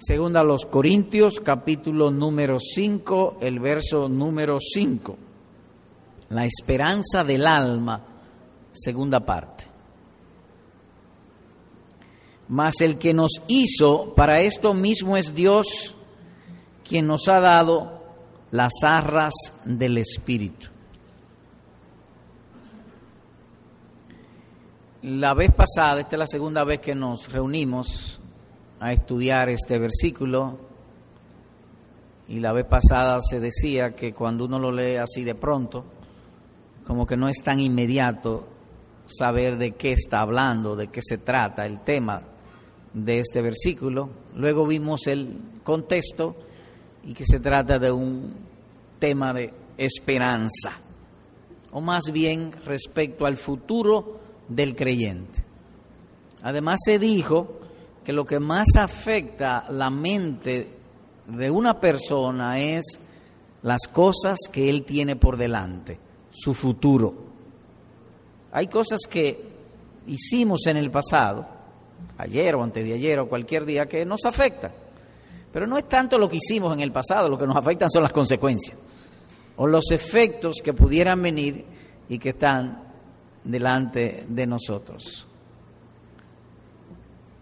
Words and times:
Segunda 0.00 0.40
a 0.40 0.44
los 0.44 0.64
Corintios, 0.64 1.40
capítulo 1.40 2.10
número 2.10 2.58
5, 2.58 3.36
el 3.42 3.60
verso 3.60 4.08
número 4.08 4.56
5. 4.58 5.18
La 6.30 6.46
esperanza 6.46 7.22
del 7.22 7.46
alma, 7.46 8.02
segunda 8.72 9.20
parte. 9.20 9.64
Mas 12.48 12.80
el 12.80 12.96
que 12.96 13.12
nos 13.12 13.42
hizo 13.46 14.14
para 14.14 14.40
esto 14.40 14.72
mismo 14.72 15.18
es 15.18 15.34
Dios, 15.34 15.94
quien 16.82 17.06
nos 17.06 17.28
ha 17.28 17.40
dado 17.40 18.02
las 18.52 18.72
arras 18.82 19.34
del 19.66 19.98
Espíritu. 19.98 20.68
La 25.02 25.34
vez 25.34 25.52
pasada, 25.52 26.00
esta 26.00 26.16
es 26.16 26.20
la 26.20 26.26
segunda 26.26 26.64
vez 26.64 26.80
que 26.80 26.94
nos 26.94 27.30
reunimos 27.30 28.19
a 28.80 28.92
estudiar 28.92 29.50
este 29.50 29.78
versículo 29.78 30.58
y 32.28 32.40
la 32.40 32.52
vez 32.52 32.64
pasada 32.64 33.20
se 33.20 33.40
decía 33.40 33.94
que 33.94 34.12
cuando 34.12 34.46
uno 34.46 34.58
lo 34.58 34.72
lee 34.72 34.96
así 34.96 35.24
de 35.24 35.34
pronto, 35.34 35.84
como 36.86 37.06
que 37.06 37.16
no 37.16 37.28
es 37.28 37.38
tan 37.42 37.60
inmediato 37.60 38.46
saber 39.06 39.58
de 39.58 39.72
qué 39.72 39.92
está 39.92 40.20
hablando, 40.20 40.76
de 40.76 40.88
qué 40.88 41.00
se 41.02 41.18
trata 41.18 41.66
el 41.66 41.80
tema 41.80 42.22
de 42.94 43.18
este 43.18 43.42
versículo. 43.42 44.10
Luego 44.36 44.66
vimos 44.66 45.06
el 45.08 45.40
contexto 45.64 46.36
y 47.04 47.14
que 47.14 47.24
se 47.26 47.40
trata 47.40 47.78
de 47.78 47.90
un 47.90 48.34
tema 48.98 49.32
de 49.32 49.52
esperanza, 49.76 50.78
o 51.72 51.80
más 51.80 52.12
bien 52.12 52.52
respecto 52.64 53.26
al 53.26 53.36
futuro 53.36 54.20
del 54.48 54.76
creyente. 54.76 55.44
Además 56.42 56.80
se 56.84 56.98
dijo 56.98 57.59
que 58.10 58.14
lo 58.14 58.24
que 58.24 58.40
más 58.40 58.66
afecta 58.76 59.66
la 59.70 59.88
mente 59.88 60.68
de 61.28 61.48
una 61.48 61.78
persona 61.78 62.58
es 62.58 62.98
las 63.62 63.82
cosas 63.86 64.36
que 64.50 64.68
él 64.68 64.82
tiene 64.82 65.14
por 65.14 65.36
delante, 65.36 65.96
su 66.28 66.52
futuro. 66.52 67.14
Hay 68.50 68.66
cosas 68.66 69.02
que 69.08 69.40
hicimos 70.08 70.66
en 70.66 70.76
el 70.76 70.90
pasado, 70.90 71.46
ayer 72.18 72.56
o 72.56 72.64
antes 72.64 72.84
de 72.84 72.94
ayer 72.94 73.20
o 73.20 73.28
cualquier 73.28 73.64
día, 73.64 73.86
que 73.86 74.04
nos 74.04 74.24
afectan. 74.24 74.72
Pero 75.52 75.68
no 75.68 75.78
es 75.78 75.88
tanto 75.88 76.18
lo 76.18 76.28
que 76.28 76.38
hicimos 76.38 76.72
en 76.72 76.80
el 76.80 76.90
pasado, 76.90 77.28
lo 77.28 77.38
que 77.38 77.46
nos 77.46 77.56
afectan 77.56 77.90
son 77.90 78.02
las 78.02 78.12
consecuencias 78.12 78.76
o 79.54 79.68
los 79.68 79.92
efectos 79.92 80.56
que 80.64 80.72
pudieran 80.72 81.22
venir 81.22 81.64
y 82.08 82.18
que 82.18 82.30
están 82.30 82.82
delante 83.44 84.24
de 84.28 84.46
nosotros. 84.48 85.29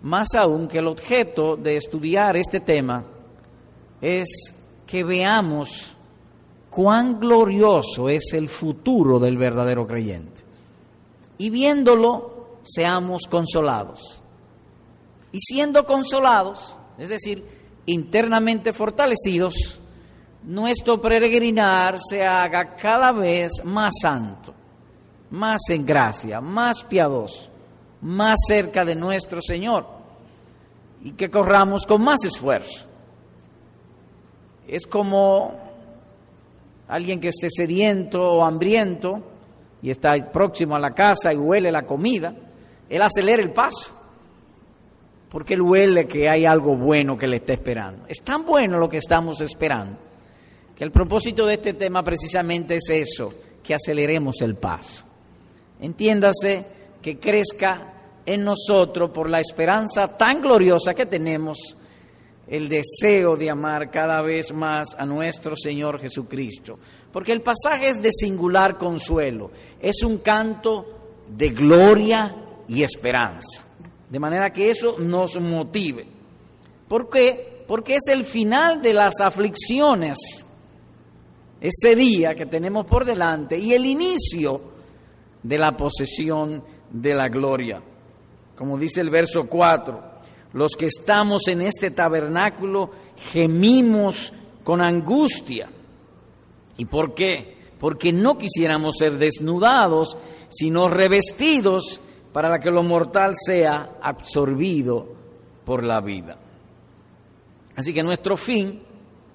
Más 0.03 0.29
aún 0.35 0.69
que 0.69 0.79
el 0.79 0.87
objeto 0.87 1.57
de 1.57 1.77
estudiar 1.77 2.37
este 2.37 2.61
tema 2.61 3.05
es 4.01 4.55
que 4.87 5.03
veamos 5.03 5.93
cuán 6.71 7.19
glorioso 7.19 8.09
es 8.09 8.33
el 8.33 8.49
futuro 8.49 9.19
del 9.19 9.37
verdadero 9.37 9.87
creyente. 9.87 10.43
Y 11.39 11.51
viéndolo, 11.51 12.59
seamos 12.63 13.23
consolados. 13.29 14.23
Y 15.33 15.41
siendo 15.41 15.85
consolados, 15.85 16.77
es 16.97 17.09
decir, 17.09 17.45
internamente 17.87 18.73
fortalecidos, 18.73 19.81
nuestro 20.45 21.01
peregrinar 21.01 21.99
se 21.99 22.25
haga 22.25 22.77
cada 22.77 23.11
vez 23.11 23.51
más 23.65 23.95
santo, 24.01 24.55
más 25.31 25.61
en 25.69 25.85
gracia, 25.85 26.41
más 26.41 26.85
piadoso 26.85 27.48
más 28.03 28.39
cerca 28.47 28.85
de 28.85 28.95
nuestro 28.95 29.41
Señor 29.43 29.87
y 31.03 31.13
que 31.13 31.31
corramos 31.31 31.87
con 31.87 32.03
más 32.03 32.25
esfuerzo. 32.25 32.85
Es 34.67 34.87
como 34.87 35.59
alguien 36.89 37.21
que 37.21 37.29
esté 37.29 37.49
sediento 37.51 38.23
o 38.23 38.45
hambriento 38.45 39.23
y 39.83 39.91
está 39.91 40.15
próximo 40.33 40.75
a 40.77 40.79
la 40.79 40.95
casa 40.95 41.33
y 41.33 41.37
huele 41.37 41.71
la 41.71 41.87
comida, 41.87 42.35
él 42.89 43.03
acelera 43.03 43.43
el 43.43 43.53
paso, 43.53 43.93
porque 45.29 45.55
él 45.55 45.63
huele 45.63 46.07
que 46.07 46.29
hay 46.29 46.45
algo 46.45 46.77
bueno 46.77 47.17
que 47.17 47.27
le 47.27 47.37
está 47.37 47.53
esperando. 47.53 48.05
Es 48.09 48.23
tan 48.23 48.45
bueno 48.45 48.79
lo 48.79 48.89
que 48.89 48.99
estamos 48.99 49.41
esperando, 49.41 49.99
que 50.75 50.85
el 50.85 50.91
propósito 50.91 51.47
de 51.47 51.55
este 51.55 51.75
tema 51.75 52.03
precisamente 52.03 52.77
es 52.77 52.89
eso, 52.91 53.33
que 53.63 53.75
aceleremos 53.75 54.41
el 54.41 54.57
paso. 54.57 55.05
Entiéndase 55.81 56.78
que 57.03 57.19
crezca 57.19 57.95
en 58.27 58.45
nosotros 58.45 59.11
por 59.11 59.31
la 59.31 59.41
esperanza 59.41 60.17
tan 60.17 60.41
gloriosa 60.41 60.95
que 60.95 61.07
tenemos, 61.07 61.77
el 62.47 62.69
deseo 62.69 63.37
de 63.37 63.51
amar 63.51 63.91
cada 63.91 64.23
vez 64.23 64.53
más 64.53 64.89
a 64.99 65.05
nuestro 65.05 65.55
Señor 65.57 66.01
Jesucristo. 66.01 66.79
Porque 67.13 67.33
el 67.33 67.43
pasaje 67.43 67.89
es 67.89 68.03
de 68.03 68.13
singular 68.13 68.77
consuelo, 68.77 69.51
es 69.81 70.03
un 70.03 70.19
canto 70.19 70.87
de 71.29 71.51
gloria 71.51 72.35
y 72.67 72.83
esperanza. 72.83 73.65
De 74.09 74.19
manera 74.19 74.53
que 74.53 74.71
eso 74.71 74.97
nos 74.99 75.39
motive. 75.41 76.07
¿Por 76.89 77.11
qué? 77.11 77.65
Porque 77.67 77.97
es 77.97 78.09
el 78.09 78.25
final 78.25 78.81
de 78.81 78.95
las 78.95 79.21
aflicciones, 79.21 80.17
ese 81.61 81.97
día 81.97 82.35
que 82.35 82.47
tenemos 82.47 82.87
por 82.87 83.05
delante, 83.05 83.59
y 83.59 83.75
el 83.75 83.85
inicio 83.85 84.61
de 85.43 85.59
la 85.59 85.77
posesión 85.77 86.63
de 86.91 87.15
la 87.15 87.29
gloria. 87.29 87.83
Como 88.57 88.79
dice 88.79 89.01
el 89.01 89.11
verso 89.11 89.47
4, 89.47 90.03
los 90.55 90.73
que 90.73 90.87
estamos 90.87 91.47
en 91.49 91.63
este 91.63 91.91
tabernáculo 91.91 92.91
gemimos 93.33 94.33
con 94.65 94.81
angustia. 94.81 95.69
¿Y 96.77 96.85
por 96.87 97.15
qué? 97.15 97.57
Porque 97.79 98.13
no 98.13 98.39
quisiéramos 98.39 98.97
ser 98.99 99.19
desnudados, 99.19 100.17
sino 100.49 100.89
revestidos 100.89 102.01
para 102.33 102.59
que 102.59 102.71
lo 102.71 102.83
mortal 102.83 103.35
sea 103.35 103.99
absorbido 104.03 105.15
por 105.65 105.85
la 105.85 106.01
vida. 106.01 106.39
Así 107.77 107.95
que 107.95 108.03
nuestro 108.03 108.37
fin, 108.37 108.83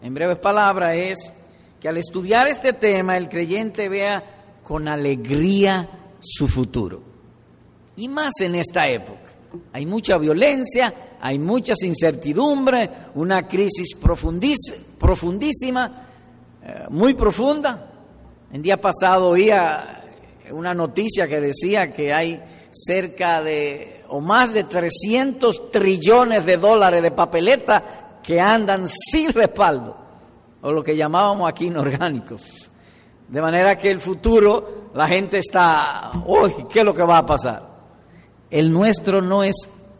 en 0.01 0.13
breves 0.13 0.39
palabras, 0.39 0.95
es 0.95 1.33
que 1.79 1.87
al 1.87 1.97
estudiar 1.97 2.47
este 2.47 2.73
tema 2.73 3.17
el 3.17 3.29
creyente 3.29 3.87
vea 3.87 4.59
con 4.63 4.87
alegría 4.87 5.89
su 6.19 6.47
futuro 6.47 7.12
y 7.95 8.07
más 8.07 8.33
en 8.41 8.55
esta 8.55 8.87
época. 8.87 9.31
Hay 9.71 9.85
mucha 9.85 10.17
violencia, 10.17 10.93
hay 11.21 11.37
muchas 11.37 11.83
incertidumbres, 11.83 12.89
una 13.15 13.47
crisis 13.47 13.95
profundísima, 13.95 16.07
eh, 16.63 16.85
muy 16.89 17.13
profunda. 17.13 17.91
El 18.51 18.61
día 18.61 18.79
pasado 18.79 19.29
oía 19.29 20.03
una 20.51 20.73
noticia 20.73 21.27
que 21.27 21.39
decía 21.39 21.93
que 21.93 22.13
hay 22.13 22.41
cerca 22.71 23.41
de 23.41 24.03
o 24.09 24.21
más 24.21 24.53
de 24.53 24.63
300 24.63 25.71
trillones 25.71 26.45
de 26.45 26.57
dólares 26.57 27.01
de 27.01 27.11
papeleta 27.11 28.19
que 28.21 28.39
andan 28.39 28.87
sin 28.87 29.33
respaldo, 29.33 29.97
o 30.61 30.71
lo 30.71 30.83
que 30.83 30.95
llamábamos 30.95 31.49
aquí 31.49 31.65
inorgánicos. 31.65 32.69
De 33.27 33.41
manera 33.41 33.77
que 33.77 33.89
el 33.89 33.99
futuro, 33.99 34.89
la 34.93 35.07
gente 35.07 35.39
está, 35.39 36.11
uy, 36.25 36.53
¿qué 36.69 36.79
es 36.79 36.85
lo 36.85 36.93
que 36.93 37.03
va 37.03 37.19
a 37.19 37.25
pasar? 37.25 37.72
El 38.53 38.71
nuestro 38.71 39.19
no 39.19 39.43
es 39.43 39.55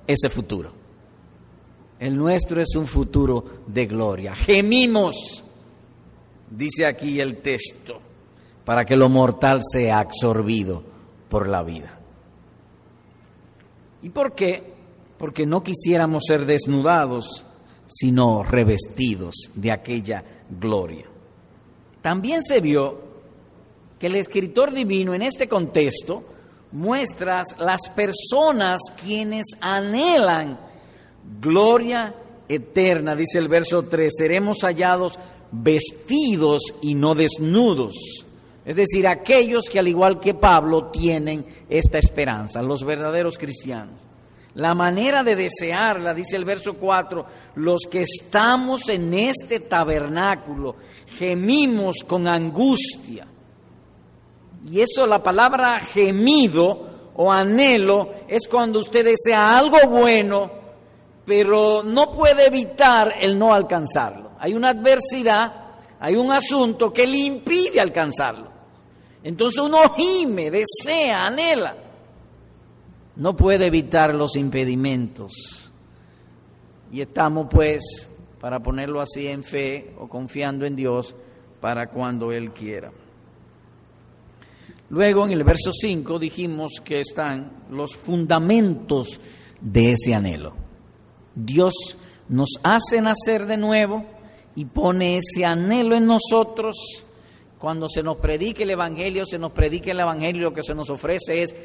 ese 0.06 0.30
futuro. 0.30 0.72
El 2.00 2.16
nuestro 2.16 2.62
es 2.62 2.76
un 2.76 2.86
futuro 2.86 3.44
de 3.66 3.88
gloria. 3.88 4.36
Gemimos, 4.36 5.44
dice 6.52 6.86
aquí 6.86 7.20
el 7.20 7.38
texto, 7.38 8.00
para 8.64 8.86
que 8.86 8.96
lo 8.96 9.10
mortal 9.10 9.62
sea 9.64 9.98
absorbido 9.98 10.84
por 11.30 11.50
la 11.50 11.64
vida. 11.64 11.98
¿Y 14.04 14.10
por 14.10 14.36
qué? 14.36 14.62
Porque 15.18 15.48
no 15.48 15.64
quisiéramos 15.64 16.26
ser 16.28 16.46
desnudados, 16.46 17.44
sino 17.88 18.44
revestidos 18.44 19.50
de 19.56 19.72
aquella 19.72 20.24
gloria. 20.48 21.08
También 22.04 22.44
se 22.44 22.62
vio 22.62 23.02
que 23.98 24.06
el 24.06 24.16
escritor 24.16 24.72
divino 24.72 25.16
en 25.16 25.24
este 25.24 25.48
contexto 25.48 26.33
muestras 26.74 27.56
las 27.60 27.88
personas 27.96 28.82
quienes 29.02 29.46
anhelan 29.62 30.60
gloria 31.40 32.14
eterna, 32.50 33.16
dice 33.16 33.38
el 33.38 33.48
verso 33.48 33.84
3, 33.84 34.12
seremos 34.14 34.60
hallados 34.64 35.18
vestidos 35.52 36.62
y 36.82 36.96
no 36.96 37.16
desnudos. 37.16 38.26
Es 38.66 38.76
decir, 38.76 39.08
aquellos 39.08 39.70
que 39.70 39.80
al 39.80 39.88
igual 39.88 40.20
que 40.20 40.34
Pablo 40.34 40.86
tienen 40.86 41.46
esta 41.70 42.00
esperanza, 42.00 42.62
los 42.62 42.84
verdaderos 42.84 43.38
cristianos. 43.38 44.00
La 44.56 44.74
manera 44.74 45.24
de 45.24 45.36
desearla, 45.36 46.14
dice 46.14 46.36
el 46.36 46.46
verso 46.46 46.76
4, 46.76 47.26
los 47.56 47.82
que 47.90 48.04
estamos 48.04 48.90
en 48.90 49.14
este 49.14 49.60
tabernáculo 49.60 50.76
gemimos 51.18 51.98
con 52.06 52.28
angustia 52.28 53.28
y 54.70 54.82
eso, 54.82 55.06
la 55.06 55.22
palabra 55.22 55.80
gemido 55.82 57.12
o 57.16 57.32
anhelo, 57.32 58.14
es 58.28 58.48
cuando 58.48 58.80
usted 58.80 59.06
desea 59.06 59.58
algo 59.58 59.78
bueno, 59.90 60.52
pero 61.26 61.84
no 61.84 62.12
puede 62.12 62.48
evitar 62.48 63.14
el 63.20 63.38
no 63.38 63.54
alcanzarlo. 63.54 64.32
Hay 64.40 64.54
una 64.54 64.70
adversidad, 64.70 65.76
hay 66.00 66.16
un 66.16 66.32
asunto 66.32 66.92
que 66.92 67.06
le 67.06 67.18
impide 67.18 67.80
alcanzarlo. 67.80 68.52
Entonces 69.24 69.60
uno 69.60 69.78
gime, 69.96 70.50
desea, 70.50 71.28
anhela. 71.28 71.76
No 73.16 73.36
puede 73.36 73.68
evitar 73.68 74.14
los 74.16 74.36
impedimentos. 74.36 75.72
Y 76.92 77.02
estamos 77.02 77.48
pues, 77.50 78.10
para 78.40 78.62
ponerlo 78.62 79.02
así 79.02 79.28
en 79.28 79.44
fe 79.44 79.94
o 80.00 80.08
confiando 80.08 80.66
en 80.66 80.76
Dios, 80.76 81.16
para 81.62 81.90
cuando 81.90 82.32
Él 82.32 82.52
quiera. 82.52 82.92
Luego 84.94 85.26
en 85.26 85.32
el 85.32 85.44
verso 85.44 85.72
5 85.74 86.20
dijimos 86.20 86.74
que 86.86 87.00
están 87.00 87.66
los 87.72 87.98
fundamentos 87.98 89.20
de 89.60 89.94
ese 89.94 90.14
anhelo. 90.14 90.54
Dios 91.34 91.74
nos 92.30 92.50
hace 92.62 93.02
nacer 93.02 93.48
de 93.48 93.58
nuevo 93.58 94.06
y 94.56 94.66
pone 94.66 95.18
ese 95.18 95.46
anhelo 95.46 95.96
en 95.96 96.06
nosotros. 96.06 96.76
Cuando 97.58 97.90
se 97.90 98.04
nos 98.04 98.18
predique 98.18 98.62
el 98.62 98.70
Evangelio, 98.70 99.26
se 99.26 99.40
nos 99.40 99.52
predique 99.52 99.90
el 99.90 100.00
Evangelio, 100.00 100.44
lo 100.44 100.54
que 100.54 100.62
se 100.62 100.76
nos 100.76 100.92
ofrece 100.92 101.42
es 101.42 101.56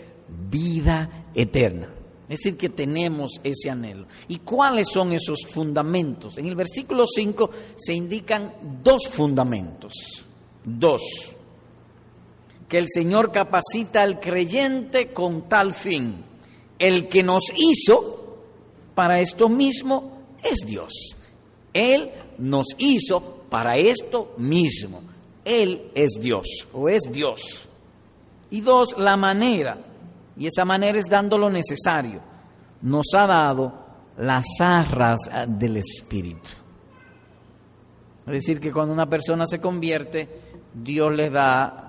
vida 0.50 1.24
eterna. 1.34 1.90
Es 2.30 2.38
decir, 2.38 2.56
que 2.56 2.70
tenemos 2.70 3.32
ese 3.44 3.68
anhelo. 3.68 4.06
¿Y 4.28 4.38
cuáles 4.38 4.88
son 4.90 5.12
esos 5.12 5.40
fundamentos? 5.50 6.38
En 6.38 6.46
el 6.46 6.56
versículo 6.56 7.04
5 7.06 7.50
se 7.76 7.92
indican 7.92 8.54
dos 8.82 9.06
fundamentos. 9.10 9.92
Dos. 10.64 11.02
Que 12.68 12.78
el 12.78 12.86
Señor 12.88 13.32
capacita 13.32 14.02
al 14.02 14.20
creyente 14.20 15.12
con 15.12 15.48
tal 15.48 15.74
fin. 15.74 16.24
El 16.78 17.08
que 17.08 17.22
nos 17.22 17.44
hizo 17.56 18.38
para 18.94 19.20
esto 19.20 19.48
mismo 19.48 20.18
es 20.42 20.60
Dios. 20.66 20.92
Él 21.72 22.10
nos 22.38 22.66
hizo 22.78 23.42
para 23.48 23.76
esto 23.76 24.34
mismo. 24.36 25.02
Él 25.44 25.90
es 25.94 26.18
Dios 26.20 26.46
o 26.72 26.88
es 26.88 27.02
Dios. 27.10 27.66
Y 28.50 28.60
dos, 28.60 28.96
la 28.98 29.16
manera, 29.16 29.78
y 30.36 30.46
esa 30.46 30.64
manera 30.64 30.98
es 30.98 31.06
dando 31.06 31.38
lo 31.38 31.50
necesario. 31.50 32.20
Nos 32.82 33.06
ha 33.14 33.26
dado 33.26 33.72
las 34.18 34.46
arras 34.60 35.20
del 35.46 35.78
Espíritu. 35.78 36.48
Es 38.26 38.32
decir, 38.32 38.60
que 38.60 38.72
cuando 38.72 38.92
una 38.92 39.08
persona 39.08 39.46
se 39.46 39.60
convierte, 39.60 40.28
Dios 40.74 41.14
le 41.14 41.30
da 41.30 41.87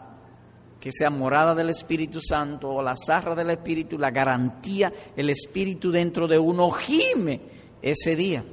que 0.79 0.91
sea 0.91 1.09
morada 1.09 1.53
del 1.53 1.69
Espíritu 1.69 2.21
Santo 2.21 2.69
o 2.69 2.81
la 2.81 2.95
zarra 2.95 3.35
del 3.35 3.49
Espíritu, 3.49 3.97
la 3.97 4.11
garantía, 4.11 4.91
el 5.15 5.29
Espíritu 5.29 5.91
dentro 5.91 6.27
de 6.27 6.39
uno 6.39 6.71
gime 6.71 7.41
ese 7.81 8.15
día. 8.15 8.43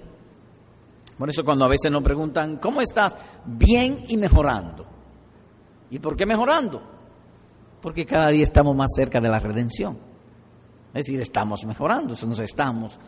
Por 1.17 1.31
eso 1.31 1.45
cuando 1.45 1.65
a 1.65 1.69
veces 1.69 1.91
nos 1.91 2.03
preguntan, 2.03 2.57
¿cómo 2.57 2.81
estás? 2.81 3.15
Bien 3.45 4.05
y 4.09 4.17
mejorando. 4.17 4.87
¿Y 5.91 6.01
por 6.01 6.17
qué 6.17 6.27
mejorando? 6.27 6.83
Porque 7.81 8.05
cada 8.05 8.29
día 8.29 8.43
estamos 8.43 8.75
más 8.75 8.91
cerca 8.95 9.21
de 9.21 9.29
la 9.29 9.39
redención. 9.39 9.97
Es 10.93 11.07
decir, 11.07 11.21
estamos 11.21 11.65
mejorando, 11.65 12.15
nos 12.27 12.41
estamos 12.41 12.99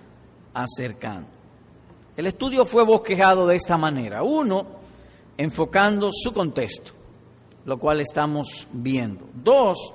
acercando. 0.54 1.28
El 2.16 2.26
estudio 2.26 2.64
fue 2.64 2.84
bosquejado 2.84 3.46
de 3.46 3.56
esta 3.56 3.76
manera. 3.76 4.22
Uno, 4.22 4.66
enfocando 5.36 6.10
su 6.12 6.32
contexto 6.32 6.97
lo 7.68 7.78
cual 7.78 8.00
estamos 8.00 8.66
viendo. 8.72 9.28
Dos, 9.34 9.92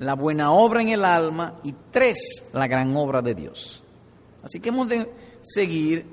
la 0.00 0.14
buena 0.14 0.50
obra 0.50 0.82
en 0.82 0.88
el 0.88 1.04
alma. 1.04 1.60
Y 1.62 1.72
tres, 1.92 2.42
la 2.52 2.66
gran 2.66 2.96
obra 2.96 3.22
de 3.22 3.36
Dios. 3.36 3.84
Así 4.42 4.58
que 4.58 4.70
hemos 4.70 4.88
de 4.88 5.08
seguir 5.40 6.04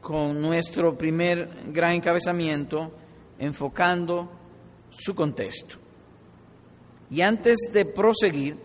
con 0.00 0.40
nuestro 0.40 0.96
primer 0.96 1.66
gran 1.70 1.92
encabezamiento, 1.92 2.90
enfocando 3.38 4.30
su 4.88 5.14
contexto. 5.14 5.76
Y 7.10 7.20
antes 7.20 7.58
de 7.70 7.84
proseguir, 7.84 8.56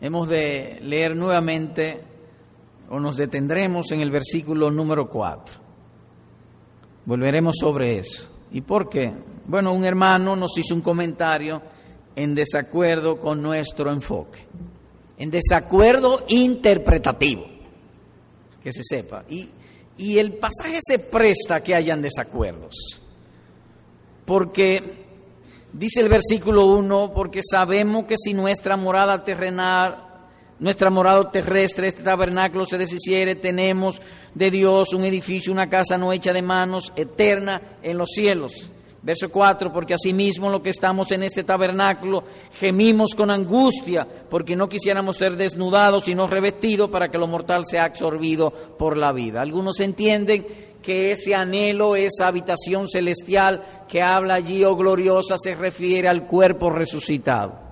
hemos 0.00 0.26
de 0.26 0.78
leer 0.82 1.14
nuevamente 1.14 2.00
o 2.88 2.98
nos 2.98 3.14
detendremos 3.18 3.92
en 3.92 4.00
el 4.00 4.10
versículo 4.10 4.70
número 4.70 5.10
4. 5.10 5.54
Volveremos 7.04 7.56
sobre 7.60 7.98
eso. 7.98 8.29
¿Y 8.52 8.60
por 8.62 8.88
qué? 8.88 9.12
Bueno, 9.46 9.72
un 9.72 9.84
hermano 9.84 10.36
nos 10.36 10.56
hizo 10.58 10.74
un 10.74 10.80
comentario 10.80 11.62
en 12.16 12.34
desacuerdo 12.34 13.18
con 13.18 13.40
nuestro 13.40 13.90
enfoque, 13.90 14.46
en 15.18 15.30
desacuerdo 15.30 16.24
interpretativo, 16.28 17.46
que 18.62 18.72
se 18.72 18.82
sepa. 18.82 19.24
Y, 19.28 19.48
y 19.96 20.18
el 20.18 20.34
pasaje 20.34 20.78
se 20.86 20.98
presta 20.98 21.56
a 21.56 21.62
que 21.62 21.74
hayan 21.74 22.02
desacuerdos, 22.02 22.74
porque 24.24 25.00
dice 25.72 26.00
el 26.00 26.08
versículo 26.08 26.66
1, 26.66 27.12
porque 27.14 27.40
sabemos 27.48 28.06
que 28.06 28.16
si 28.18 28.34
nuestra 28.34 28.76
morada 28.76 29.22
terrenal 29.24 30.09
nuestra 30.60 30.90
morada 30.90 31.30
terrestre, 31.30 31.88
este 31.88 32.02
tabernáculo 32.02 32.66
se 32.66 32.78
deshiciere, 32.78 33.34
tenemos 33.34 34.00
de 34.34 34.50
Dios 34.50 34.92
un 34.92 35.04
edificio, 35.04 35.52
una 35.52 35.70
casa 35.70 35.96
no 35.96 36.12
hecha 36.12 36.34
de 36.34 36.42
manos, 36.42 36.92
eterna 36.96 37.62
en 37.82 37.96
los 37.96 38.10
cielos. 38.10 38.70
Verso 39.02 39.30
4, 39.30 39.72
porque 39.72 39.94
asimismo 39.94 40.50
lo 40.50 40.62
que 40.62 40.68
estamos 40.68 41.10
en 41.12 41.22
este 41.22 41.42
tabernáculo 41.42 42.22
gemimos 42.52 43.14
con 43.14 43.30
angustia, 43.30 44.06
porque 44.28 44.54
no 44.54 44.68
quisiéramos 44.68 45.16
ser 45.16 45.36
desnudados, 45.36 46.04
sino 46.04 46.26
revestidos 46.26 46.90
para 46.90 47.08
que 47.10 47.16
lo 47.16 47.26
mortal 47.26 47.64
sea 47.64 47.84
absorbido 47.84 48.50
por 48.50 48.98
la 48.98 49.12
vida. 49.12 49.40
Algunos 49.40 49.80
entienden 49.80 50.44
que 50.82 51.12
ese 51.12 51.34
anhelo, 51.34 51.96
esa 51.96 52.26
habitación 52.26 52.88
celestial 52.88 53.62
que 53.88 54.02
habla 54.02 54.34
allí, 54.34 54.62
oh 54.64 54.76
gloriosa, 54.76 55.36
se 55.38 55.54
refiere 55.54 56.06
al 56.06 56.26
cuerpo 56.26 56.68
resucitado. 56.68 57.69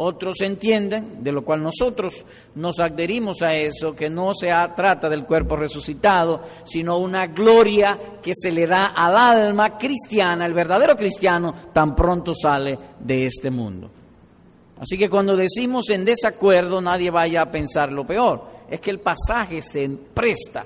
Otros 0.00 0.40
entienden, 0.42 1.24
de 1.24 1.32
lo 1.32 1.44
cual 1.44 1.60
nosotros 1.60 2.24
nos 2.54 2.78
adherimos 2.78 3.42
a 3.42 3.56
eso, 3.56 3.96
que 3.96 4.08
no 4.08 4.32
se 4.32 4.48
trata 4.76 5.08
del 5.08 5.24
cuerpo 5.24 5.56
resucitado, 5.56 6.42
sino 6.64 6.98
una 6.98 7.26
gloria 7.26 7.98
que 8.22 8.32
se 8.32 8.52
le 8.52 8.68
da 8.68 8.86
al 8.86 9.16
alma 9.16 9.76
cristiana, 9.76 10.46
el 10.46 10.54
verdadero 10.54 10.96
cristiano, 10.96 11.52
tan 11.72 11.96
pronto 11.96 12.32
sale 12.32 12.78
de 13.00 13.26
este 13.26 13.50
mundo. 13.50 13.90
Así 14.80 14.96
que 14.96 15.10
cuando 15.10 15.36
decimos 15.36 15.90
en 15.90 16.04
desacuerdo, 16.04 16.80
nadie 16.80 17.10
vaya 17.10 17.42
a 17.42 17.50
pensar 17.50 17.90
lo 17.90 18.06
peor. 18.06 18.44
Es 18.70 18.80
que 18.80 18.90
el 18.90 19.00
pasaje 19.00 19.60
se 19.62 19.88
presta 19.88 20.64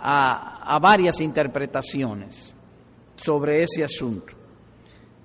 a, 0.00 0.78
varias 0.80 1.20
interpretaciones 1.20 2.52
sobre 3.16 3.62
ese 3.62 3.84
asunto. 3.84 4.32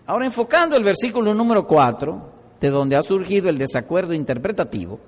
Ahora, 0.05 0.27
enfocando 0.27 0.77
el 0.77 0.83
versículo 0.83 1.33
número 1.33 1.65
4, 1.65 2.38
de 2.59 2.69
donde 2.69 2.95
ha 2.95 3.03
surgido 3.03 3.49
el 3.49 3.57
desacuerdo 3.57 4.13
interpretativo, 4.13 4.99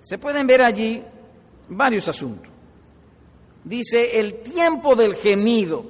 se 0.00 0.18
pueden 0.18 0.46
ver 0.46 0.62
allí 0.62 1.02
varios 1.68 2.08
asuntos. 2.08 2.52
Dice, 3.64 4.20
el 4.20 4.42
tiempo 4.42 4.94
del 4.94 5.16
gemido 5.16 5.86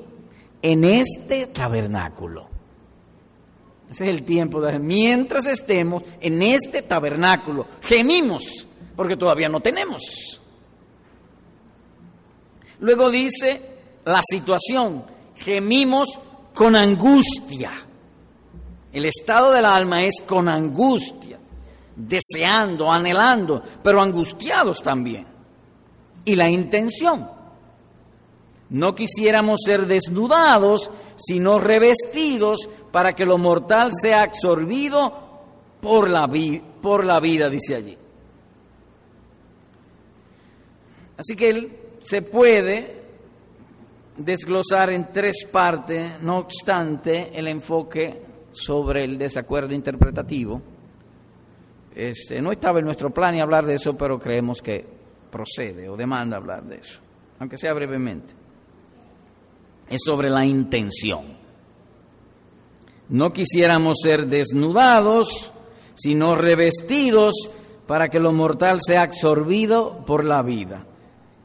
en 0.62 0.84
este 0.84 1.48
tabernáculo. 1.48 2.48
Ese 3.90 4.04
es 4.04 4.10
el 4.10 4.22
tiempo 4.22 4.60
de 4.60 4.78
mientras 4.78 5.46
estemos 5.46 6.04
en 6.20 6.42
este 6.42 6.82
tabernáculo. 6.82 7.66
Gemimos, 7.82 8.66
porque 8.96 9.16
todavía 9.16 9.48
no 9.48 9.60
tenemos. 9.60 10.40
Luego 12.80 13.10
dice 13.10 13.60
la 14.04 14.20
situación, 14.22 15.04
gemimos 15.36 16.18
con 16.54 16.76
angustia. 16.76 17.83
El 18.94 19.06
estado 19.06 19.50
del 19.50 19.64
alma 19.64 20.04
es 20.04 20.22
con 20.24 20.48
angustia, 20.48 21.36
deseando, 21.96 22.92
anhelando, 22.92 23.60
pero 23.82 24.00
angustiados 24.00 24.80
también. 24.84 25.26
Y 26.24 26.36
la 26.36 26.48
intención. 26.48 27.28
No 28.70 28.94
quisiéramos 28.94 29.62
ser 29.66 29.86
desnudados, 29.86 30.92
sino 31.16 31.58
revestidos 31.58 32.68
para 32.92 33.14
que 33.14 33.26
lo 33.26 33.36
mortal 33.36 33.90
sea 34.00 34.22
absorbido 34.22 35.12
por 35.80 36.08
la, 36.08 36.30
por 36.80 37.04
la 37.04 37.18
vida, 37.18 37.50
dice 37.50 37.74
allí. 37.74 37.98
Así 41.18 41.34
que 41.34 41.50
él 41.50 41.78
se 42.04 42.22
puede 42.22 43.02
desglosar 44.16 44.90
en 44.90 45.10
tres 45.12 45.44
partes, 45.50 46.22
no 46.22 46.38
obstante 46.38 47.32
el 47.34 47.48
enfoque 47.48 48.33
sobre 48.54 49.04
el 49.04 49.18
desacuerdo 49.18 49.74
interpretativo. 49.74 50.62
Este, 51.94 52.40
no 52.40 52.50
estaba 52.50 52.78
en 52.78 52.86
nuestro 52.86 53.10
plan 53.10 53.34
y 53.34 53.40
hablar 53.40 53.66
de 53.66 53.74
eso, 53.74 53.96
pero 53.96 54.18
creemos 54.18 54.62
que 54.62 54.84
procede 55.30 55.88
o 55.88 55.96
demanda 55.96 56.36
hablar 56.36 56.64
de 56.64 56.76
eso, 56.76 57.00
aunque 57.38 57.58
sea 57.58 57.74
brevemente. 57.74 58.34
Es 59.88 60.00
sobre 60.04 60.30
la 60.30 60.44
intención. 60.44 61.44
No 63.08 63.32
quisiéramos 63.32 63.98
ser 64.02 64.26
desnudados, 64.26 65.52
sino 65.94 66.36
revestidos 66.36 67.50
para 67.86 68.08
que 68.08 68.18
lo 68.18 68.32
mortal 68.32 68.80
sea 68.80 69.02
absorbido 69.02 70.04
por 70.06 70.24
la 70.24 70.42
vida. 70.42 70.86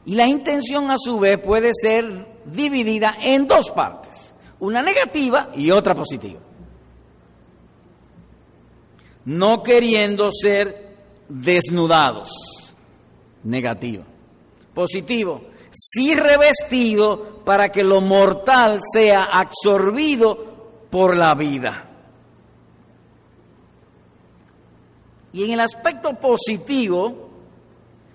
Y 0.06 0.14
la 0.14 0.26
intención 0.26 0.90
a 0.90 0.96
su 0.98 1.18
vez 1.18 1.38
puede 1.38 1.72
ser 1.74 2.26
dividida 2.46 3.16
en 3.22 3.46
dos 3.46 3.70
partes, 3.70 4.34
una 4.58 4.82
negativa 4.82 5.50
y 5.54 5.70
otra 5.70 5.94
positiva. 5.94 6.40
No 9.24 9.62
queriendo 9.62 10.30
ser 10.32 10.96
desnudados, 11.28 12.30
negativo. 13.44 14.04
Positivo, 14.74 15.42
sí 15.70 16.14
revestido 16.14 17.42
para 17.44 17.70
que 17.70 17.82
lo 17.82 18.00
mortal 18.00 18.80
sea 18.92 19.24
absorbido 19.24 20.86
por 20.90 21.16
la 21.16 21.34
vida. 21.34 21.86
Y 25.32 25.44
en 25.44 25.52
el 25.52 25.60
aspecto 25.60 26.14
positivo 26.14 27.30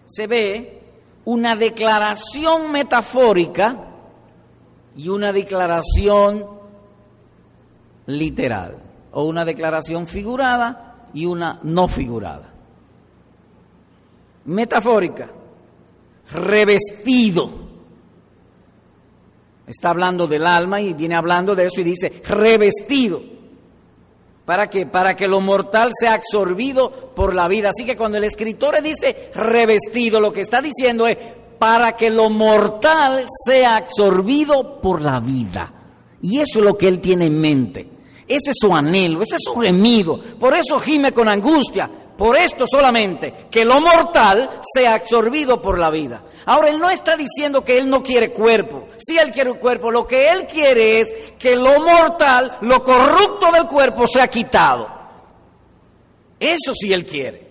se 0.05 0.27
ve 0.27 0.81
una 1.23 1.55
declaración 1.55 2.71
metafórica 2.71 3.87
y 4.97 5.09
una 5.09 5.31
declaración 5.31 6.45
literal, 8.05 8.77
o 9.11 9.23
una 9.23 9.45
declaración 9.45 10.07
figurada 10.07 10.84
y 11.15 11.25
una 11.25 11.59
no 11.63 11.87
figurada. 11.87 12.53
Metafórica, 14.45 15.29
revestido. 16.31 17.65
Está 19.65 19.89
hablando 19.89 20.27
del 20.27 20.45
alma 20.45 20.81
y 20.81 20.93
viene 20.93 21.15
hablando 21.15 21.55
de 21.55 21.65
eso 21.65 21.81
y 21.81 21.85
dice 21.85 22.21
revestido. 22.25 23.23
¿Para 24.43 24.69
qué? 24.69 24.85
Para 24.85 25.15
que 25.15 25.27
lo 25.27 25.41
mortal 25.41 25.89
sea 25.97 26.13
absorbido 26.13 27.13
por 27.15 27.33
la 27.33 27.47
vida. 27.47 27.69
Así 27.69 27.85
que 27.85 27.97
cuando 27.97 28.17
el 28.17 28.25
escritor 28.25 28.79
dice 28.83 29.31
revestido, 29.33 30.19
lo 30.19 30.31
que 30.31 30.41
está 30.41 30.61
diciendo 30.61 31.07
es 31.07 31.17
para 31.57 31.93
que 31.93 32.11
lo 32.11 32.29
mortal 32.29 33.23
sea 33.45 33.77
absorbido 33.77 34.81
por 34.81 35.01
la 35.01 35.21
vida. 35.21 35.71
Y 36.21 36.39
eso 36.41 36.59
es 36.59 36.65
lo 36.65 36.77
que 36.77 36.89
él 36.89 36.99
tiene 36.99 37.25
en 37.25 37.39
mente. 37.39 37.94
Ese 38.27 38.51
es 38.51 38.55
su 38.59 38.73
anhelo, 38.73 39.21
ese 39.21 39.35
es 39.35 39.41
su 39.45 39.55
gemido. 39.55 40.19
Por 40.39 40.55
eso 40.55 40.79
gime 40.79 41.11
con 41.11 41.27
angustia. 41.27 41.89
Por 42.17 42.37
esto 42.37 42.65
solamente, 42.65 43.33
que 43.51 43.65
lo 43.65 43.81
mortal 43.81 44.61
sea 44.73 44.95
absorbido 44.95 45.61
por 45.61 45.77
la 45.77 45.89
vida. 45.89 46.23
Ahora, 46.45 46.69
él 46.69 46.79
no 46.79 46.89
está 46.89 47.17
diciendo 47.17 47.63
que 47.63 47.77
él 47.77 47.89
no 47.89 48.01
quiere 48.01 48.31
cuerpo. 48.31 48.87
Si 48.97 49.17
él 49.17 49.31
quiere 49.31 49.51
un 49.51 49.57
cuerpo, 49.57 49.91
lo 49.91 50.07
que 50.07 50.29
él 50.29 50.45
quiere 50.45 51.01
es 51.01 51.13
que 51.37 51.57
lo 51.57 51.81
mortal, 51.81 52.57
lo 52.61 52.83
corrupto 52.83 53.51
del 53.51 53.67
cuerpo 53.67 54.07
sea 54.07 54.29
quitado. 54.29 54.87
Eso 56.39 56.73
sí 56.73 56.93
él 56.93 57.05
quiere. 57.05 57.44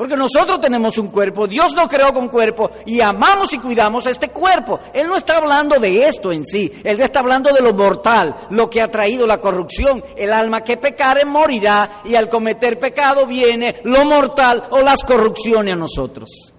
Porque 0.00 0.16
nosotros 0.16 0.58
tenemos 0.62 0.96
un 0.96 1.08
cuerpo, 1.08 1.46
Dios 1.46 1.74
nos 1.74 1.86
creó 1.86 2.14
con 2.14 2.28
cuerpo 2.28 2.70
y 2.86 3.02
amamos 3.02 3.52
y 3.52 3.58
cuidamos 3.58 4.06
este 4.06 4.30
cuerpo. 4.30 4.80
Él 4.94 5.06
no 5.06 5.14
está 5.14 5.36
hablando 5.36 5.78
de 5.78 6.08
esto 6.08 6.32
en 6.32 6.46
sí, 6.46 6.72
Él 6.84 6.98
está 7.02 7.20
hablando 7.20 7.52
de 7.52 7.60
lo 7.60 7.74
mortal, 7.74 8.34
lo 8.48 8.70
que 8.70 8.80
ha 8.80 8.90
traído 8.90 9.26
la 9.26 9.42
corrupción. 9.42 10.02
El 10.16 10.32
alma 10.32 10.62
que 10.62 10.78
pecare 10.78 11.26
morirá 11.26 12.00
y 12.06 12.14
al 12.14 12.30
cometer 12.30 12.78
pecado 12.78 13.26
viene 13.26 13.76
lo 13.84 14.06
mortal 14.06 14.68
o 14.70 14.80
las 14.80 15.04
corrupciones 15.04 15.74
a 15.74 15.76
nosotros. 15.76 16.54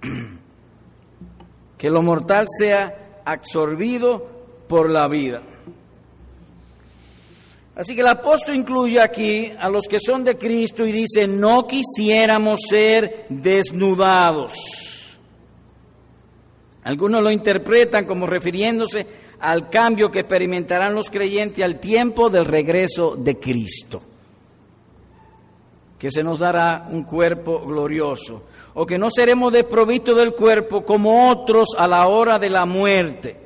Que 1.76 1.90
lo 1.90 2.02
mortal 2.02 2.46
sea 2.48 3.22
absorbido 3.24 4.24
por 4.68 4.88
la 4.88 5.08
vida. 5.08 5.42
Así 7.74 7.94
que 7.94 8.02
el 8.02 8.08
apóstol 8.08 8.54
incluye 8.54 9.00
aquí 9.00 9.50
a 9.58 9.68
los 9.70 9.86
que 9.88 9.98
son 9.98 10.24
de 10.24 10.36
Cristo 10.36 10.86
y 10.86 10.92
dice, 10.92 11.26
no 11.26 11.66
quisiéramos 11.66 12.60
ser 12.68 13.26
desnudados. 13.30 15.16
Algunos 16.84 17.22
lo 17.22 17.30
interpretan 17.30 18.04
como 18.04 18.26
refiriéndose 18.26 19.06
al 19.40 19.70
cambio 19.70 20.10
que 20.10 20.20
experimentarán 20.20 20.94
los 20.94 21.08
creyentes 21.08 21.64
al 21.64 21.80
tiempo 21.80 22.28
del 22.28 22.44
regreso 22.44 23.16
de 23.16 23.38
Cristo, 23.38 24.02
que 25.98 26.10
se 26.10 26.22
nos 26.22 26.40
dará 26.40 26.86
un 26.90 27.04
cuerpo 27.04 27.60
glorioso, 27.60 28.44
o 28.74 28.84
que 28.84 28.98
no 28.98 29.08
seremos 29.10 29.52
desprovistos 29.52 30.16
del 30.16 30.34
cuerpo 30.34 30.84
como 30.84 31.30
otros 31.30 31.68
a 31.78 31.88
la 31.88 32.06
hora 32.06 32.38
de 32.38 32.50
la 32.50 32.66
muerte 32.66 33.41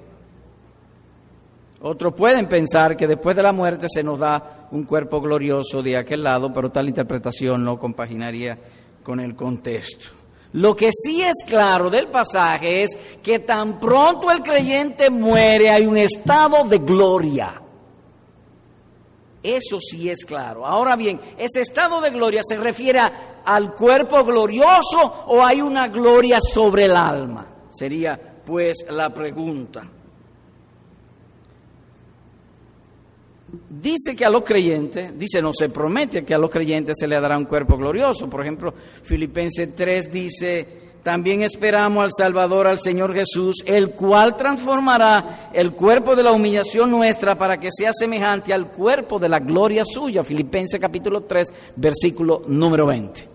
otros 1.80 2.14
pueden 2.14 2.48
pensar 2.48 2.96
que 2.96 3.06
después 3.06 3.36
de 3.36 3.42
la 3.42 3.52
muerte 3.52 3.86
se 3.88 4.02
nos 4.02 4.18
da 4.18 4.68
un 4.70 4.84
cuerpo 4.84 5.20
glorioso 5.20 5.82
de 5.82 5.96
aquel 5.96 6.22
lado, 6.22 6.52
pero 6.52 6.70
tal 6.70 6.88
interpretación 6.88 7.64
no 7.64 7.78
compaginaría 7.78 8.58
con 9.02 9.20
el 9.20 9.36
contexto. 9.36 10.08
Lo 10.52 10.74
que 10.74 10.90
sí 10.90 11.22
es 11.22 11.44
claro 11.46 11.90
del 11.90 12.08
pasaje 12.08 12.84
es 12.84 12.96
que 13.22 13.40
tan 13.40 13.78
pronto 13.78 14.30
el 14.30 14.42
creyente 14.42 15.10
muere 15.10 15.68
hay 15.68 15.86
un 15.86 15.98
estado 15.98 16.64
de 16.64 16.78
gloria. 16.78 17.60
Eso 19.42 19.78
sí 19.78 20.08
es 20.08 20.24
claro. 20.24 20.66
Ahora 20.66 20.96
bien, 20.96 21.20
¿ese 21.38 21.60
estado 21.60 22.00
de 22.00 22.10
gloria 22.10 22.40
se 22.42 22.56
refiere 22.56 23.00
al 23.44 23.74
cuerpo 23.74 24.24
glorioso 24.24 25.24
o 25.26 25.44
hay 25.44 25.60
una 25.60 25.88
gloria 25.88 26.38
sobre 26.40 26.86
el 26.86 26.96
alma? 26.96 27.46
Sería 27.68 28.18
pues 28.44 28.86
la 28.90 29.10
pregunta. 29.10 29.86
Dice 33.68 34.16
que 34.16 34.24
a 34.24 34.30
los 34.30 34.42
creyentes, 34.42 35.16
dice, 35.18 35.40
no 35.40 35.52
se 35.52 35.68
promete 35.68 36.24
que 36.24 36.34
a 36.34 36.38
los 36.38 36.50
creyentes 36.50 36.96
se 36.98 37.06
le 37.06 37.20
dará 37.20 37.38
un 37.38 37.44
cuerpo 37.44 37.76
glorioso. 37.76 38.28
Por 38.28 38.42
ejemplo, 38.42 38.74
Filipenses 39.02 39.74
3 39.74 40.10
dice, 40.10 40.86
también 41.02 41.42
esperamos 41.42 42.02
al 42.02 42.10
Salvador, 42.10 42.66
al 42.66 42.80
Señor 42.80 43.14
Jesús, 43.14 43.62
el 43.64 43.90
cual 43.90 44.36
transformará 44.36 45.50
el 45.52 45.72
cuerpo 45.72 46.16
de 46.16 46.24
la 46.24 46.32
humillación 46.32 46.90
nuestra 46.90 47.38
para 47.38 47.58
que 47.58 47.68
sea 47.70 47.92
semejante 47.92 48.52
al 48.52 48.72
cuerpo 48.72 49.18
de 49.18 49.28
la 49.28 49.38
gloria 49.38 49.84
suya. 49.84 50.24
Filipenses 50.24 50.80
capítulo 50.80 51.22
3, 51.22 51.52
versículo 51.76 52.42
número 52.48 52.86
20. 52.86 53.28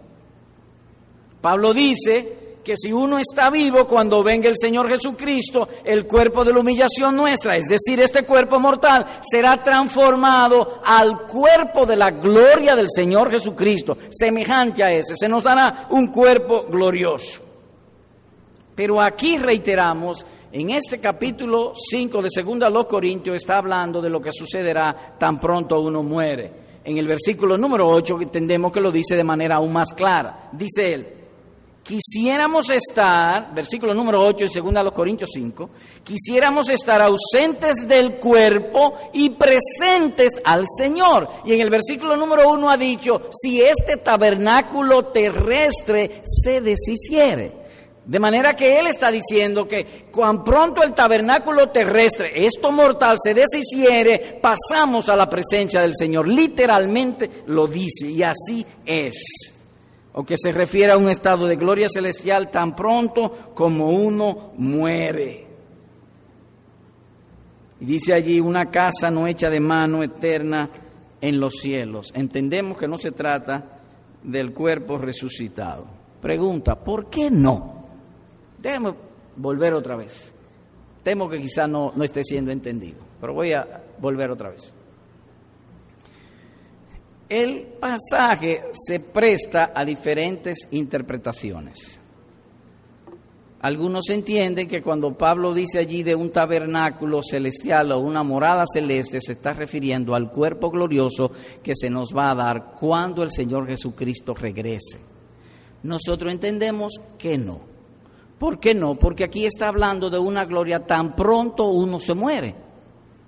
Pablo 1.39 1.74
dice, 1.74 2.40
que 2.63 2.75
si 2.77 2.94
uno 2.94 3.18
está 3.18 3.50
vivo 3.50 3.88
cuando 3.88 4.24
venga 4.24 4.48
el 4.48 4.56
Señor 4.56 4.88
Jesucristo, 4.88 5.68
el 5.84 6.06
cuerpo 6.06 6.46
de 6.46 6.53
la 6.53 6.60
humillación 6.60 7.15
nuestra, 7.15 7.58
es 7.58 7.65
decir, 7.65 8.00
este 8.00 8.24
cuerpo 8.24 8.60
mortal, 8.60 9.06
será 9.22 9.62
transformado 9.63 10.82
al 10.86 11.25
cuerpo 11.25 11.86
de 11.86 11.96
la 11.96 12.12
gloria 12.12 12.75
del 12.75 12.88
Señor 12.89 13.32
Jesucristo, 13.32 13.98
semejante 14.10 14.84
a 14.84 14.91
ese. 14.91 15.15
Se 15.15 15.27
nos 15.27 15.44
dará 15.44 15.88
un 15.89 16.08
cuerpo 16.08 16.65
glorioso. 16.70 17.41
Pero 18.75 19.01
aquí 19.01 19.38
reiteramos, 19.38 20.25
en 20.51 20.70
este 20.70 21.00
capítulo 21.00 21.74
5 21.75 22.22
de 22.22 22.30
2 22.44 22.62
a 22.63 22.70
los 22.70 22.86
Corintios 22.86 23.36
está 23.36 23.58
hablando 23.58 24.01
de 24.01 24.10
lo 24.10 24.22
que 24.22 24.32
sucederá 24.32 25.15
tan 25.18 25.39
pronto 25.39 25.82
uno 25.82 26.03
muere. 26.03 26.62
En 26.84 26.98
el 26.98 27.08
versículo 27.08 27.58
número 27.58 27.88
8 27.88 28.22
entendemos 28.22 28.72
que 28.72 28.82
lo 28.82 28.91
dice 28.91 29.15
de 29.15 29.24
manera 29.24 29.56
aún 29.56 29.74
más 29.74 29.94
clara. 29.94 30.50
Dice 30.51 30.94
él, 30.94 31.20
quisiéramos 31.91 32.69
estar, 32.69 33.53
versículo 33.53 33.93
número 33.93 34.25
8 34.25 34.45
y 34.45 34.60
2 34.62 34.75
a 34.77 34.83
los 34.83 34.93
Corintios 34.93 35.29
5, 35.33 35.69
quisiéramos 36.05 36.69
estar 36.69 37.01
ausentes 37.01 37.86
del 37.86 38.15
cuerpo 38.15 38.93
y 39.12 39.31
presentes 39.31 40.39
al 40.45 40.65
Señor. 40.77 41.27
Y 41.43 41.53
en 41.53 41.60
el 41.60 41.69
versículo 41.69 42.15
número 42.15 42.50
1 42.50 42.69
ha 42.69 42.77
dicho, 42.77 43.24
si 43.29 43.62
este 43.62 43.98
tabernáculo 43.98 45.07
terrestre 45.07 46.21
se 46.24 46.62
deshiciere. 46.62 47.60
De 48.05 48.19
manera 48.19 48.55
que 48.55 48.79
él 48.79 48.88
está 48.88 49.12
diciendo 49.12 49.67
que 49.67 50.07
cuan 50.12 50.45
pronto 50.45 50.83
el 50.83 50.93
tabernáculo 50.93 51.71
terrestre, 51.71 52.45
esto 52.45 52.71
mortal, 52.71 53.17
se 53.21 53.33
deshiciere, 53.33 54.39
pasamos 54.41 55.10
a 55.10 55.15
la 55.17 55.29
presencia 55.29 55.81
del 55.81 55.93
Señor. 55.93 56.25
Literalmente 56.25 57.29
lo 57.48 57.67
dice 57.67 58.07
y 58.07 58.24
así 58.24 58.65
es 58.86 59.50
o 60.13 60.24
que 60.24 60.36
se 60.38 60.51
refiere 60.51 60.91
a 60.91 60.98
un 60.98 61.10
estado 61.10 61.48
de 61.48 61.56
gloria 61.56 61.88
celestial 61.89 62.51
tan 62.51 62.75
pronto 62.75 63.53
como 63.53 63.89
uno 63.89 64.51
muere. 64.58 65.48
Y 67.80 67.86
dice 67.86 68.13
allí 68.13 68.39
una 68.39 68.70
casa 68.70 69.10
no 69.10 69.27
hecha 69.27 69.50
de 69.50 69.60
mano 69.60 70.03
eterna 70.03 70.70
en 71.20 71.39
los 71.39 71.56
cielos. 71.56 72.12
Entendemos 72.13 72.77
que 72.77 72.88
no 72.88 72.98
se 72.98 73.12
trata 73.12 73.80
del 74.24 74.53
cuerpo 74.53 74.98
resucitado. 74.98 75.88
Pregunta, 76.22 76.75
¿por 76.75 77.10
qué 77.10 77.32
no? 77.32 77.86
Déjeme 78.60 78.94
volver 79.38 79.74
otra 79.74 79.96
vez. 79.96 80.34
Temo 81.01 81.27
que 81.27 81.39
quizá 81.39 81.68
no, 81.68 81.91
no 81.96 82.03
esté 82.03 82.24
siendo 82.24 82.51
entendido, 82.51 83.00
pero 83.20 83.34
voy 83.34 83.53
a 83.53 83.82
volver 84.00 84.30
otra 84.30 84.50
vez 84.50 84.72
el 87.31 87.63
pasaje 87.79 88.65
se 88.73 89.00
presta 89.00 89.71
a 89.73 89.85
diferentes 89.85 90.67
interpretaciones. 90.71 91.97
Algunos 93.61 94.09
entienden 94.09 94.67
que 94.67 94.81
cuando 94.81 95.17
Pablo 95.17 95.53
dice 95.53 95.79
allí 95.79 96.03
de 96.03 96.13
un 96.13 96.29
tabernáculo 96.29 97.21
celestial 97.23 97.93
o 97.93 98.00
una 98.00 98.21
morada 98.23 98.65
celeste, 98.67 99.21
se 99.21 99.31
está 99.31 99.53
refiriendo 99.53 100.13
al 100.13 100.29
cuerpo 100.29 100.69
glorioso 100.69 101.31
que 101.63 101.73
se 101.73 101.89
nos 101.89 102.09
va 102.13 102.31
a 102.31 102.35
dar 102.35 102.73
cuando 102.77 103.23
el 103.23 103.31
Señor 103.31 103.65
Jesucristo 103.65 104.33
regrese. 104.33 105.00
Nosotros 105.83 106.33
entendemos 106.33 106.95
que 107.17 107.38
no. 107.38 107.61
¿Por 108.38 108.59
qué 108.59 108.75
no? 108.75 108.95
Porque 109.00 109.23
aquí 109.23 109.45
está 109.45 109.69
hablando 109.69 110.09
de 110.09 110.19
una 110.19 110.43
gloria 110.43 110.85
tan 110.85 111.15
pronto 111.15 111.69
uno 111.69 111.97
se 111.97 112.13
muere. 112.13 112.55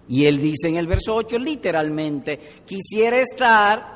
Y 0.09 0.25
él 0.25 0.41
dice 0.41 0.67
en 0.67 0.75
el 0.75 0.87
verso 0.87 1.15
8 1.15 1.39
literalmente, 1.39 2.37
quisiera 2.65 3.17
estar 3.17 3.92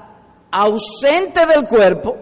ausente 0.57 1.45
del 1.45 1.67
cuerpo 1.67 2.17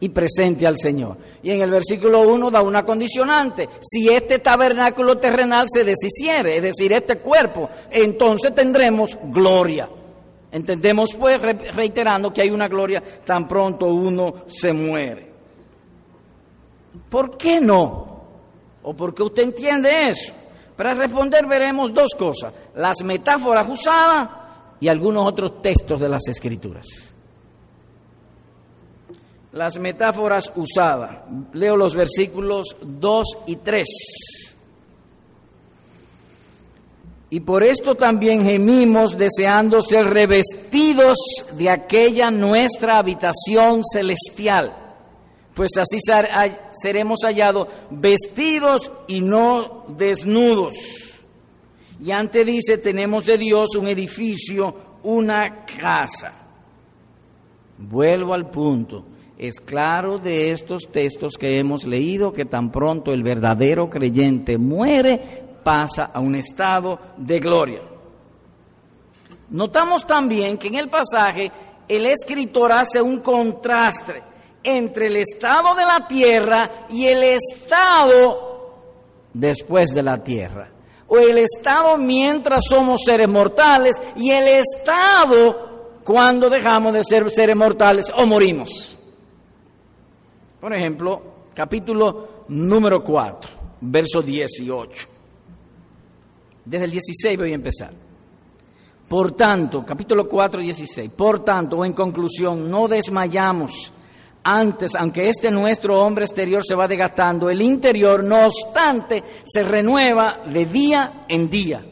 y 0.00 0.08
presente 0.08 0.66
al 0.66 0.76
Señor. 0.78 1.18
Y 1.42 1.50
en 1.50 1.60
el 1.60 1.70
versículo 1.70 2.22
1 2.22 2.50
da 2.50 2.62
una 2.62 2.84
condicionante. 2.84 3.68
Si 3.80 4.08
este 4.08 4.38
tabernáculo 4.38 5.18
terrenal 5.18 5.66
se 5.72 5.84
deshiciere, 5.84 6.56
es 6.56 6.62
decir, 6.62 6.92
este 6.92 7.18
cuerpo, 7.18 7.68
entonces 7.90 8.54
tendremos 8.54 9.18
gloria. 9.24 9.88
Entendemos 10.50 11.14
pues, 11.14 11.40
reiterando, 11.40 12.32
que 12.32 12.42
hay 12.42 12.50
una 12.50 12.68
gloria 12.68 13.02
tan 13.24 13.46
pronto 13.46 13.86
uno 13.86 14.44
se 14.46 14.72
muere. 14.72 15.30
¿Por 17.08 17.36
qué 17.36 17.60
no? 17.60 18.22
¿O 18.82 18.94
por 18.94 19.14
qué 19.14 19.22
usted 19.22 19.42
entiende 19.42 20.08
eso? 20.08 20.32
Para 20.76 20.94
responder 20.94 21.46
veremos 21.46 21.92
dos 21.92 22.12
cosas, 22.18 22.52
las 22.74 23.02
metáforas 23.04 23.68
usadas 23.68 24.28
y 24.80 24.88
algunos 24.88 25.28
otros 25.28 25.62
textos 25.62 26.00
de 26.00 26.08
las 26.08 26.26
escrituras. 26.28 27.11
Las 29.52 29.78
metáforas 29.78 30.52
usadas. 30.56 31.18
Leo 31.52 31.76
los 31.76 31.94
versículos 31.94 32.76
2 32.80 33.26
y 33.46 33.56
3. 33.56 33.86
Y 37.30 37.40
por 37.40 37.62
esto 37.62 37.94
también 37.94 38.44
gemimos 38.44 39.16
deseando 39.16 39.82
ser 39.82 40.06
revestidos 40.06 41.16
de 41.52 41.70
aquella 41.70 42.30
nuestra 42.30 42.98
habitación 42.98 43.82
celestial 43.84 44.76
pues 45.54 45.76
así 45.76 45.98
seremos 46.82 47.20
hallados 47.24 47.68
vestidos 47.90 48.90
y 49.06 49.20
no 49.20 49.84
desnudos. 49.88 50.74
Y 52.02 52.10
antes 52.10 52.46
dice, 52.46 52.78
tenemos 52.78 53.26
de 53.26 53.38
Dios 53.38 53.76
un 53.76 53.86
edificio, 53.86 54.74
una 55.02 55.64
casa. 55.64 56.32
Vuelvo 57.78 58.34
al 58.34 58.50
punto. 58.50 59.04
Es 59.42 59.58
claro 59.58 60.18
de 60.18 60.52
estos 60.52 60.84
textos 60.92 61.32
que 61.36 61.58
hemos 61.58 61.84
leído 61.84 62.32
que 62.32 62.44
tan 62.44 62.70
pronto 62.70 63.12
el 63.12 63.24
verdadero 63.24 63.90
creyente 63.90 64.56
muere, 64.56 65.18
pasa 65.64 66.12
a 66.14 66.20
un 66.20 66.36
estado 66.36 67.00
de 67.16 67.40
gloria. 67.40 67.82
Notamos 69.50 70.06
también 70.06 70.56
que 70.58 70.68
en 70.68 70.76
el 70.76 70.88
pasaje 70.88 71.50
el 71.88 72.06
escritor 72.06 72.70
hace 72.70 73.02
un 73.02 73.18
contraste 73.18 74.22
entre 74.62 75.08
el 75.08 75.16
estado 75.16 75.74
de 75.74 75.86
la 75.86 76.06
tierra 76.06 76.86
y 76.88 77.06
el 77.06 77.24
estado 77.24 78.76
después 79.34 79.90
de 79.90 80.04
la 80.04 80.22
tierra. 80.22 80.70
O 81.08 81.18
el 81.18 81.38
estado 81.38 81.96
mientras 81.96 82.62
somos 82.70 83.00
seres 83.04 83.28
mortales 83.28 84.00
y 84.14 84.30
el 84.30 84.46
estado 84.46 85.98
cuando 86.04 86.48
dejamos 86.48 86.94
de 86.94 87.02
ser 87.02 87.28
seres 87.28 87.56
mortales 87.56 88.06
o 88.16 88.24
morimos. 88.24 89.00
Por 90.62 90.72
ejemplo, 90.72 91.20
capítulo 91.52 92.44
número 92.46 93.02
4, 93.02 93.50
verso 93.80 94.22
18. 94.22 95.08
Desde 96.64 96.84
el 96.84 96.90
16 96.92 97.36
voy 97.36 97.50
a 97.50 97.56
empezar. 97.56 97.90
Por 99.08 99.32
tanto, 99.32 99.84
capítulo 99.84 100.28
4, 100.28 100.60
16. 100.60 101.10
Por 101.16 101.44
tanto, 101.44 101.78
o 101.78 101.84
en 101.84 101.92
conclusión, 101.94 102.70
no 102.70 102.86
desmayamos 102.86 103.90
antes, 104.44 104.94
aunque 104.94 105.28
este 105.28 105.50
nuestro 105.50 106.00
hombre 106.00 106.26
exterior 106.26 106.64
se 106.64 106.76
va 106.76 106.86
desgastando, 106.86 107.50
el 107.50 107.60
interior, 107.60 108.22
no 108.22 108.46
obstante, 108.46 109.24
se 109.42 109.64
renueva 109.64 110.42
de 110.46 110.66
día 110.66 111.24
en 111.26 111.50
día. 111.50 111.84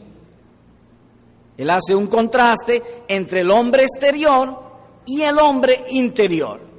Él 1.57 1.69
hace 1.69 1.93
un 1.93 2.07
contraste 2.07 3.03
entre 3.09 3.41
el 3.41 3.51
hombre 3.51 3.83
exterior 3.83 4.63
y 5.05 5.23
el 5.23 5.37
hombre 5.39 5.87
interior. 5.89 6.70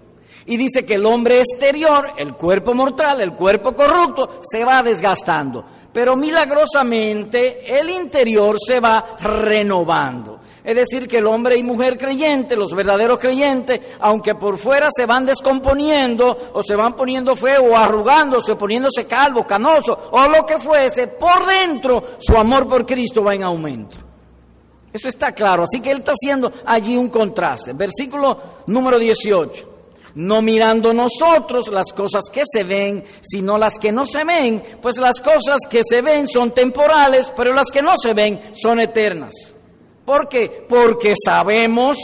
Y 0.46 0.56
dice 0.56 0.84
que 0.84 0.94
el 0.94 1.06
hombre 1.06 1.40
exterior, 1.40 2.12
el 2.16 2.34
cuerpo 2.34 2.74
mortal, 2.74 3.20
el 3.20 3.32
cuerpo 3.34 3.74
corrupto, 3.74 4.40
se 4.42 4.64
va 4.64 4.82
desgastando. 4.82 5.64
Pero 5.92 6.16
milagrosamente 6.16 7.78
el 7.78 7.90
interior 7.90 8.56
se 8.58 8.80
va 8.80 9.16
renovando. 9.20 10.40
Es 10.64 10.76
decir, 10.76 11.08
que 11.08 11.18
el 11.18 11.26
hombre 11.26 11.56
y 11.56 11.62
mujer 11.62 11.98
creyente, 11.98 12.56
los 12.56 12.72
verdaderos 12.72 13.18
creyentes, 13.18 13.80
aunque 14.00 14.36
por 14.36 14.58
fuera 14.58 14.88
se 14.94 15.06
van 15.06 15.26
descomponiendo 15.26 16.52
o 16.54 16.62
se 16.62 16.76
van 16.76 16.94
poniendo 16.94 17.34
feo 17.34 17.64
o 17.64 17.76
arrugándose, 17.76 18.54
poniéndose 18.54 19.04
calvo, 19.06 19.44
canoso 19.44 20.10
o 20.12 20.28
lo 20.28 20.46
que 20.46 20.58
fuese, 20.58 21.08
por 21.08 21.46
dentro 21.46 22.04
su 22.18 22.36
amor 22.36 22.68
por 22.68 22.86
Cristo 22.86 23.24
va 23.24 23.34
en 23.34 23.42
aumento. 23.42 23.96
Eso 24.92 25.08
está 25.08 25.32
claro. 25.32 25.64
Así 25.64 25.80
que 25.80 25.90
él 25.90 25.98
está 25.98 26.12
haciendo 26.12 26.52
allí 26.64 26.96
un 26.96 27.08
contraste. 27.08 27.72
Versículo 27.72 28.38
número 28.66 28.98
18 28.98 29.71
no 30.14 30.42
mirando 30.42 30.92
nosotros 30.92 31.68
las 31.68 31.92
cosas 31.92 32.24
que 32.32 32.42
se 32.44 32.64
ven, 32.64 33.04
sino 33.20 33.58
las 33.58 33.78
que 33.78 33.92
no 33.92 34.06
se 34.06 34.24
ven, 34.24 34.62
pues 34.80 34.98
las 34.98 35.20
cosas 35.20 35.58
que 35.68 35.82
se 35.88 36.02
ven 36.02 36.28
son 36.28 36.52
temporales, 36.52 37.32
pero 37.36 37.52
las 37.52 37.66
que 37.72 37.82
no 37.82 37.94
se 37.96 38.14
ven 38.14 38.40
son 38.54 38.80
eternas. 38.80 39.54
¿Por 40.04 40.28
qué? 40.28 40.66
Porque 40.68 41.14
sabemos, 41.24 41.96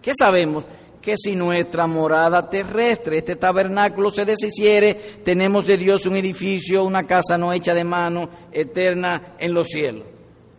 ¿qué 0.00 0.12
sabemos? 0.18 0.64
Que 1.00 1.16
si 1.16 1.34
nuestra 1.34 1.88
morada 1.88 2.48
terrestre, 2.48 3.18
este 3.18 3.34
tabernáculo 3.34 4.10
se 4.10 4.24
deshiciere, 4.24 4.94
tenemos 5.24 5.66
de 5.66 5.76
Dios 5.76 6.06
un 6.06 6.16
edificio, 6.16 6.84
una 6.84 7.04
casa 7.04 7.36
no 7.36 7.52
hecha 7.52 7.74
de 7.74 7.82
mano, 7.82 8.28
eterna 8.52 9.34
en 9.38 9.52
los 9.52 9.66
cielos. 9.66 10.04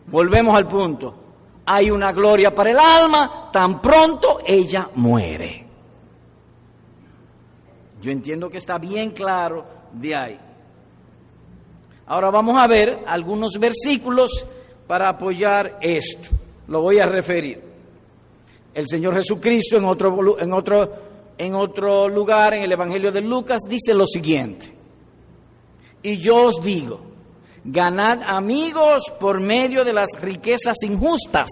Volvemos 0.07 0.55
al 0.57 0.67
punto. 0.67 1.22
Hay 1.65 1.89
una 1.89 2.11
gloria 2.11 2.53
para 2.53 2.71
el 2.71 2.79
alma, 2.79 3.49
tan 3.51 3.81
pronto 3.81 4.39
ella 4.45 4.89
muere. 4.95 5.65
Yo 8.01 8.11
entiendo 8.11 8.49
que 8.49 8.57
está 8.57 8.77
bien 8.77 9.11
claro 9.11 9.65
de 9.93 10.15
ahí. 10.15 10.39
Ahora 12.05 12.29
vamos 12.29 12.59
a 12.59 12.67
ver 12.67 13.03
algunos 13.07 13.57
versículos 13.57 14.45
para 14.87 15.07
apoyar 15.07 15.77
esto. 15.81 16.29
Lo 16.67 16.81
voy 16.81 16.99
a 16.99 17.05
referir. 17.05 17.61
El 18.73 18.87
Señor 18.87 19.15
Jesucristo 19.15 19.77
en 19.77 19.85
otro, 19.85 20.37
en 20.39 20.51
otro, 20.51 20.91
en 21.37 21.55
otro 21.55 22.09
lugar, 22.09 22.55
en 22.55 22.63
el 22.63 22.71
Evangelio 22.73 23.11
de 23.11 23.21
Lucas, 23.21 23.61
dice 23.69 23.93
lo 23.93 24.05
siguiente. 24.05 24.73
Y 26.01 26.17
yo 26.17 26.47
os 26.47 26.61
digo, 26.61 26.99
ganad 27.63 28.21
amigos 28.23 29.03
por 29.19 29.39
medio 29.39 29.85
de 29.85 29.93
las 29.93 30.09
riquezas 30.21 30.77
injustas, 30.83 31.49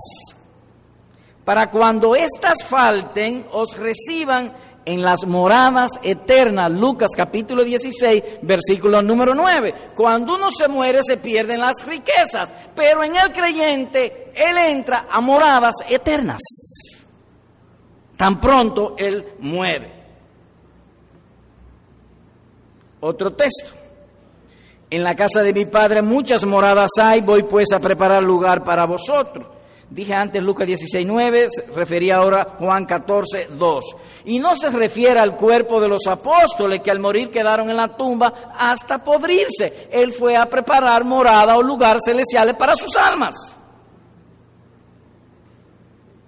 para 1.45 1.71
cuando 1.71 2.15
éstas 2.15 2.63
falten, 2.63 3.45
os 3.51 3.75
reciban 3.77 4.53
en 4.85 5.01
las 5.01 5.25
moradas 5.25 5.91
eternas, 6.01 6.71
Lucas 6.71 7.11
capítulo 7.15 7.63
16, 7.63 8.23
versículo 8.41 9.01
número 9.01 9.35
9. 9.35 9.91
Cuando 9.95 10.35
uno 10.35 10.49
se 10.51 10.67
muere 10.67 11.01
se 11.03 11.17
pierden 11.17 11.59
las 11.59 11.85
riquezas, 11.85 12.49
pero 12.75 13.03
en 13.03 13.15
el 13.15 13.31
creyente 13.31 14.31
él 14.35 14.57
entra 14.57 15.07
a 15.09 15.21
moradas 15.21 15.75
eternas. 15.89 16.41
Tan 18.17 18.39
pronto 18.39 18.95
él 18.97 19.33
muere. 19.39 20.01
Otro 22.99 23.33
texto. 23.33 23.80
En 24.91 25.05
la 25.05 25.15
casa 25.15 25.41
de 25.41 25.53
mi 25.53 25.65
padre 25.65 26.01
muchas 26.01 26.43
moradas 26.43 26.91
hay, 27.01 27.21
voy 27.21 27.43
pues 27.43 27.71
a 27.71 27.79
preparar 27.79 28.21
lugar 28.21 28.61
para 28.65 28.85
vosotros. 28.85 29.47
Dije 29.89 30.13
antes 30.13 30.43
Lucas 30.43 30.67
16, 30.67 31.07
9, 31.07 31.47
refería 31.73 32.17
ahora 32.17 32.55
Juan 32.59 32.85
14, 32.85 33.47
2. 33.53 33.85
Y 34.25 34.39
no 34.39 34.57
se 34.57 34.69
refiere 34.69 35.21
al 35.21 35.37
cuerpo 35.37 35.79
de 35.79 35.87
los 35.87 36.07
apóstoles 36.07 36.81
que 36.81 36.91
al 36.91 36.99
morir 36.99 37.31
quedaron 37.31 37.69
en 37.69 37.77
la 37.77 37.95
tumba 37.95 38.51
hasta 38.57 39.01
podrirse. 39.01 39.87
Él 39.91 40.11
fue 40.11 40.35
a 40.35 40.49
preparar 40.49 41.05
morada 41.05 41.55
o 41.55 41.63
lugares 41.63 42.01
celestiales 42.05 42.55
para 42.55 42.75
sus 42.75 42.95
almas. 42.97 43.35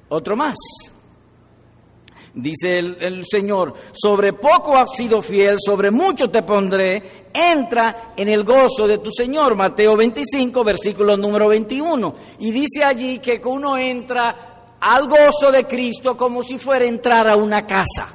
Otro 0.08 0.38
más. 0.38 0.56
Dice 2.35 2.79
el, 2.79 3.23
Señor, 3.25 3.75
sobre 3.91 4.33
poco 4.33 4.75
has 4.75 4.95
sido 4.95 5.21
fiel, 5.21 5.57
sobre 5.63 5.91
mucho 5.91 6.31
te 6.31 6.41
pondré, 6.41 7.27
entra 7.31 8.13
en 8.17 8.27
el 8.27 8.43
gozo 8.43 8.87
de 8.87 8.97
tu 8.97 9.11
Señor. 9.11 9.55
Mateo 9.55 9.95
25, 9.95 10.63
versículo 10.63 11.15
número 11.15 11.47
21. 11.47 12.15
Y 12.39 12.51
dice 12.51 12.83
allí 12.83 13.19
que 13.19 13.39
uno 13.45 13.77
entra 13.77 14.77
al 14.79 15.07
gozo 15.07 15.51
de 15.51 15.65
Cristo 15.65 16.17
como 16.17 16.43
si 16.43 16.57
fuera 16.57 16.85
entrar 16.85 17.27
a 17.27 17.35
una 17.35 17.67
casa. 17.67 18.09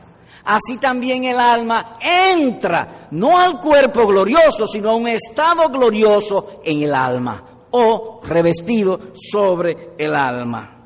Así 0.45 0.79
también 0.79 1.25
el 1.25 1.39
alma 1.39 1.99
entra, 2.01 3.09
no 3.13 3.39
al 3.39 3.61
cuerpo 3.61 4.07
glorioso, 4.07 4.67
sino 4.67 4.91
a 4.91 4.97
un 4.97 5.07
estado 5.07 5.69
glorioso 5.69 6.61
en 6.65 6.83
el 6.83 6.95
alma 6.95 7.45
o 7.71 8.21
revestido 8.25 8.99
sobre 9.13 9.91
el 9.99 10.15
alma. 10.15 10.78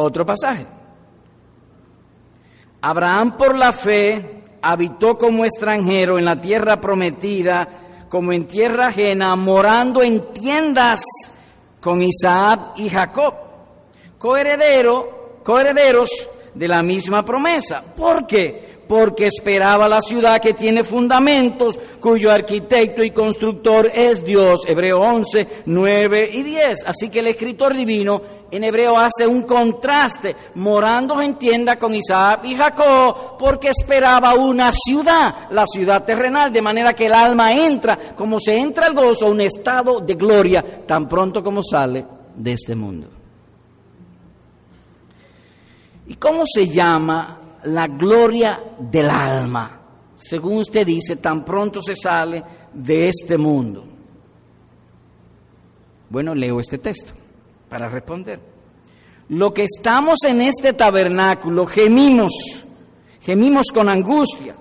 Otro 0.00 0.24
pasaje. 0.24 0.64
Abraham 2.80 3.36
por 3.36 3.58
la 3.58 3.72
fe 3.72 4.44
habitó 4.62 5.18
como 5.18 5.44
extranjero 5.44 6.18
en 6.18 6.24
la 6.24 6.40
tierra 6.40 6.80
prometida, 6.80 7.68
como 8.08 8.32
en 8.32 8.46
tierra 8.46 8.88
ajena, 8.88 9.34
morando 9.34 10.00
en 10.00 10.32
tiendas 10.32 11.02
con 11.80 12.00
Isaac 12.00 12.74
y 12.76 12.88
Jacob, 12.88 13.34
coheredero, 14.18 15.40
coherederos 15.42 16.10
de 16.54 16.68
la 16.68 16.80
misma 16.84 17.24
promesa. 17.24 17.82
¿Por 17.82 18.24
qué? 18.24 18.77
Porque 18.88 19.26
esperaba 19.26 19.86
la 19.86 20.00
ciudad 20.00 20.40
que 20.40 20.54
tiene 20.54 20.82
fundamentos, 20.82 21.78
cuyo 22.00 22.32
arquitecto 22.32 23.04
y 23.04 23.10
constructor 23.10 23.90
es 23.94 24.24
Dios. 24.24 24.62
Hebreo 24.66 25.00
11, 25.00 25.62
9 25.66 26.30
y 26.32 26.42
10. 26.42 26.84
Así 26.86 27.10
que 27.10 27.18
el 27.18 27.26
escritor 27.28 27.76
divino 27.76 28.22
en 28.50 28.64
hebreo 28.64 28.98
hace 28.98 29.26
un 29.26 29.42
contraste, 29.42 30.34
morando 30.54 31.20
en 31.20 31.36
tienda 31.36 31.78
con 31.78 31.94
Isaac 31.94 32.40
y 32.44 32.56
Jacob, 32.56 33.36
porque 33.38 33.68
esperaba 33.68 34.34
una 34.34 34.72
ciudad, 34.72 35.50
la 35.50 35.66
ciudad 35.66 36.04
terrenal, 36.04 36.50
de 36.50 36.62
manera 36.62 36.94
que 36.94 37.06
el 37.06 37.12
alma 37.12 37.52
entra, 37.52 37.98
como 38.16 38.40
se 38.40 38.56
entra 38.56 38.86
al 38.86 38.94
gozo, 38.94 39.26
a 39.26 39.30
un 39.30 39.42
estado 39.42 40.00
de 40.00 40.14
gloria, 40.14 40.64
tan 40.86 41.06
pronto 41.06 41.42
como 41.42 41.62
sale 41.62 42.06
de 42.34 42.52
este 42.52 42.74
mundo. 42.74 43.08
¿Y 46.06 46.14
cómo 46.14 46.44
se 46.46 46.66
llama 46.66 47.37
la 47.64 47.86
gloria 47.86 48.60
del 48.78 49.10
alma, 49.10 49.80
según 50.16 50.58
usted 50.58 50.86
dice, 50.86 51.16
tan 51.16 51.44
pronto 51.44 51.80
se 51.82 51.94
sale 51.94 52.42
de 52.72 53.08
este 53.08 53.38
mundo? 53.38 53.84
Bueno, 56.10 56.34
leo 56.34 56.60
este 56.60 56.78
texto 56.78 57.12
para 57.68 57.88
responder. 57.88 58.40
Lo 59.28 59.52
que 59.52 59.64
estamos 59.64 60.18
en 60.26 60.40
este 60.40 60.72
tabernáculo 60.72 61.66
gemimos, 61.66 62.64
gemimos 63.20 63.66
con 63.72 63.88
angustia, 63.88 64.56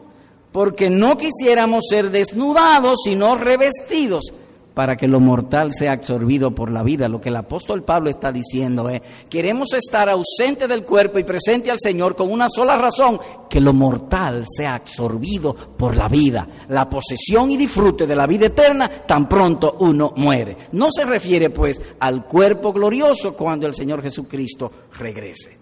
porque 0.51 0.89
no 0.89 1.17
quisiéramos 1.17 1.85
ser 1.89 2.11
desnudados, 2.11 2.99
sino 3.03 3.35
revestidos 3.35 4.33
para 4.77 4.95
que 4.95 5.07
lo 5.07 5.19
mortal 5.19 5.71
sea 5.71 5.93
absorbido 5.93 6.51
por 6.51 6.71
la 6.71 6.83
vida. 6.83 7.09
Lo 7.09 7.19
que 7.19 7.29
el 7.29 7.35
apóstol 7.35 7.81
Pablo 7.81 8.11
está 8.11 8.31
diciendo 8.31 8.87
es, 8.91 9.01
queremos 9.27 9.73
estar 9.73 10.07
ausente 10.07 10.67
del 10.67 10.83
cuerpo 10.83 11.17
y 11.17 11.23
presente 11.23 11.71
al 11.71 11.79
Señor 11.79 12.15
con 12.15 12.31
una 12.31 12.47
sola 12.47 12.77
razón, 12.77 13.19
que 13.49 13.59
lo 13.59 13.73
mortal 13.73 14.43
sea 14.45 14.75
absorbido 14.75 15.55
por 15.55 15.97
la 15.97 16.07
vida, 16.07 16.47
la 16.69 16.87
posesión 16.87 17.49
y 17.49 17.57
disfrute 17.57 18.05
de 18.05 18.15
la 18.15 18.27
vida 18.27 18.45
eterna 18.45 18.87
tan 18.87 19.27
pronto 19.27 19.77
uno 19.79 20.13
muere. 20.15 20.55
No 20.73 20.89
se 20.91 21.05
refiere 21.05 21.49
pues 21.49 21.81
al 21.99 22.25
cuerpo 22.25 22.71
glorioso 22.71 23.33
cuando 23.33 23.65
el 23.65 23.73
Señor 23.73 24.03
Jesucristo 24.03 24.71
regrese. 24.99 25.57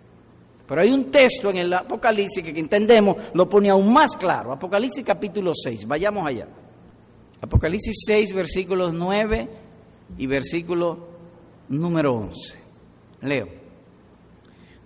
Pero 0.68 0.82
hay 0.82 0.92
un 0.92 1.06
texto 1.06 1.52
en 1.52 1.56
el 1.56 1.74
Apocalipsis 1.74 2.44
que, 2.44 2.54
que 2.54 2.60
entendemos 2.60 3.16
lo 3.34 3.48
pone 3.48 3.70
aún 3.70 3.94
más 3.94 4.18
claro. 4.18 4.52
Apocalipsis 4.52 5.06
capítulo 5.06 5.54
6, 5.56 5.88
vayamos 5.88 6.28
allá. 6.28 6.50
Apocalipsis 7.42 8.04
6, 8.06 8.34
versículos 8.34 8.94
9 8.94 9.50
y 10.18 10.28
versículo 10.28 11.08
número 11.70 12.14
11. 12.14 12.60
Leo. 13.22 13.48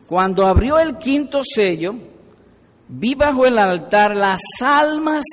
Cuando 0.08 0.48
abrió 0.48 0.80
el 0.80 0.98
quinto 0.98 1.42
sello, 1.44 1.96
vi 2.88 3.14
bajo 3.16 3.46
el 3.46 3.58
altar 3.58 4.16
las 4.16 4.42
almas 4.62 5.24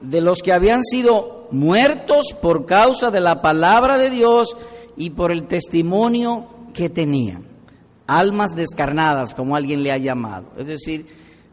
de 0.00 0.20
los 0.20 0.42
que 0.42 0.52
habían 0.52 0.84
sido 0.84 1.48
muertos 1.50 2.34
por 2.40 2.66
causa 2.66 3.10
de 3.10 3.20
la 3.20 3.40
palabra 3.40 3.96
de 3.98 4.10
Dios 4.10 4.56
y 4.96 5.10
por 5.10 5.32
el 5.32 5.46
testimonio 5.46 6.48
que 6.74 6.90
tenían. 6.90 7.46
Almas 8.06 8.54
descarnadas, 8.54 9.34
como 9.34 9.56
alguien 9.56 9.82
le 9.82 9.90
ha 9.90 9.98
llamado. 9.98 10.52
Es 10.58 10.66
decir, 10.66 11.06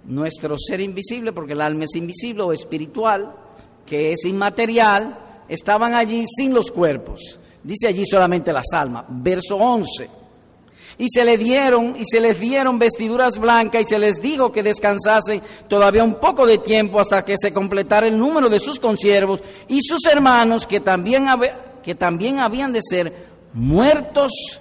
nuestro 0.06 0.56
ser 0.58 0.82
invisible, 0.82 1.32
porque 1.32 1.54
el 1.54 1.62
alma 1.62 1.86
es 1.86 1.96
invisible 1.96 2.44
o 2.44 2.54
espiritual, 2.54 3.34
que 3.86 4.14
es 4.14 4.26
inmaterial, 4.26 5.18
estaban 5.48 5.94
allí 5.94 6.26
sin 6.28 6.54
los 6.54 6.72
cuerpos. 6.72 7.40
Dice 7.64 7.88
allí 7.88 8.06
solamente 8.06 8.52
las 8.52 8.66
almas. 8.74 9.06
Verso 9.10 9.56
11. 9.56 10.10
Y 10.98 11.08
se 11.10 11.26
le 11.26 11.38
dieron 11.38 11.96
y 11.98 12.06
se 12.06 12.20
les 12.20 12.40
dieron 12.40 12.78
vestiduras 12.78 13.38
blancas 13.40 13.82
y 13.82 13.86
se 13.86 13.98
les 13.98 14.22
dijo 14.22 14.52
que 14.52 14.62
descansasen 14.62 15.42
todavía 15.68 16.04
un 16.04 16.16
poco 16.16 16.46
de 16.46 16.60
tiempo 16.60 17.00
hasta 17.00 17.26
que 17.26 17.36
se 17.38 17.52
completara 17.52 18.08
el 18.08 18.18
número 18.18 18.48
de 18.48 18.60
sus 18.60 18.80
consiervos 18.80 19.42
y 19.68 19.82
sus 19.82 20.06
hermanos 20.06 20.68
que 20.68 20.80
también, 20.82 21.26
que 21.82 21.96
también 21.96 22.40
habían 22.40 22.74
de 22.74 22.82
ser 22.84 23.28
muertos 23.54 24.60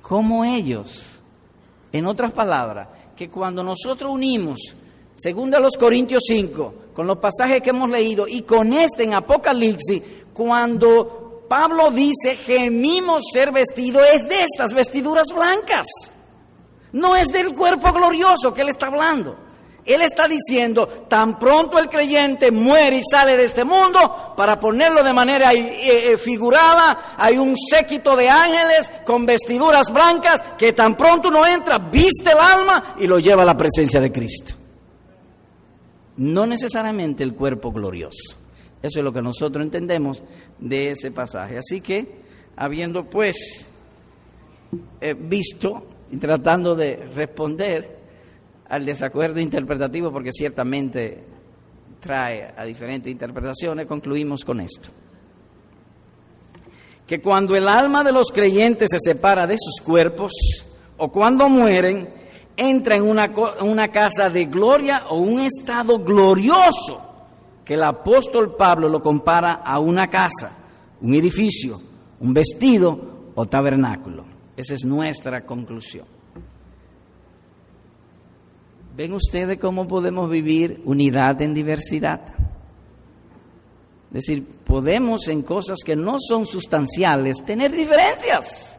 como 0.00 0.44
ellos. 0.44 1.20
En 1.92 2.06
otras 2.06 2.32
palabras, 2.32 2.88
que 3.14 3.28
cuando 3.28 3.62
nosotros 3.62 4.10
unimos 4.10 4.74
Segundo 5.14 5.56
a 5.56 5.60
los 5.60 5.76
Corintios 5.76 6.24
5, 6.26 6.74
con 6.94 7.06
los 7.06 7.18
pasajes 7.18 7.60
que 7.60 7.70
hemos 7.70 7.90
leído 7.90 8.26
y 8.28 8.42
con 8.42 8.72
este 8.72 9.02
en 9.02 9.14
Apocalipsis, 9.14 10.00
cuando 10.32 11.44
Pablo 11.48 11.90
dice 11.90 12.36
gemimos 12.36 13.24
ser 13.32 13.52
vestido, 13.52 14.00
es 14.04 14.28
de 14.28 14.44
estas 14.44 14.72
vestiduras 14.72 15.28
blancas. 15.34 15.86
No 16.92 17.16
es 17.16 17.28
del 17.28 17.52
cuerpo 17.54 17.92
glorioso 17.92 18.54
que 18.54 18.62
él 18.62 18.68
está 18.68 18.86
hablando. 18.86 19.36
Él 19.84 20.00
está 20.00 20.26
diciendo, 20.26 20.86
tan 20.86 21.38
pronto 21.38 21.78
el 21.78 21.90
creyente 21.90 22.50
muere 22.50 22.98
y 22.98 23.02
sale 23.02 23.36
de 23.36 23.44
este 23.44 23.64
mundo, 23.64 24.32
para 24.34 24.58
ponerlo 24.58 25.02
de 25.02 25.12
manera 25.12 25.52
eh, 25.52 26.12
eh, 26.12 26.16
figurada, 26.16 27.16
hay 27.18 27.36
un 27.36 27.54
séquito 27.54 28.16
de 28.16 28.30
ángeles 28.30 28.90
con 29.04 29.26
vestiduras 29.26 29.92
blancas 29.92 30.42
que 30.56 30.72
tan 30.72 30.96
pronto 30.96 31.28
uno 31.28 31.46
entra, 31.46 31.78
viste 31.78 32.30
el 32.30 32.38
alma 32.38 32.94
y 32.98 33.06
lo 33.06 33.18
lleva 33.18 33.42
a 33.42 33.46
la 33.46 33.56
presencia 33.56 34.00
de 34.00 34.10
Cristo 34.10 34.63
no 36.16 36.46
necesariamente 36.46 37.22
el 37.22 37.34
cuerpo 37.34 37.72
glorioso. 37.72 38.38
Eso 38.82 38.98
es 38.98 39.04
lo 39.04 39.12
que 39.12 39.22
nosotros 39.22 39.64
entendemos 39.64 40.22
de 40.58 40.90
ese 40.90 41.10
pasaje. 41.10 41.58
Así 41.58 41.80
que, 41.80 42.22
habiendo 42.56 43.08
pues 43.08 43.66
eh, 45.00 45.14
visto 45.14 45.86
y 46.10 46.18
tratando 46.18 46.74
de 46.74 46.96
responder 47.14 47.98
al 48.68 48.84
desacuerdo 48.84 49.40
interpretativo, 49.40 50.12
porque 50.12 50.32
ciertamente 50.32 51.24
trae 52.00 52.52
a 52.56 52.64
diferentes 52.64 53.10
interpretaciones, 53.10 53.86
concluimos 53.86 54.44
con 54.44 54.60
esto. 54.60 54.90
Que 57.06 57.20
cuando 57.20 57.56
el 57.56 57.68
alma 57.68 58.02
de 58.02 58.12
los 58.12 58.30
creyentes 58.32 58.88
se 58.90 58.98
separa 59.00 59.46
de 59.46 59.56
sus 59.58 59.84
cuerpos, 59.84 60.32
o 60.96 61.10
cuando 61.10 61.48
mueren, 61.48 62.08
entra 62.56 62.96
en 62.96 63.02
una, 63.02 63.32
una 63.60 63.88
casa 63.88 64.30
de 64.30 64.46
gloria 64.46 65.04
o 65.08 65.18
un 65.18 65.40
estado 65.40 65.98
glorioso, 65.98 67.00
que 67.64 67.74
el 67.74 67.82
apóstol 67.82 68.54
Pablo 68.56 68.88
lo 68.88 69.02
compara 69.02 69.54
a 69.54 69.78
una 69.78 70.08
casa, 70.08 70.56
un 71.00 71.14
edificio, 71.14 71.80
un 72.20 72.34
vestido 72.34 73.32
o 73.34 73.46
tabernáculo. 73.46 74.24
Esa 74.56 74.74
es 74.74 74.84
nuestra 74.84 75.44
conclusión. 75.44 76.06
¿Ven 78.96 79.12
ustedes 79.12 79.58
cómo 79.58 79.88
podemos 79.88 80.30
vivir 80.30 80.80
unidad 80.84 81.42
en 81.42 81.52
diversidad? 81.52 82.20
Es 84.08 84.26
decir, 84.26 84.46
podemos 84.64 85.26
en 85.26 85.42
cosas 85.42 85.78
que 85.84 85.96
no 85.96 86.18
son 86.20 86.46
sustanciales 86.46 87.44
tener 87.44 87.72
diferencias 87.72 88.73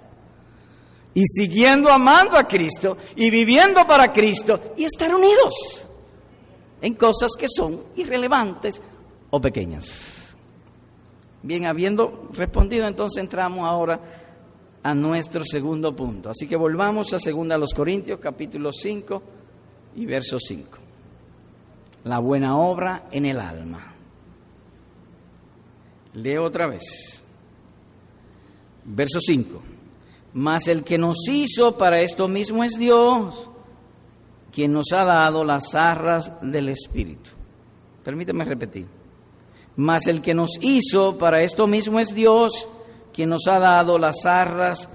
y 1.16 1.26
siguiendo 1.26 1.90
amando 1.90 2.38
a 2.38 2.48
Cristo 2.48 2.98
y 3.16 3.32
viviendo 3.32 3.88
para 3.88 4.12
Cristo 4.12 4.74
y 4.78 4.84
estar 4.84 5.16
unidos 5.16 5.88
en 6.82 6.94
cosas 6.94 7.32
que 7.40 7.48
son 7.50 7.82
irrelevantes 7.96 8.82
o 9.32 9.42
pequeñas. 9.42 10.36
Bien, 11.42 11.66
habiendo 11.66 12.30
respondido, 12.34 12.86
entonces 12.86 13.22
entramos 13.22 13.66
ahora 13.68 14.00
a 14.84 14.94
nuestro 14.94 15.46
segundo 15.46 15.96
punto. 15.96 16.30
Así 16.30 16.48
que 16.48 16.58
volvamos 16.58 17.14
a 17.14 17.18
2 17.18 17.60
los 17.60 17.74
Corintios, 17.74 18.20
capítulo 18.20 18.72
5 18.74 19.24
y 19.96 20.06
verso 20.06 20.38
5. 20.38 20.78
La 22.04 22.20
buena 22.20 22.58
obra 22.58 23.08
en 23.10 23.26
el 23.26 23.40
alma. 23.40 23.94
Leo 26.14 26.44
otra 26.44 26.68
vez. 26.68 27.24
Verso 28.84 29.20
5. 29.20 29.75
Mas 30.36 30.68
el 30.68 30.84
que 30.84 30.98
nos 30.98 31.30
hizo 31.30 31.78
para 31.78 32.02
esto 32.02 32.28
mismo 32.28 32.66
es 32.66 32.78
Dios, 32.78 33.50
quien 34.52 34.74
nos 34.74 34.92
ha 34.92 35.06
dado 35.06 35.46
las 35.46 35.74
arras 35.74 36.30
del 36.42 36.68
Espíritu. 36.68 37.30
Permíteme 38.04 38.44
repetir. 38.44 38.86
Mas 39.78 40.08
el 40.08 40.22
que 40.22 40.34
nos 40.34 40.52
hizo 40.60 41.18
para 41.18 41.42
esto 41.42 41.68
mismo 41.68 42.02
es 42.02 42.14
Dios, 42.14 42.68
quien 43.14 43.30
nos 43.30 43.48
ha 43.48 43.60
dado 43.60 43.98
las 43.98 44.26
arras 44.26 44.90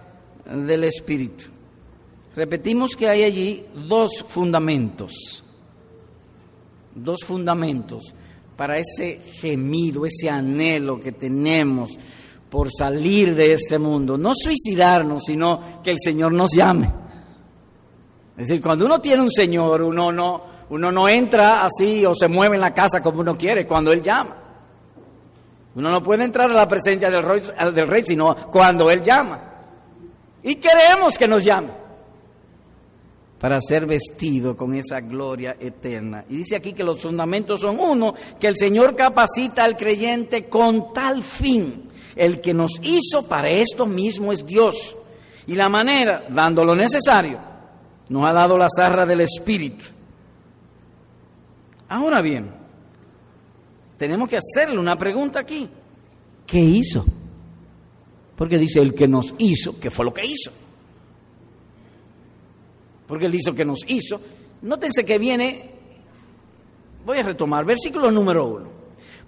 del 0.44 0.84
Espíritu. 0.84 1.46
Repetimos 2.36 2.94
que 2.94 3.08
hay 3.08 3.22
allí 3.22 3.64
dos 3.88 4.22
fundamentos, 4.28 5.42
dos 6.94 7.20
fundamentos 7.24 8.14
para 8.56 8.76
ese 8.76 9.22
gemido, 9.40 10.04
ese 10.04 10.28
anhelo 10.28 11.00
que 11.00 11.12
tenemos 11.12 11.96
por 12.50 12.68
salir 12.70 13.34
de 13.34 13.52
este 13.52 13.78
mundo, 13.78 14.18
no 14.18 14.32
suicidarnos, 14.34 15.22
sino 15.24 15.80
que 15.82 15.92
el 15.92 15.98
Señor 15.98 16.32
nos 16.32 16.50
llame. 16.52 16.92
Es 18.36 18.48
decir, 18.48 18.62
cuando 18.62 18.86
uno 18.86 19.00
tiene 19.00 19.22
un 19.22 19.30
Señor, 19.30 19.82
uno 19.82 20.10
no, 20.10 20.50
Uno 20.70 20.92
no 20.92 21.08
entra 21.08 21.64
así 21.64 22.06
o 22.06 22.14
se 22.14 22.28
mueve 22.28 22.54
en 22.54 22.60
la 22.60 22.72
casa 22.72 23.02
como 23.02 23.20
uno 23.20 23.36
quiere 23.36 23.66
cuando 23.66 23.92
Él 23.92 24.02
llama. 24.02 24.36
Uno 25.74 25.90
no 25.90 26.02
puede 26.02 26.24
entrar 26.24 26.50
a 26.50 26.54
la 26.54 26.68
presencia 26.68 27.10
del 27.10 27.24
rey, 27.24 27.42
del 27.74 27.88
rey 27.88 28.02
sino 28.06 28.34
cuando 28.50 28.90
Él 28.90 29.02
llama. 29.02 29.42
Y 30.42 30.56
queremos 30.56 31.18
que 31.18 31.28
nos 31.28 31.44
llame 31.44 31.70
para 33.40 33.60
ser 33.60 33.86
vestido 33.86 34.56
con 34.56 34.74
esa 34.74 35.00
gloria 35.00 35.56
eterna. 35.58 36.24
Y 36.28 36.36
dice 36.36 36.56
aquí 36.56 36.72
que 36.72 36.84
los 36.84 37.00
fundamentos 37.00 37.60
son 37.60 37.80
uno, 37.80 38.14
que 38.38 38.46
el 38.46 38.56
Señor 38.56 38.94
capacita 38.94 39.64
al 39.64 39.76
creyente 39.76 40.48
con 40.48 40.92
tal 40.92 41.22
fin. 41.24 41.82
El 42.16 42.40
que 42.40 42.54
nos 42.54 42.80
hizo 42.82 43.22
para 43.26 43.50
esto 43.50 43.86
mismo 43.86 44.32
es 44.32 44.44
Dios. 44.44 44.96
Y 45.46 45.54
la 45.54 45.68
manera, 45.68 46.24
dando 46.28 46.64
lo 46.64 46.74
necesario, 46.74 47.38
nos 48.08 48.24
ha 48.24 48.32
dado 48.32 48.58
la 48.58 48.68
zarra 48.74 49.06
del 49.06 49.22
Espíritu. 49.22 49.84
Ahora 51.88 52.20
bien, 52.20 52.50
tenemos 53.96 54.28
que 54.28 54.38
hacerle 54.38 54.78
una 54.78 54.96
pregunta 54.96 55.40
aquí. 55.40 55.68
¿Qué 56.46 56.58
hizo? 56.58 57.04
Porque 58.36 58.58
dice 58.58 58.80
el 58.80 58.94
que 58.94 59.08
nos 59.08 59.34
hizo, 59.38 59.78
¿qué 59.78 59.90
fue 59.90 60.04
lo 60.04 60.14
que 60.14 60.24
hizo? 60.24 60.50
porque 63.10 63.26
Él 63.26 63.34
hizo 63.34 63.52
que 63.52 63.64
nos 63.64 63.80
hizo. 63.88 64.20
Nótense 64.62 65.04
que 65.04 65.18
viene, 65.18 65.68
voy 67.04 67.18
a 67.18 67.24
retomar, 67.24 67.64
versículo 67.64 68.08
número 68.08 68.46
uno. 68.46 68.68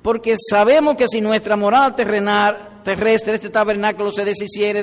Porque 0.00 0.36
sabemos 0.38 0.94
que 0.94 1.08
si 1.08 1.20
nuestra 1.20 1.56
morada 1.56 1.92
terrenal, 1.92 2.71
terrestre, 2.82 3.34
este 3.34 3.50
tabernáculo 3.50 4.10
se 4.10 4.24
deshiciere, 4.24 4.82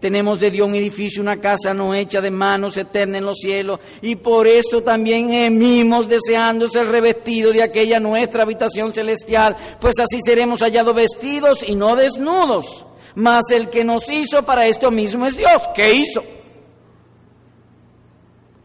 tenemos 0.00 0.40
de 0.40 0.50
Dios 0.50 0.68
un 0.68 0.74
edificio, 0.74 1.22
una 1.22 1.40
casa 1.40 1.74
no 1.74 1.94
hecha 1.94 2.20
de 2.20 2.30
manos 2.30 2.76
eterna 2.76 3.18
en 3.18 3.24
los 3.24 3.38
cielos, 3.38 3.80
y 4.02 4.16
por 4.16 4.46
esto 4.46 4.82
también 4.82 5.30
gemimos 5.30 6.08
deseando 6.08 6.68
ser 6.68 6.88
revestidos 6.88 7.54
de 7.54 7.62
aquella 7.62 8.00
nuestra 8.00 8.42
habitación 8.42 8.92
celestial, 8.92 9.56
pues 9.80 9.98
así 9.98 10.20
seremos 10.24 10.60
hallados 10.60 10.94
vestidos 10.94 11.64
y 11.66 11.74
no 11.74 11.96
desnudos. 11.96 12.84
Mas 13.14 13.44
el 13.50 13.70
que 13.70 13.82
nos 13.82 14.10
hizo 14.10 14.44
para 14.44 14.66
esto 14.66 14.90
mismo 14.90 15.26
es 15.26 15.36
Dios. 15.36 15.62
¿Qué 15.74 15.94
hizo? 15.94 16.22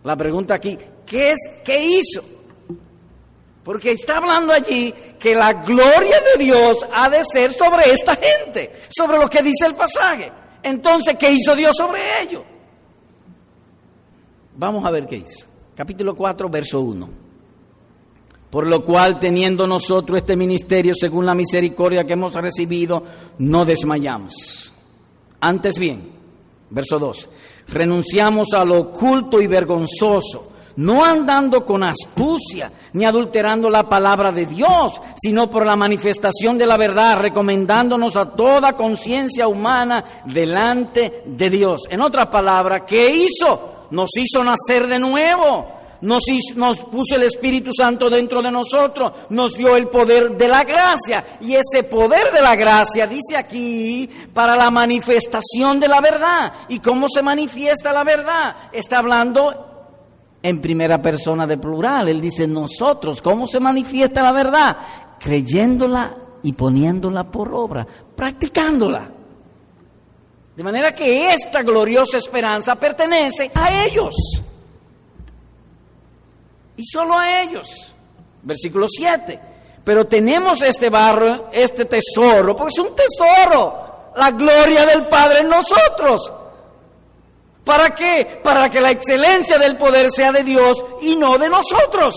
La 0.04 0.18
pregunta 0.18 0.56
aquí, 0.56 0.78
¿qué 1.06 1.32
es 1.32 1.38
qué 1.64 1.82
hizo? 1.82 2.40
Porque 3.63 3.91
está 3.91 4.17
hablando 4.17 4.54
allí 4.54 4.93
que 5.19 5.36
la 5.36 5.54
gloria 5.54 6.19
de 6.36 6.43
Dios 6.43 6.86
ha 6.93 7.10
de 7.10 7.24
ser 7.24 7.52
sobre 7.52 7.91
esta 7.91 8.15
gente, 8.15 8.71
sobre 8.89 9.19
lo 9.19 9.30
que 9.30 9.43
dice 9.43 9.65
el 9.65 9.76
pasaje. 9.76 10.32
Entonces, 10.63 11.15
¿qué 11.19 11.32
hizo 11.32 11.56
Dios 11.56 11.76
sobre 11.78 12.02
ello? 12.21 12.43
Vamos 14.56 14.84
a 14.86 14.91
ver 14.91 15.06
qué 15.06 15.17
hizo. 15.17 15.47
Capítulo 15.76 16.15
4, 16.15 16.50
verso 16.50 16.82
1. 16.82 17.10
Por 18.50 18.67
lo 18.67 18.84
cual, 18.84 19.17
teniendo 19.17 19.65
nosotros 19.65 20.17
este 20.17 20.36
ministerio 20.36 20.93
según 20.93 21.26
la 21.26 21.34
misericordia 21.34 22.04
que 22.04 22.13
hemos 22.13 22.34
recibido, 22.34 23.04
no 23.38 23.63
desmayamos. 23.63 24.74
Antes 25.39 25.80
bien, 25.80 26.12
verso 26.69 27.00
2, 27.00 27.30
renunciamos 27.69 28.54
a 28.54 28.65
lo 28.65 28.80
oculto 28.80 29.41
y 29.41 29.47
vergonzoso, 29.47 30.51
no 30.78 31.04
andando 31.04 31.66
con 31.66 31.84
astucia 31.84 32.72
ni 32.94 33.06
adulterando 33.06 33.70
la 33.70 33.88
palabra 33.88 34.32
de 34.32 34.46
Dios, 34.46 35.02
sino 35.16 35.50
por 35.50 35.66
la 35.66 35.76
manifestación 35.76 36.58
de 36.58 36.66
la 36.66 36.78
verdad, 36.78 37.20
recomendándonos 37.20 38.16
a 38.16 38.30
toda 38.30 38.76
conciencia 38.76 39.48
humana 39.48 40.04
delante 40.26 41.24
de 41.26 41.50
Dios. 41.50 41.84
En 41.90 42.02
otras 42.02 42.28
palabras, 42.28 42.84
¿qué 42.88 43.10
hizo? 43.10 43.88
Nos 43.92 44.10
hizo 44.18 44.44
nacer 44.44 44.88
de 44.88 45.00
nuevo 45.00 45.82
nos, 46.02 46.80
puso 46.92 47.16
el 47.16 47.24
Espíritu 47.24 47.72
Santo 47.78 48.10
dentro 48.10 48.42
de 48.42 48.52
nosotros, 48.52 49.12
nos 49.30 49.54
dio 49.54 49.76
el 49.76 49.88
poder 49.88 50.32
de 50.36 50.48
la 50.48 50.64
gracia. 50.64 51.24
Y 51.40 51.54
ese 51.54 51.84
poder 51.84 52.32
de 52.32 52.42
la 52.42 52.56
gracia, 52.56 53.08
dice 53.08 53.38
aquí, 53.38 54.10
para 54.34 54.56
la 54.56 54.72
manifestación 54.72 55.80
de 55.80 55.88
la 55.88 56.02
verdad. 56.02 56.54
¿Y 56.70 56.80
cómo 56.80 57.08
se 57.08 57.22
manifiesta 57.22 57.94
la 57.94 58.04
verdad? 58.04 58.56
Está 58.72 59.00
hablando 59.00 59.71
en 60.43 60.62
primera 60.62 61.01
persona 61.01 61.45
de 61.45 61.58
plural. 61.58 62.10
Él 62.10 62.21
dice 62.21 62.47
nosotros. 62.47 63.21
¿Cómo 63.21 63.47
se 63.47 63.60
manifiesta 63.60 64.21
la 64.23 64.32
verdad? 64.32 64.77
Creyéndola 65.19 66.15
y 66.43 66.54
poniéndola 66.54 67.23
por 67.23 67.54
obra, 67.54 67.86
practicándola. 68.15 69.10
De 70.56 70.63
manera 70.63 70.93
que 70.93 71.34
esta 71.34 71.63
gloriosa 71.63 72.17
esperanza 72.17 72.75
pertenece 72.75 73.51
a 73.54 73.86
ellos 73.86 74.15
y 76.75 76.84
solo 76.84 77.17
a 77.17 77.41
ellos. 77.41 77.95
Versículo 78.43 78.88
7. 78.89 79.39
Pero 79.84 80.06
tenemos 80.06 80.62
este 80.62 80.89
barro, 80.89 81.49
este 81.51 81.86
tesoro, 81.86 82.56
porque 82.56 82.73
es 82.73 82.80
un 82.80 82.95
tesoro, 82.95 84.12
la 84.15 84.32
gloria 84.32 84.86
del 84.86 85.08
Padre 85.08 85.39
en 85.39 85.49
nosotros. 85.49 86.32
¿Para 87.63 87.93
qué? 87.93 88.39
Para 88.43 88.69
que 88.69 88.82
la 88.82 88.91
excelencia 88.91 89.58
del 89.58 89.78
poder 89.78 90.10
sea 90.10 90.32
de 90.32 90.43
Dios 90.43 90.84
y 91.02 91.15
no 91.15 91.38
de 91.38 91.50
nosotros. 91.50 92.15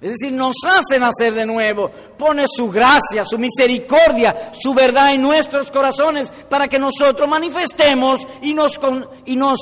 Es 0.00 0.10
decir, 0.10 0.32
nos 0.32 0.56
hace 0.66 0.98
nacer 0.98 1.32
de 1.32 1.46
nuevo, 1.46 1.88
pone 2.18 2.44
su 2.48 2.68
gracia, 2.68 3.24
su 3.24 3.38
misericordia, 3.38 4.50
su 4.52 4.74
verdad 4.74 5.14
en 5.14 5.22
nuestros 5.22 5.70
corazones 5.70 6.30
para 6.48 6.66
que 6.66 6.78
nosotros 6.78 7.28
manifestemos 7.28 8.26
y 8.42 8.52
nos, 8.52 8.80
y 9.26 9.36
nos 9.36 9.60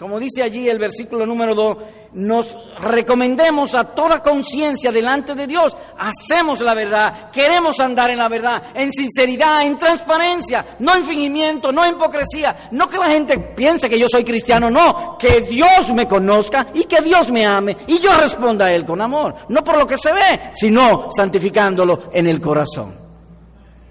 como 0.00 0.18
dice 0.18 0.42
allí 0.42 0.66
el 0.66 0.78
versículo 0.78 1.26
número 1.26 1.54
2, 1.54 1.76
nos 2.12 2.56
recomendemos 2.78 3.74
a 3.74 3.84
toda 3.84 4.22
conciencia 4.22 4.90
delante 4.90 5.34
de 5.34 5.46
Dios, 5.46 5.76
hacemos 5.98 6.60
la 6.60 6.74
verdad, 6.74 7.30
queremos 7.30 7.78
andar 7.78 8.10
en 8.10 8.18
la 8.18 8.28
verdad, 8.28 8.62
en 8.74 8.90
sinceridad, 8.92 9.62
en 9.62 9.78
transparencia, 9.78 10.76
no 10.80 10.96
en 10.96 11.04
fingimiento, 11.04 11.70
no 11.70 11.84
en 11.84 11.94
hipocresía, 11.94 12.68
no 12.72 12.88
que 12.88 12.98
la 12.98 13.06
gente 13.06 13.38
piense 13.38 13.88
que 13.88 13.98
yo 13.98 14.08
soy 14.08 14.24
cristiano, 14.24 14.70
no, 14.70 15.16
que 15.18 15.42
Dios 15.42 15.92
me 15.94 16.08
conozca 16.08 16.68
y 16.74 16.84
que 16.84 17.00
Dios 17.00 17.30
me 17.30 17.46
ame 17.46 17.76
y 17.86 18.00
yo 18.00 18.12
responda 18.14 18.66
a 18.66 18.72
Él 18.72 18.84
con 18.84 19.00
amor, 19.00 19.34
no 19.48 19.62
por 19.62 19.78
lo 19.78 19.86
que 19.86 19.98
se 19.98 20.12
ve, 20.12 20.50
sino 20.52 21.08
santificándolo 21.14 22.10
en 22.12 22.26
el 22.26 22.40
corazón. 22.40 22.98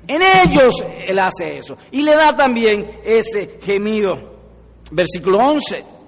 En 0.08 0.22
ellos 0.22 0.84
Él 1.08 1.20
hace 1.20 1.60
eso 1.60 1.78
y 1.92 2.02
le 2.02 2.16
da 2.16 2.36
también 2.36 3.00
ese 3.06 3.60
gemido. 3.62 4.28
Versículo 4.92 5.38
11 5.38 5.99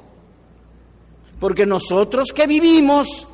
porque 1.42 1.66
nosotros 1.66 2.28
que 2.36 2.46
vivimos 2.46 3.28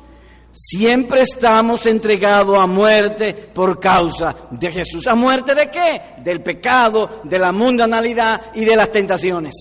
siempre 0.50 1.20
estamos 1.20 1.84
entregados 1.84 2.58
a 2.58 2.66
muerte 2.66 3.34
por 3.34 3.78
causa 3.78 4.34
de 4.50 4.72
Jesús. 4.72 5.06
¿A 5.06 5.14
muerte 5.14 5.54
de 5.54 5.70
qué? 5.70 6.14
Del 6.24 6.42
pecado, 6.42 7.20
de 7.22 7.38
la 7.38 7.52
mundanalidad 7.52 8.40
y 8.54 8.64
de 8.64 8.74
las 8.74 8.90
tentaciones. 8.90 9.52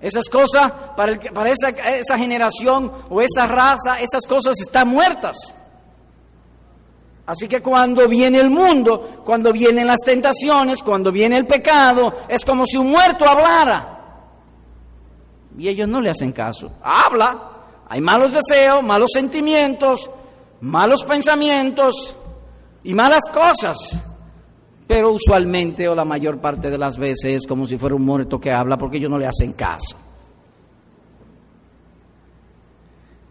Esas 0.00 0.28
cosas, 0.28 0.72
para, 0.96 1.12
esa, 1.50 1.68
esa 1.68 2.18
generación 2.18 2.90
o 3.08 3.22
esa 3.22 3.46
raza, 3.46 4.00
esas 4.00 4.26
cosas 4.26 4.60
están 4.60 4.88
muertas. 4.88 5.36
Así 7.26 7.46
que 7.46 7.62
cuando 7.62 8.08
viene 8.08 8.40
el 8.40 8.50
mundo, 8.50 9.22
cuando 9.24 9.52
vienen 9.52 9.86
las 9.86 10.00
tentaciones, 10.04 10.82
cuando 10.82 11.12
viene 11.12 11.36
el 11.36 11.46
pecado, 11.46 12.12
es 12.28 12.44
como 12.44 12.66
si 12.66 12.76
un 12.76 12.90
muerto 12.90 13.24
hablara. 13.24 13.95
Y 15.58 15.68
ellos 15.68 15.88
no 15.88 16.00
le 16.00 16.10
hacen 16.10 16.32
caso. 16.32 16.70
Habla. 16.82 17.52
Hay 17.88 18.00
malos 18.00 18.32
deseos, 18.32 18.82
malos 18.82 19.10
sentimientos, 19.12 20.10
malos 20.60 21.04
pensamientos 21.04 22.16
y 22.82 22.94
malas 22.94 23.22
cosas. 23.32 24.04
Pero 24.86 25.12
usualmente 25.12 25.88
o 25.88 25.94
la 25.94 26.04
mayor 26.04 26.38
parte 26.38 26.70
de 26.70 26.78
las 26.78 26.98
veces 26.98 27.42
es 27.42 27.46
como 27.46 27.66
si 27.66 27.78
fuera 27.78 27.96
un 27.96 28.04
muerto 28.04 28.40
que 28.40 28.52
habla 28.52 28.76
porque 28.76 28.98
ellos 28.98 29.10
no 29.10 29.18
le 29.18 29.26
hacen 29.26 29.52
caso. 29.52 29.96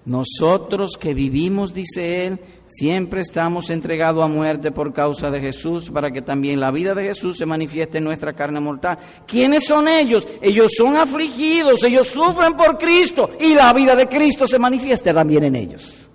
Nosotros 0.06 0.98
que 1.00 1.16
vivimos, 1.16 1.74
dice 1.74 2.28
él, 2.28 2.40
siempre 2.68 3.22
estamos 3.22 3.72
entregados 3.72 4.24
a 4.24 4.28
muerte 4.28 4.72
por 4.72 4.94
causa 4.94 5.32
de 5.32 5.42
Jesús, 5.42 5.90
para 5.90 6.12
que 6.12 6.22
también 6.22 6.60
la 6.60 6.70
vida 6.70 6.94
de 6.94 7.06
Jesús 7.06 7.38
se 7.38 7.46
manifieste 7.48 7.98
en 7.98 8.04
nuestra 8.04 8.34
carne 8.34 8.60
mortal. 8.60 9.00
¿Quiénes 9.26 9.66
son 9.66 9.88
ellos? 9.88 10.28
Ellos 10.42 10.74
son 10.78 10.96
afligidos, 10.96 11.84
ellos 11.84 12.08
sufren 12.08 12.54
por 12.54 12.78
Cristo 12.78 13.32
y 13.40 13.56
la 13.56 13.74
vida 13.74 13.96
de 13.96 14.08
Cristo 14.08 14.46
se 14.46 14.60
manifiesta 14.60 15.12
también 15.12 15.44
en 15.46 15.56
ellos. 15.56 16.08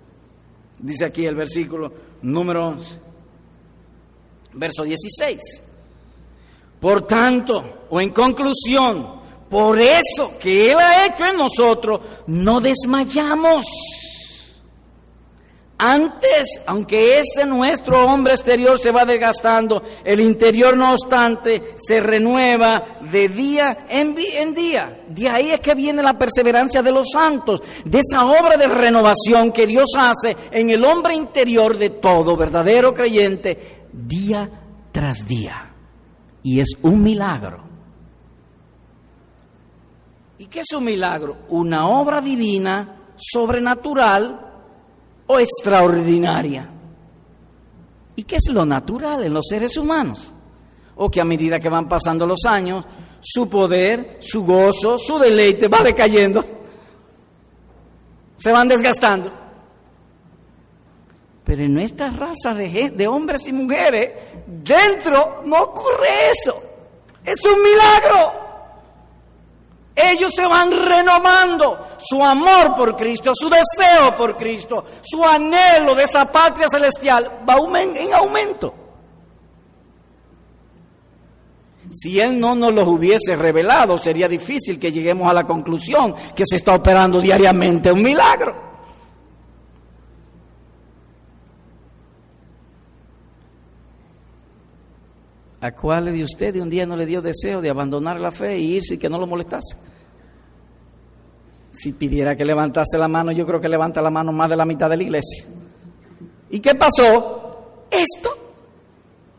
Dice 0.79 1.05
aquí 1.05 1.25
el 1.25 1.35
versículo 1.35 1.91
número 2.21 2.69
11, 2.69 2.99
verso 4.53 4.83
16. 4.83 5.39
Por 6.79 7.05
tanto, 7.05 7.85
o 7.89 7.99
en 7.99 8.09
conclusión, 8.11 9.20
por 9.51 9.81
eso 9.81 10.37
que 10.39 10.71
Él 10.71 10.79
ha 10.79 11.05
hecho 11.05 11.25
en 11.25 11.35
nosotros, 11.35 11.99
no 12.25 12.61
desmayamos. 12.61 13.65
Antes, 15.77 16.61
aunque 16.67 17.19
ese 17.19 17.45
nuestro 17.45 18.05
hombre 18.05 18.33
exterior 18.33 18.79
se 18.79 18.91
va 18.91 19.03
desgastando, 19.03 19.83
el 20.05 20.21
interior 20.21 20.77
no 20.77 20.93
obstante 20.93 21.73
se 21.75 21.99
renueva 21.99 22.99
de 23.11 23.27
día 23.27 23.87
en, 23.89 24.15
en, 24.17 24.53
día. 24.53 25.01
De 25.09 25.27
ahí 25.27 25.51
es 25.51 25.59
que 25.59 25.75
viene 25.75 26.01
la 26.01 26.17
perseverancia 26.17 26.81
de 26.81 26.91
los 26.93 27.07
santos, 27.11 27.61
de 27.83 27.99
esa 27.99 28.25
obra 28.27 28.55
de 28.55 28.67
renovación 28.67 29.51
que 29.51 29.67
Dios 29.67 29.89
hace 29.97 30.37
en 30.51 30.69
el 30.69 30.85
hombre 30.85 31.13
interior 31.13 31.77
de 31.77 31.89
todo 31.89 32.37
verdadero 32.37 32.93
creyente, 32.93 33.87
día 33.91 34.49
tras 34.93 35.27
día. 35.27 35.73
Y 36.41 36.61
es 36.61 36.69
un 36.83 37.03
milagro. 37.03 37.70
¿Y 40.41 40.47
qué 40.47 40.61
es 40.61 40.71
un 40.75 40.85
milagro? 40.85 41.37
Una 41.49 41.87
obra 41.87 42.19
divina, 42.19 43.13
sobrenatural, 43.15 44.39
extraordinaria. 45.37 46.67
¿Y 48.15 48.23
qué 48.23 48.37
es 48.37 48.49
lo 48.49 48.65
natural 48.65 49.23
en 49.23 49.35
los 49.35 49.45
seres 49.47 49.77
humanos? 49.77 50.33
O 50.95 51.11
que 51.11 51.21
a 51.21 51.25
medida 51.25 51.59
que 51.59 51.69
van 51.69 51.87
pasando 51.87 52.25
los 52.25 52.43
años, 52.45 52.83
su 53.19 53.47
poder, 53.47 54.17
su 54.19 54.43
gozo, 54.43 54.97
su 54.97 55.19
deleite 55.19 55.67
va 55.67 55.83
decayendo. 55.83 56.43
Se 58.39 58.51
van 58.51 58.67
desgastando. 58.67 59.31
Pero 61.43 61.61
en 61.61 61.71
nuestra 61.75 62.09
raza 62.09 62.55
de, 62.55 62.89
de 62.89 63.07
hombres 63.07 63.47
y 63.47 63.53
mujeres, 63.53 64.09
dentro 64.47 65.43
no 65.45 65.61
ocurre 65.61 66.31
eso. 66.31 66.63
Es 67.23 67.45
un 67.45 67.61
milagro. 67.61 68.40
Ellos 69.95 70.33
se 70.33 70.45
van 70.45 70.71
renovando 70.71 71.87
su 71.99 72.23
amor 72.23 72.75
por 72.75 72.95
Cristo, 72.95 73.33
su 73.35 73.49
deseo 73.49 74.15
por 74.15 74.37
Cristo, 74.37 74.85
su 75.01 75.23
anhelo 75.23 75.93
de 75.95 76.03
esa 76.03 76.31
patria 76.31 76.67
celestial 76.69 77.41
va 77.47 77.55
en 77.81 78.13
aumento. 78.13 78.73
Si 81.91 82.21
Él 82.21 82.39
no 82.39 82.55
nos 82.55 82.73
los 82.73 82.87
hubiese 82.87 83.35
revelado, 83.35 83.97
sería 83.97 84.29
difícil 84.29 84.79
que 84.79 84.93
lleguemos 84.93 85.29
a 85.29 85.33
la 85.33 85.45
conclusión 85.45 86.15
que 86.33 86.45
se 86.45 86.55
está 86.55 86.73
operando 86.73 87.19
diariamente 87.19 87.91
un 87.91 88.01
milagro. 88.01 88.70
¿A 95.61 95.71
cuáles 95.71 96.15
de 96.15 96.23
ustedes 96.23 96.61
un 96.61 96.71
día 96.71 96.87
no 96.87 96.97
le 96.97 97.05
dio 97.05 97.21
deseo 97.21 97.61
de 97.61 97.69
abandonar 97.69 98.19
la 98.19 98.31
fe 98.31 98.57
y 98.57 98.77
irse 98.77 98.95
y 98.95 98.97
que 98.97 99.09
no 99.09 99.19
lo 99.19 99.27
molestase? 99.27 99.77
Si 101.71 101.93
pidiera 101.93 102.35
que 102.35 102.43
levantase 102.43 102.97
la 102.97 103.07
mano, 103.07 103.31
yo 103.31 103.45
creo 103.45 103.61
que 103.61 103.69
levanta 103.69 104.01
la 104.01 104.09
mano 104.09 104.31
más 104.31 104.49
de 104.49 104.55
la 104.55 104.65
mitad 104.65 104.89
de 104.89 104.97
la 104.97 105.03
iglesia. 105.03 105.45
¿Y 106.49 106.59
qué 106.59 106.73
pasó? 106.73 107.85
Esto 107.91 108.31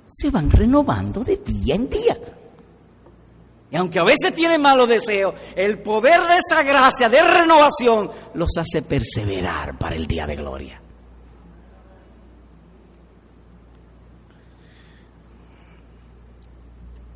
se 0.06 0.30
van 0.30 0.50
renovando 0.50 1.24
de 1.24 1.38
día 1.38 1.74
en 1.74 1.90
día. 1.90 2.16
Y 3.72 3.76
aunque 3.76 3.98
a 3.98 4.04
veces 4.04 4.35
tienen 4.35 4.61
malos 4.61 4.88
deseos, 4.88 5.35
el 5.56 5.78
poder 5.80 6.20
de 6.20 6.37
esa 6.37 6.62
gracia 6.62 7.08
de 7.08 7.22
renovación 7.22 8.11
los 8.35 8.50
hace 8.58 8.82
perseverar 8.82 9.78
para 9.78 9.96
el 9.96 10.06
día 10.06 10.26
de 10.26 10.37
gloria. 10.37 10.82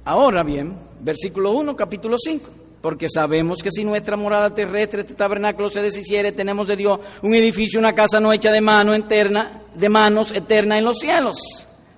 Ahora 0.07 0.45
bien, 0.45 0.79
versículo 1.01 1.51
1, 1.51 1.75
capítulo 1.75 2.17
5. 2.17 2.49
Porque 2.81 3.09
sabemos 3.09 3.61
que 3.61 3.73
si 3.73 3.83
nuestra 3.83 4.17
morada 4.17 4.55
terrestre, 4.55 5.01
este 5.01 5.15
tabernáculo 5.15 5.69
se 5.69 5.83
deshiciere, 5.83 6.31
tenemos 6.31 6.69
de 6.69 6.77
Dios 6.77 7.01
un 7.23 7.35
edificio, 7.35 7.81
una 7.81 7.93
casa 7.93 8.21
no 8.21 8.33
hecha 8.33 8.53
de 8.53 8.61
mano 8.61 8.95
eterna, 8.95 9.65
de 9.75 9.89
manos 9.89 10.31
eterna 10.31 10.79
en 10.79 10.85
los 10.85 10.99
cielos. 10.99 11.37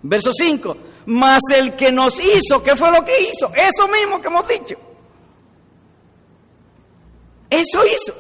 Verso 0.03 0.33
5. 0.33 0.77
Mas 1.05 1.41
el 1.55 1.75
que 1.75 1.93
nos 1.93 2.19
hizo, 2.19 2.63
¿qué 2.63 2.75
fue 2.77 2.91
lo 2.91 3.05
que 3.05 3.13
hizo? 3.21 3.53
Eso 3.55 3.87
mismo 3.89 4.23
que 4.23 4.29
hemos 4.29 4.49
dicho. 4.49 4.77
Eso 7.51 7.85
hizo. 7.85 8.15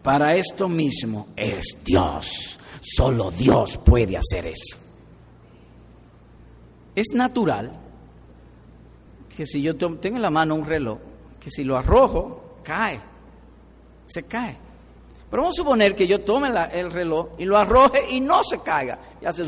Para 0.00 0.36
esto 0.36 0.68
mismo 0.68 1.26
es 1.34 1.76
Dios. 1.84 2.56
Solo 2.80 3.32
Dios 3.32 3.78
puede 3.78 4.16
hacer 4.16 4.46
eso. 4.46 4.83
Es 6.94 7.08
natural 7.14 7.72
que 9.36 9.46
si 9.46 9.60
yo 9.60 9.76
tengo 9.76 10.16
en 10.16 10.22
la 10.22 10.30
mano 10.30 10.54
un 10.54 10.64
reloj, 10.64 10.98
que 11.40 11.50
si 11.50 11.64
lo 11.64 11.76
arrojo, 11.76 12.58
cae, 12.62 13.00
se 14.06 14.22
cae. 14.22 14.56
Pero 15.30 15.42
vamos 15.42 15.58
a 15.58 15.62
suponer 15.62 15.96
que 15.96 16.06
yo 16.06 16.20
tome 16.20 16.50
el 16.72 16.92
reloj 16.92 17.30
y 17.38 17.44
lo 17.44 17.58
arroje 17.58 18.04
y 18.10 18.20
no 18.20 18.44
se 18.44 18.60
caiga, 18.60 18.98
y 19.20 19.26
hace 19.26 19.44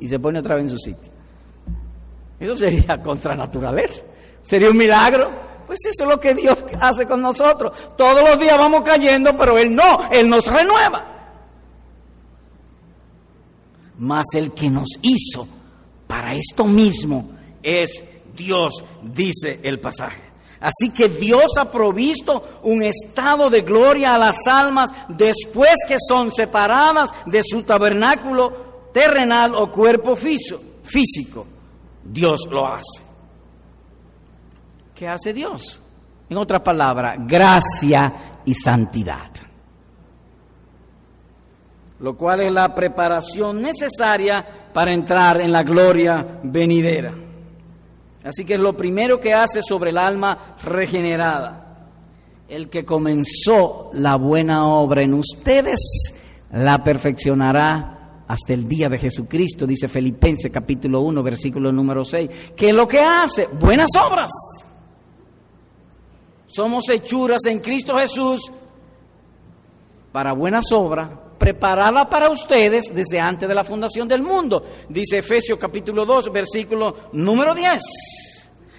y 0.00 0.08
se 0.08 0.18
pone 0.18 0.38
otra 0.38 0.54
vez 0.54 0.64
en 0.64 0.70
su 0.70 0.78
sitio. 0.78 1.12
Eso 2.38 2.56
sería 2.56 3.02
contra 3.02 3.34
naturaleza, 3.34 4.02
sería 4.42 4.70
un 4.70 4.76
milagro. 4.76 5.50
Pues 5.66 5.78
eso 5.84 6.02
es 6.02 6.10
lo 6.10 6.18
que 6.18 6.34
Dios 6.34 6.64
hace 6.80 7.06
con 7.06 7.22
nosotros. 7.22 7.72
Todos 7.96 8.28
los 8.28 8.40
días 8.40 8.58
vamos 8.58 8.80
cayendo, 8.80 9.36
pero 9.36 9.56
Él 9.56 9.72
no, 9.72 10.10
Él 10.10 10.28
nos 10.28 10.44
renueva. 10.46 11.06
Mas 13.98 14.26
el 14.34 14.52
que 14.52 14.68
nos 14.68 14.88
hizo 15.02 15.46
para 16.10 16.34
esto 16.34 16.64
mismo 16.64 17.30
es 17.62 18.02
Dios, 18.34 18.84
dice 19.00 19.60
el 19.62 19.78
pasaje. 19.78 20.20
Así 20.58 20.90
que 20.92 21.08
Dios 21.08 21.52
ha 21.56 21.70
provisto 21.70 22.60
un 22.64 22.82
estado 22.82 23.48
de 23.48 23.60
gloria 23.60 24.16
a 24.16 24.18
las 24.18 24.44
almas 24.48 24.90
después 25.08 25.76
que 25.86 25.98
son 26.08 26.32
separadas 26.32 27.10
de 27.26 27.42
su 27.44 27.62
tabernáculo 27.62 28.90
terrenal 28.92 29.54
o 29.54 29.70
cuerpo 29.70 30.16
físico. 30.16 31.46
Dios 32.02 32.40
lo 32.50 32.66
hace. 32.66 33.04
¿Qué 34.92 35.06
hace 35.06 35.32
Dios? 35.32 35.80
En 36.28 36.38
otras 36.38 36.60
palabras, 36.60 37.18
gracia 37.20 38.40
y 38.44 38.52
santidad. 38.52 39.29
Lo 42.00 42.16
cual 42.16 42.40
es 42.40 42.52
la 42.52 42.74
preparación 42.74 43.60
necesaria 43.60 44.44
para 44.72 44.92
entrar 44.92 45.40
en 45.40 45.52
la 45.52 45.62
gloria 45.62 46.40
venidera. 46.42 47.12
Así 48.24 48.44
que 48.44 48.54
es 48.54 48.60
lo 48.60 48.76
primero 48.76 49.20
que 49.20 49.34
hace 49.34 49.60
sobre 49.62 49.90
el 49.90 49.98
alma 49.98 50.56
regenerada. 50.62 51.88
El 52.48 52.68
que 52.68 52.84
comenzó 52.84 53.90
la 53.92 54.16
buena 54.16 54.66
obra 54.66 55.02
en 55.02 55.14
ustedes, 55.14 56.14
la 56.52 56.82
perfeccionará 56.82 58.24
hasta 58.26 58.54
el 58.54 58.66
día 58.66 58.88
de 58.88 58.98
Jesucristo, 58.98 59.66
dice 59.66 59.88
Filipenses 59.88 60.50
capítulo 60.50 61.00
1, 61.00 61.22
versículo 61.22 61.70
número 61.70 62.04
6. 62.04 62.52
¿Qué 62.56 62.70
es 62.70 62.74
lo 62.74 62.88
que 62.88 63.00
hace? 63.00 63.46
Buenas 63.46 63.90
obras. 64.02 64.30
Somos 66.46 66.88
hechuras 66.88 67.44
en 67.46 67.60
Cristo 67.60 67.96
Jesús 67.96 68.50
para 70.12 70.32
buenas 70.32 70.72
obras 70.72 71.10
preparada 71.40 72.06
para 72.10 72.28
ustedes 72.28 72.94
desde 72.94 73.18
antes 73.18 73.48
de 73.48 73.54
la 73.54 73.64
fundación 73.64 74.06
del 74.06 74.22
mundo, 74.22 74.62
dice 74.90 75.18
Efesios 75.18 75.58
capítulo 75.58 76.04
2, 76.04 76.30
versículo 76.30 76.94
número 77.14 77.54
10. 77.54 77.82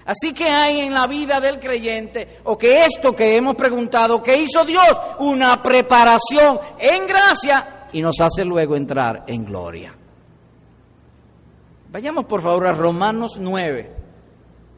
Así 0.05 0.31
que 0.31 0.43
hay 0.43 0.81
en 0.81 0.93
la 0.93 1.07
vida 1.07 1.41
del 1.41 1.59
creyente, 1.59 2.37
o 2.43 2.55
que 2.55 2.85
esto 2.85 3.15
que 3.15 3.35
hemos 3.35 3.55
preguntado, 3.55 4.21
¿qué 4.21 4.37
hizo 4.37 4.63
Dios? 4.63 4.91
Una 5.19 5.61
preparación 5.63 6.59
en 6.79 7.07
gracia 7.07 7.87
y 7.93 7.99
nos 7.99 8.21
hace 8.21 8.45
luego 8.45 8.75
entrar 8.75 9.23
en 9.25 9.43
gloria. 9.43 9.95
Vayamos 11.91 12.25
por 12.25 12.43
favor 12.43 12.67
a 12.67 12.73
Romanos 12.73 13.37
9. 13.39 13.91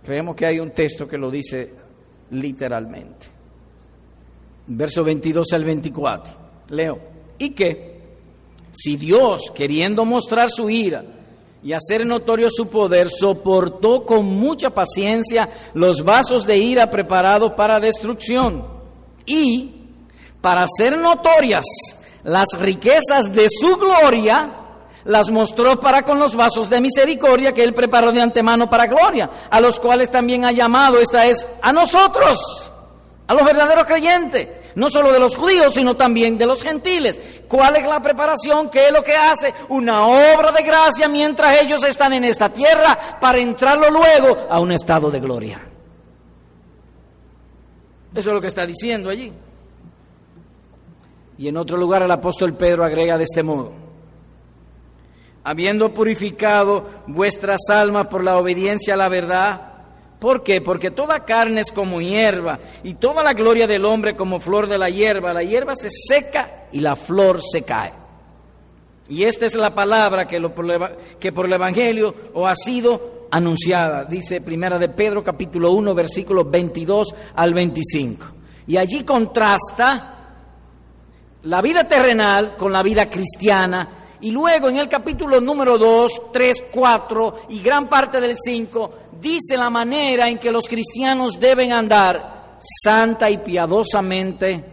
Creemos 0.05 0.37
que 0.37 0.45
hay 0.45 0.61
un 0.61 0.71
texto 0.71 1.05
que 1.05 1.17
lo 1.17 1.29
dice 1.29 1.73
literalmente. 2.31 3.27
Verso 4.67 5.03
22 5.03 5.51
al 5.51 5.65
24. 5.65 6.33
Leo. 6.69 7.12
Y 7.37 7.51
que 7.51 8.01
si 8.71 8.95
Dios, 8.95 9.51
queriendo 9.53 10.05
mostrar 10.05 10.49
su 10.49 10.69
ira 10.69 11.03
y 11.61 11.73
hacer 11.73 12.05
notorio 12.05 12.49
su 12.49 12.69
poder, 12.69 13.09
soportó 13.09 14.05
con 14.05 14.25
mucha 14.25 14.71
paciencia 14.71 15.49
los 15.73 16.03
vasos 16.03 16.45
de 16.45 16.57
ira 16.57 16.89
preparados 16.89 17.53
para 17.53 17.79
destrucción 17.79 18.67
y 19.25 19.75
para 20.41 20.63
hacer 20.63 20.97
notorias 20.97 21.65
las 22.23 22.47
riquezas 22.59 23.31
de 23.31 23.47
su 23.49 23.77
gloria, 23.77 24.51
las 25.05 25.29
mostró 25.29 25.79
para 25.79 26.03
con 26.03 26.19
los 26.19 26.35
vasos 26.35 26.69
de 26.69 26.81
misericordia 26.81 27.53
que 27.53 27.63
él 27.63 27.73
preparó 27.73 28.11
de 28.11 28.21
antemano 28.21 28.69
para 28.69 28.87
gloria, 28.87 29.29
a 29.49 29.59
los 29.59 29.79
cuales 29.79 30.09
también 30.09 30.45
ha 30.45 30.51
llamado, 30.51 30.99
esta 30.99 31.25
es, 31.25 31.45
a 31.61 31.71
nosotros 31.73 32.71
a 33.27 33.33
los 33.33 33.45
verdaderos 33.45 33.85
creyentes, 33.85 34.47
no 34.75 34.89
solo 34.89 35.11
de 35.11 35.19
los 35.19 35.35
judíos, 35.35 35.73
sino 35.73 35.95
también 35.95 36.37
de 36.37 36.45
los 36.45 36.61
gentiles. 36.61 37.19
¿Cuál 37.47 37.75
es 37.75 37.85
la 37.85 38.01
preparación? 38.01 38.69
¿Qué 38.69 38.87
es 38.87 38.91
lo 38.91 39.03
que 39.03 39.15
hace? 39.15 39.53
Una 39.69 40.07
obra 40.07 40.51
de 40.51 40.63
gracia 40.63 41.07
mientras 41.07 41.61
ellos 41.61 41.83
están 41.83 42.13
en 42.13 42.23
esta 42.23 42.49
tierra 42.49 43.19
para 43.19 43.39
entrarlo 43.39 43.89
luego 43.89 44.47
a 44.49 44.59
un 44.59 44.71
estado 44.71 45.11
de 45.11 45.19
gloria. 45.19 45.61
Eso 48.15 48.29
es 48.29 48.33
lo 48.33 48.41
que 48.41 48.47
está 48.47 48.65
diciendo 48.65 49.09
allí. 49.09 49.33
Y 51.37 51.47
en 51.47 51.57
otro 51.57 51.77
lugar 51.77 52.03
el 52.03 52.11
apóstol 52.11 52.53
Pedro 52.53 52.83
agrega 52.83 53.17
de 53.17 53.23
este 53.23 53.41
modo, 53.41 53.73
habiendo 55.43 55.93
purificado 55.93 56.85
vuestras 57.07 57.61
almas 57.69 58.07
por 58.07 58.23
la 58.23 58.37
obediencia 58.37 58.93
a 58.93 58.97
la 58.97 59.09
verdad, 59.09 59.72
¿Por 60.23 60.41
qué? 60.41 60.61
Porque 60.61 60.89
toda 60.89 61.25
carne 61.25 61.59
es 61.59 61.69
como 61.73 61.99
hierba 61.99 62.57
y 62.81 62.93
toda 62.93 63.21
la 63.23 63.33
gloria 63.33 63.67
del 63.67 63.83
hombre 63.83 64.15
como 64.15 64.39
flor 64.39 64.67
de 64.67 64.77
la 64.77 64.89
hierba. 64.89 65.33
La 65.33 65.43
hierba 65.43 65.75
se 65.75 65.89
seca 65.89 66.67
y 66.71 66.79
la 66.79 66.95
flor 66.95 67.41
se 67.43 67.63
cae. 67.63 67.91
Y 69.09 69.25
esta 69.25 69.45
es 69.45 69.53
la 69.53 69.75
palabra 69.75 70.25
que, 70.25 70.39
por 71.33 71.45
el 71.45 71.51
Evangelio 71.51 72.15
os 72.33 72.49
ha 72.49 72.55
sido 72.55 73.27
anunciada, 73.31 74.05
dice 74.05 74.39
Primera 74.39 74.79
de 74.79 74.87
Pedro 74.87 75.25
capítulo 75.25 75.73
1 75.73 75.93
versículos 75.93 76.49
22 76.49 77.13
al 77.35 77.53
25. 77.53 78.25
Y 78.67 78.77
allí 78.77 79.03
contrasta 79.03 80.37
la 81.41 81.61
vida 81.61 81.85
terrenal 81.85 82.55
con 82.55 82.71
la 82.71 82.81
vida 82.81 83.09
cristiana 83.09 84.05
y 84.21 84.31
luego 84.31 84.69
en 84.69 84.77
el 84.77 84.87
capítulo 84.87 85.41
número 85.41 85.77
2, 85.77 86.31
3, 86.31 86.63
4 86.71 87.35
y 87.49 87.59
gran 87.59 87.89
parte 87.89 88.21
del 88.21 88.37
5 88.41 89.02
dice 89.23 89.57
la 89.57 89.69
manera 89.71 90.27
en 90.27 90.37
que 90.37 90.51
los 90.51 90.67
cristianos 90.67 91.39
deben 91.39 91.71
andar 91.71 92.57
santa 92.83 93.29
y 93.29 93.37
piadosamente 93.37 94.63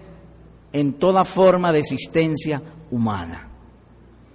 en 0.73 0.93
toda 0.95 1.25
forma 1.25 1.73
de 1.73 1.79
existencia 1.79 2.61
humana. 2.91 3.47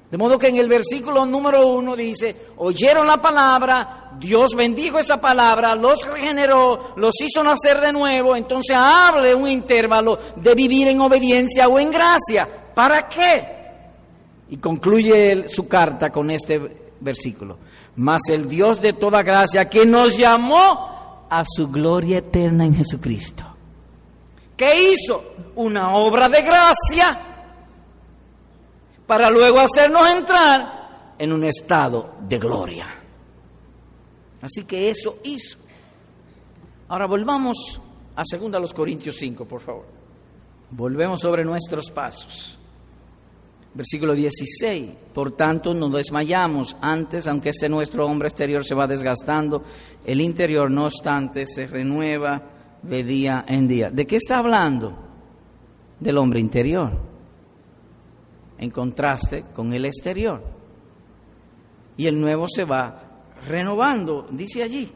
De 0.09 0.17
modo 0.17 0.39
que 0.39 0.47
en 0.47 0.55
el 0.57 0.69
versículo 0.69 1.25
número 1.25 1.67
1 1.67 1.95
dice, 1.95 2.35
oyeron 2.57 3.05
la 3.05 3.21
palabra, 3.21 4.11
Dios 4.17 4.55
bendijo 4.55 4.97
esa 4.97 5.19
palabra, 5.19 5.75
los 5.75 6.05
regeneró, 6.05 6.93
los 6.95 7.13
hizo 7.21 7.43
nacer 7.43 7.81
de 7.81 7.91
nuevo, 7.91 8.35
entonces 8.35 8.75
hable 8.77 9.35
un 9.35 9.49
intervalo 9.49 10.17
de 10.37 10.55
vivir 10.55 10.87
en 10.87 11.01
obediencia 11.01 11.67
o 11.67 11.79
en 11.79 11.91
gracia. 11.91 12.47
¿Para 12.73 13.09
qué? 13.09 13.55
Y 14.49 14.57
concluye 14.57 15.49
su 15.49 15.67
carta 15.67 16.11
con 16.11 16.29
este 16.31 16.61
versículo. 16.99 17.57
Mas 17.95 18.21
el 18.29 18.49
Dios 18.49 18.81
de 18.81 18.93
toda 18.93 19.23
gracia 19.23 19.69
que 19.69 19.85
nos 19.85 20.17
llamó 20.17 21.27
a 21.29 21.43
su 21.45 21.69
gloria 21.69 22.17
eterna 22.19 22.65
en 22.65 22.75
Jesucristo. 22.75 23.43
¿Qué 24.57 24.91
hizo? 24.91 25.35
Una 25.55 25.95
obra 25.95 26.29
de 26.29 26.41
gracia 26.41 27.19
para 29.05 29.29
luego 29.29 29.59
hacernos 29.59 30.09
entrar 30.09 31.15
en 31.17 31.31
un 31.31 31.43
estado 31.43 32.15
de 32.21 32.37
gloria. 32.37 32.87
Así 34.41 34.63
que 34.65 34.89
eso 34.89 35.19
hizo. 35.23 35.57
Ahora 36.87 37.07
volvamos 37.07 37.79
a 38.15 38.23
2 38.23 38.73
Corintios 38.73 39.15
5, 39.17 39.45
por 39.45 39.61
favor. 39.61 39.85
Volvemos 40.71 41.21
sobre 41.21 41.43
nuestros 41.43 41.89
pasos. 41.91 42.54
Versículo 43.75 44.15
16. 44.15 44.89
Por 45.13 45.31
tanto, 45.31 45.73
no 45.73 45.89
desmayamos 45.89 46.77
antes, 46.79 47.27
aunque 47.27 47.49
este 47.49 47.67
nuestro 47.67 48.05
hombre 48.05 48.29
exterior 48.29 48.63
se 48.63 48.73
va 48.73 48.87
desgastando, 48.87 49.63
el 50.05 50.21
interior, 50.21 50.71
no 50.71 50.85
obstante, 50.85 51.45
se 51.45 51.67
renueva 51.67 52.41
de 52.81 53.03
día 53.03 53.43
en 53.45 53.67
día. 53.67 53.89
¿De 53.89 54.07
qué 54.07 54.15
está 54.15 54.39
hablando? 54.39 54.97
Del 55.99 56.17
hombre 56.17 56.39
interior, 56.39 56.97
en 58.57 58.71
contraste 58.71 59.43
con 59.53 59.73
el 59.73 59.85
exterior. 59.85 60.41
Y 61.97 62.07
el 62.07 62.19
nuevo 62.19 62.47
se 62.47 62.63
va 62.63 63.23
renovando, 63.45 64.27
dice 64.31 64.63
allí. 64.63 64.89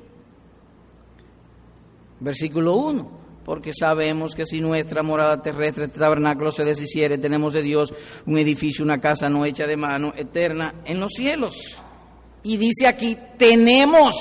Versículo 2.22 2.76
1 2.76 3.19
porque 3.50 3.72
sabemos 3.74 4.36
que 4.36 4.46
si 4.46 4.62
nuestra 4.62 5.02
morada 5.02 5.42
terrestre, 5.42 5.86
este 5.86 5.98
tabernáculo 5.98 6.52
se 6.52 6.64
deshiciere, 6.64 7.18
tenemos 7.18 7.52
de 7.52 7.64
Dios 7.64 7.92
un 8.28 8.38
edificio, 8.38 8.86
una 8.86 9.02
casa 9.02 9.28
no 9.28 9.44
hecha 9.44 9.66
de 9.66 9.76
mano, 9.76 10.14
eterna 10.16 10.76
en 10.86 11.00
los 11.00 11.14
cielos. 11.14 11.56
Y 12.44 12.58
dice 12.58 12.86
aquí, 12.86 13.18
tenemos. 13.40 14.16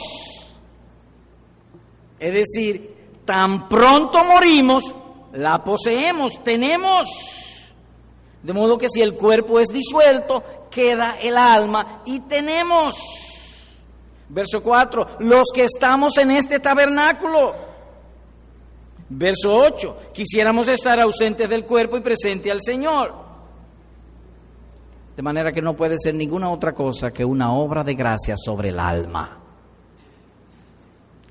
Es 2.19 2.33
decir, 2.33 3.21
tan 3.27 3.69
pronto 3.69 4.25
morimos, 4.25 4.97
la 5.35 5.63
poseemos, 5.63 6.43
tenemos. 6.43 7.07
De 8.43 8.55
modo 8.55 8.79
que 8.79 8.89
si 8.89 9.03
el 9.03 9.13
cuerpo 9.13 9.61
es 9.61 9.69
disuelto, 9.69 10.43
queda 10.71 11.19
el 11.21 11.37
alma 11.37 12.01
y 12.07 12.21
tenemos. 12.21 12.97
Verso 14.31 14.63
4, 14.63 15.19
los 15.19 15.49
que 15.55 15.65
estamos 15.65 16.17
en 16.17 16.31
este 16.31 16.61
tabernáculo 16.61 17.68
Verso 19.11 19.55
8, 19.55 19.97
quisiéramos 20.13 20.69
estar 20.69 21.01
ausentes 21.01 21.49
del 21.49 21.65
cuerpo 21.65 21.97
y 21.97 22.01
presente 22.01 22.51
al 22.51 22.61
Señor. 22.61 23.15
De 25.17 25.23
manera 25.23 25.51
que 25.51 25.63
no 25.63 25.75
puede 25.75 25.97
ser 25.99 26.15
ninguna 26.15 26.51
otra 26.51 26.75
cosa 26.75 27.11
que 27.11 27.25
una 27.25 27.53
obra 27.53 27.83
de 27.83 27.95
gracia 27.95 28.37
sobre 28.37 28.69
el 28.69 28.79
alma. 28.79 29.39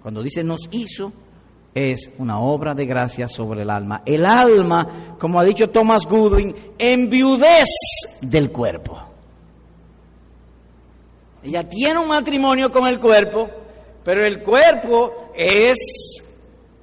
Cuando 0.01 0.23
dice 0.23 0.43
nos 0.43 0.61
hizo, 0.71 1.13
es 1.73 2.09
una 2.17 2.39
obra 2.39 2.73
de 2.73 2.87
gracia 2.87 3.27
sobre 3.27 3.61
el 3.61 3.69
alma. 3.69 4.01
El 4.05 4.25
alma, 4.25 5.15
como 5.19 5.39
ha 5.39 5.43
dicho 5.43 5.69
Thomas 5.69 6.05
Goodwin, 6.07 6.55
enviudez 6.79 7.69
del 8.21 8.51
cuerpo. 8.51 8.97
Ella 11.43 11.69
tiene 11.69 11.99
un 11.99 12.07
matrimonio 12.07 12.71
con 12.71 12.87
el 12.87 12.99
cuerpo, 12.99 13.47
pero 14.03 14.25
el 14.25 14.41
cuerpo 14.41 15.31
es 15.35 15.77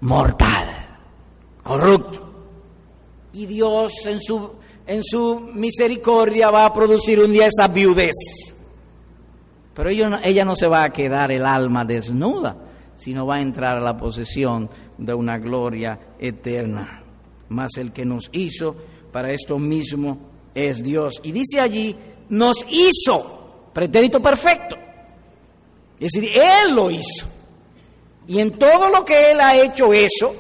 mortal 0.01 0.74
corrupto. 1.65 2.21
Y 3.33 3.47
Dios 3.47 3.93
en 4.07 4.21
su, 4.21 4.53
en 4.87 5.03
su 5.03 5.41
misericordia 5.53 6.51
va 6.51 6.67
a 6.67 6.73
producir 6.73 7.19
un 7.19 7.33
día 7.33 7.49
esa 7.49 7.67
viudez. 7.67 8.15
Pero 9.75 9.89
ella, 9.89 10.21
ella 10.23 10.45
no 10.45 10.55
se 10.55 10.69
va 10.69 10.85
a 10.85 10.93
quedar 10.93 11.33
el 11.33 11.45
alma 11.45 11.85
desnuda, 11.85 12.57
sino 12.95 13.27
va 13.27 13.37
a 13.37 13.41
entrar 13.41 13.79
a 13.79 13.81
la 13.81 13.97
posesión 13.97 14.71
de 14.97 15.15
una 15.15 15.39
gloria 15.39 15.99
eterna. 16.21 17.03
Mas 17.49 17.77
el 17.79 17.93
que 17.93 18.05
nos 18.05 18.31
hizo 18.33 18.77
para 19.11 19.33
esto 19.33 19.59
mismo 19.59 20.19
es 20.55 20.81
Dios. 20.83 21.21
Y 21.25 21.33
dice 21.33 21.61
allí, 21.61 21.97
nos 22.29 22.57
hizo, 22.69 23.71
pretérito 23.73 24.23
perfecto. 24.23 24.77
Es 25.99 26.13
decir, 26.13 26.31
Él 26.35 26.75
lo 26.75 26.91
hizo. 26.91 27.27
Y 28.29 28.39
en 28.39 28.53
todo 28.53 28.89
lo 28.91 29.05
que 29.05 29.33
Él 29.33 29.41
ha 29.41 29.57
hecho 29.57 29.93
eso, 29.93 30.35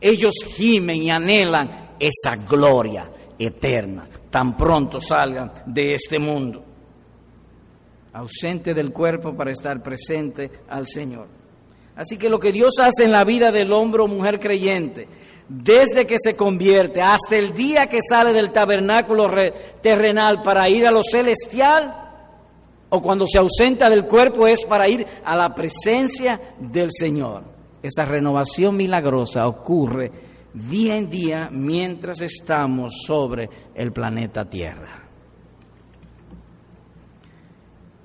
ellos 0.00 0.34
gimen 0.54 1.02
y 1.02 1.10
anhelan 1.10 1.94
esa 1.98 2.36
gloria 2.36 3.10
eterna, 3.38 4.08
tan 4.30 4.56
pronto 4.56 5.00
salgan 5.00 5.52
de 5.66 5.94
este 5.94 6.18
mundo, 6.18 6.64
ausente 8.12 8.74
del 8.74 8.92
cuerpo 8.92 9.34
para 9.34 9.50
estar 9.50 9.82
presente 9.82 10.50
al 10.68 10.86
Señor. 10.86 11.28
Así 11.96 12.16
que 12.16 12.28
lo 12.28 12.38
que 12.38 12.52
Dios 12.52 12.74
hace 12.80 13.04
en 13.04 13.12
la 13.12 13.24
vida 13.24 13.50
del 13.50 13.72
hombre 13.72 14.02
o 14.02 14.06
mujer 14.06 14.38
creyente, 14.38 15.08
desde 15.48 16.06
que 16.06 16.16
se 16.18 16.36
convierte 16.36 17.02
hasta 17.02 17.36
el 17.36 17.54
día 17.54 17.88
que 17.88 18.00
sale 18.06 18.32
del 18.32 18.52
tabernáculo 18.52 19.30
terrenal 19.80 20.42
para 20.42 20.68
ir 20.68 20.86
a 20.86 20.92
lo 20.92 21.02
celestial, 21.02 22.04
o 22.90 23.02
cuando 23.02 23.26
se 23.26 23.38
ausenta 23.38 23.90
del 23.90 24.06
cuerpo 24.06 24.46
es 24.46 24.64
para 24.64 24.88
ir 24.88 25.06
a 25.24 25.36
la 25.36 25.54
presencia 25.54 26.40
del 26.58 26.90
Señor. 26.92 27.57
Esa 27.82 28.04
renovación 28.04 28.76
milagrosa 28.76 29.46
ocurre 29.46 30.10
día 30.52 30.96
en 30.96 31.08
día 31.08 31.48
mientras 31.52 32.20
estamos 32.20 33.02
sobre 33.06 33.48
el 33.74 33.92
planeta 33.92 34.48
Tierra. 34.48 35.04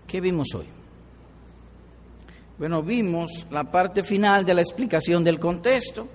¿Qué 0.06 0.22
vimos 0.22 0.48
hoy? 0.56 0.68
Bueno, 2.58 2.84
vimos 2.84 3.48
la 3.50 3.64
parte 3.64 4.04
final 4.04 4.46
de 4.46 4.54
la 4.54 4.62
explicación 4.62 5.24
del 5.24 5.40
contexto 5.40 6.08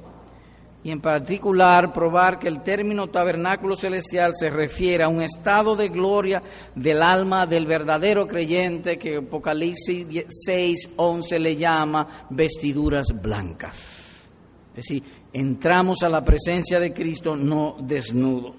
y 0.84 0.90
en 0.90 1.00
particular 1.00 1.92
probar 1.92 2.38
que 2.38 2.48
el 2.48 2.62
término 2.62 3.08
tabernáculo 3.08 3.76
celestial 3.76 4.32
se 4.38 4.48
refiere 4.48 5.02
a 5.02 5.08
un 5.08 5.22
estado 5.22 5.74
de 5.74 5.88
gloria 5.88 6.42
del 6.74 7.02
alma 7.02 7.46
del 7.46 7.66
verdadero 7.66 8.26
creyente 8.26 8.98
que 8.98 9.16
Apocalipsis 9.16 10.06
6, 10.28 10.90
11 10.96 11.38
le 11.40 11.56
llama 11.56 12.26
vestiduras 12.30 13.08
blancas. 13.20 14.28
Es 14.70 14.84
decir, 14.84 15.02
entramos 15.32 16.02
a 16.04 16.08
la 16.08 16.24
presencia 16.24 16.78
de 16.78 16.92
Cristo 16.92 17.34
no 17.34 17.76
desnudo. 17.80 18.54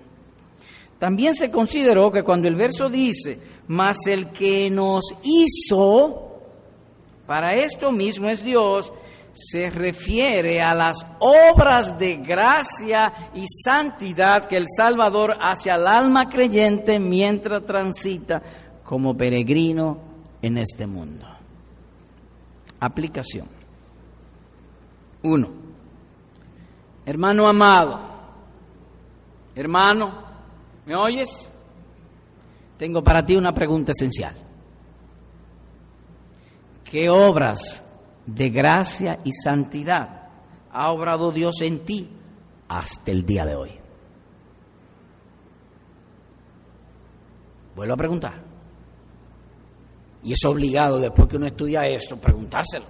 También 1.00 1.34
se 1.34 1.50
consideró 1.50 2.12
que 2.12 2.24
cuando 2.24 2.50
el 2.50 2.56
verso 2.56 2.90
dice, 2.90 3.40
mas 3.70 4.06
el 4.06 4.28
que 4.32 4.70
nos 4.70 5.06
hizo, 5.24 6.42
para 7.26 7.56
esto 7.56 7.94
mismo 7.94 8.28
es 8.28 8.44
Dios, 8.44 8.92
se 9.34 9.70
refiere 9.70 10.62
a 10.62 10.74
las 10.76 11.06
obras 11.20 11.98
de 11.98 12.18
gracia 12.18 13.32
y 13.34 13.46
santidad 13.48 14.48
que 14.48 14.58
el 14.58 14.68
Salvador 14.76 15.38
hace 15.40 15.72
al 15.72 15.88
alma 15.88 16.30
creyente 16.30 17.00
mientras 17.00 17.66
transita 17.66 18.42
como 18.84 19.16
peregrino 19.16 19.98
en 20.42 20.58
este 20.58 20.88
mundo. 20.88 21.26
Aplicación. 22.80 23.48
Uno. 25.24 25.50
Hermano 27.06 27.48
amado, 27.48 28.00
hermano, 29.56 30.30
¿Me 30.90 30.96
oyes? 30.96 31.30
Tengo 32.80 33.04
para 33.04 33.24
ti 33.24 33.36
una 33.36 33.54
pregunta 33.54 33.92
esencial. 33.92 34.36
¿Qué 36.84 37.12
obras 37.12 37.84
de 38.36 38.50
gracia 38.50 39.20
y 39.24 39.32
santidad 39.32 40.30
ha 40.72 40.92
obrado 40.92 41.32
Dios 41.32 41.62
en 41.62 41.84
ti 41.84 42.10
hasta 42.68 43.12
el 43.12 43.26
día 43.26 43.46
de 43.46 43.56
hoy? 43.56 43.72
Vuelvo 47.76 47.94
a 47.94 47.98
preguntar. 47.98 48.34
Y 50.24 50.34
es 50.34 50.44
obligado, 50.46 51.00
después 51.00 51.30
que 51.30 51.38
uno 51.38 51.48
estudia 51.48 51.88
esto, 51.88 52.18
preguntárselo. 52.18 52.86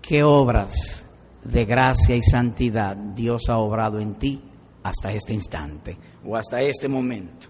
¿Qué 0.00 0.22
obras 0.22 1.04
de 1.42 1.64
gracia 1.64 2.14
y 2.14 2.22
santidad 2.22 2.96
Dios 2.96 3.48
ha 3.48 3.58
obrado 3.58 3.98
en 3.98 4.14
ti 4.14 4.40
hasta 4.84 5.12
este 5.12 5.34
instante 5.34 5.98
o 6.24 6.36
hasta 6.36 6.60
este 6.60 6.88
momento? 6.88 7.48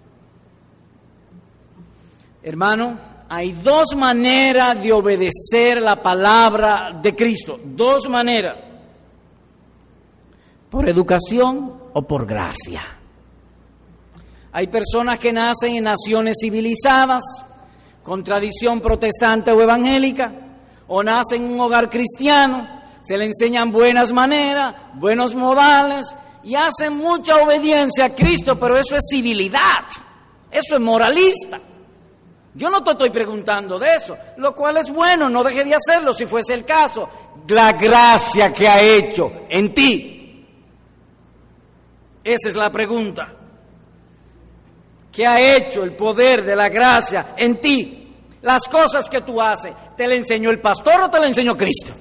Hermano, 2.43 3.16
hay 3.29 3.53
dos 3.53 3.97
maneras 3.97 4.81
de 4.83 4.93
obedecer 4.93 5.81
la 5.81 6.01
palabra 6.01 6.99
de 7.03 7.15
Cristo. 7.17 7.59
Dos 7.65 8.09
maneras. 8.09 8.57
Por 10.71 10.89
educación 10.89 11.75
o 11.93 12.03
por 12.03 12.27
gracia. 12.27 12.83
Hay 14.53 14.69
personas 14.69 15.19
que 15.19 15.33
nacen 15.33 15.75
en 15.75 15.85
naciones 15.85 16.37
civilizadas 16.41 17.23
con 18.03 18.23
tradición 18.23 18.81
protestante 18.81 19.51
o 19.51 19.61
evangélica, 19.61 20.33
o 20.87 21.03
nace 21.03 21.37
en 21.37 21.45
un 21.45 21.61
hogar 21.61 21.91
cristiano, 21.91 22.67
se 23.01 23.19
le 23.19 23.27
enseñan 23.27 23.73
buenas 23.73 24.13
maneras, 24.13 24.75
buenos 24.95 25.35
modales, 25.35 26.15
y 26.45 26.55
hacen 26.55 26.97
mucha 26.97 27.43
obediencia 27.43 28.05
a 28.05 28.15
Cristo, 28.15 28.59
pero 28.59 28.79
eso 28.79 28.95
es 28.95 29.03
civilidad, 29.11 29.85
eso 30.51 30.75
es 30.77 30.81
moralista. 30.81 31.61
Yo 32.57 32.71
no 32.71 32.83
te 32.83 32.93
estoy 32.93 33.11
preguntando 33.11 33.79
de 33.79 33.97
eso, 33.97 34.17
lo 34.39 34.55
cual 34.55 34.79
es 34.79 34.91
bueno, 34.91 35.29
no 35.29 35.45
deje 35.45 35.63
de 35.63 35.75
hacerlo 35.75 36.15
si 36.15 36.25
fuese 36.25 36.55
el 36.55 36.65
caso. 36.65 37.09
La 37.49 37.73
gracia 37.73 38.53
que 38.53 38.67
ha 38.67 38.81
hecho 38.81 39.31
en 39.49 39.75
ti. 39.75 40.47
Esa 42.25 42.49
es 42.49 42.57
la 42.57 42.73
pregunta. 42.73 43.31
¿Qué 45.13 45.27
ha 45.27 45.57
hecho 45.57 45.83
el 45.83 45.95
poder 45.95 46.45
de 46.45 46.57
la 46.57 46.71
gracia 46.71 47.35
en 47.37 47.61
ti? 47.61 48.15
Las 48.41 48.65
cosas 48.65 49.09
que 49.11 49.21
tú 49.21 49.41
haces, 49.41 49.75
¿te 49.95 50.09
le 50.09 50.17
enseñó 50.17 50.51
el 50.51 50.61
pastor 50.61 51.03
o 51.03 51.11
te 51.11 51.21
le 51.21 51.29
enseñó 51.29 51.57
Cristo? 51.57 51.93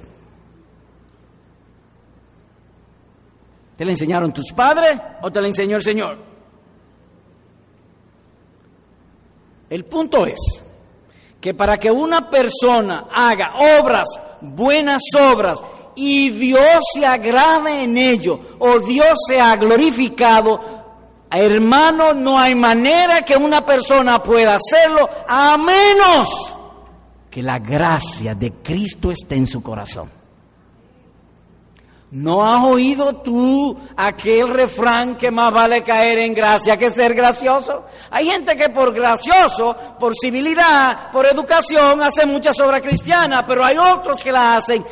¿Te 3.76 3.84
le 3.84 3.91
enseñaron 3.91 4.32
tus 4.32 4.53
padres 4.53 4.97
o 5.22 5.30
te 5.30 5.41
le 5.41 5.49
enseñó 5.49 5.76
el 5.76 5.84
Señor? 5.84 6.35
El 9.76 9.84
punto 9.84 10.26
es 10.26 10.64
que 11.42 11.54
para 11.54 11.78
que 11.78 11.92
una 11.92 12.30
persona 12.30 13.08
haga 13.14 13.56
obras, 13.82 14.08
buenas 14.40 15.02
obras, 15.34 15.62
y 15.98 16.30
Dios 16.30 16.80
se 16.94 17.06
agrade 17.06 17.84
en 17.84 17.98
ello, 17.98 18.40
o 18.58 18.80
Dios 18.80 19.16
sea 19.28 19.58
glorificado, 19.58 20.86
Hermano, 21.30 22.14
no 22.14 22.40
hay 22.40 22.56
manera 22.56 23.24
que 23.24 23.36
una 23.36 23.66
persona 23.66 24.24
pueda 24.24 24.56
hacerlo 24.56 25.10
a 25.28 25.58
menos 25.58 26.30
que 27.30 27.44
la 27.44 27.60
gracia 27.60 28.34
de 28.34 28.54
Cristo 28.64 29.12
esté 29.12 29.36
en 29.36 29.46
su 29.46 29.62
corazón. 29.62 30.10
¿No 32.16 32.49
has 32.49 32.63
oído 32.63 33.18
tú 33.18 33.78
aquel 33.97 34.47
refrán 34.47 35.18
que 35.18 35.30
más 35.32 35.51
vale 35.51 35.84
caer 35.84 36.20
en 36.20 36.34
gracia 36.34 36.78
que 36.78 36.89
ser 36.89 37.13
gracioso? 37.13 37.84
Hay 38.09 38.28
gente 38.28 38.55
que 38.55 38.70
por 38.70 38.93
gracioso, 38.93 39.76
por 39.99 40.13
civilidad, 40.16 41.11
por 41.11 41.26
educación 41.26 42.01
hace 42.01 42.26
muchas 42.26 42.57
obras 42.61 42.80
cristianas, 42.80 43.43
pero 43.45 43.66
hay 43.66 43.78
otros 43.78 44.24
que 44.24 44.32
la 44.32 44.55
hacen 44.55 44.86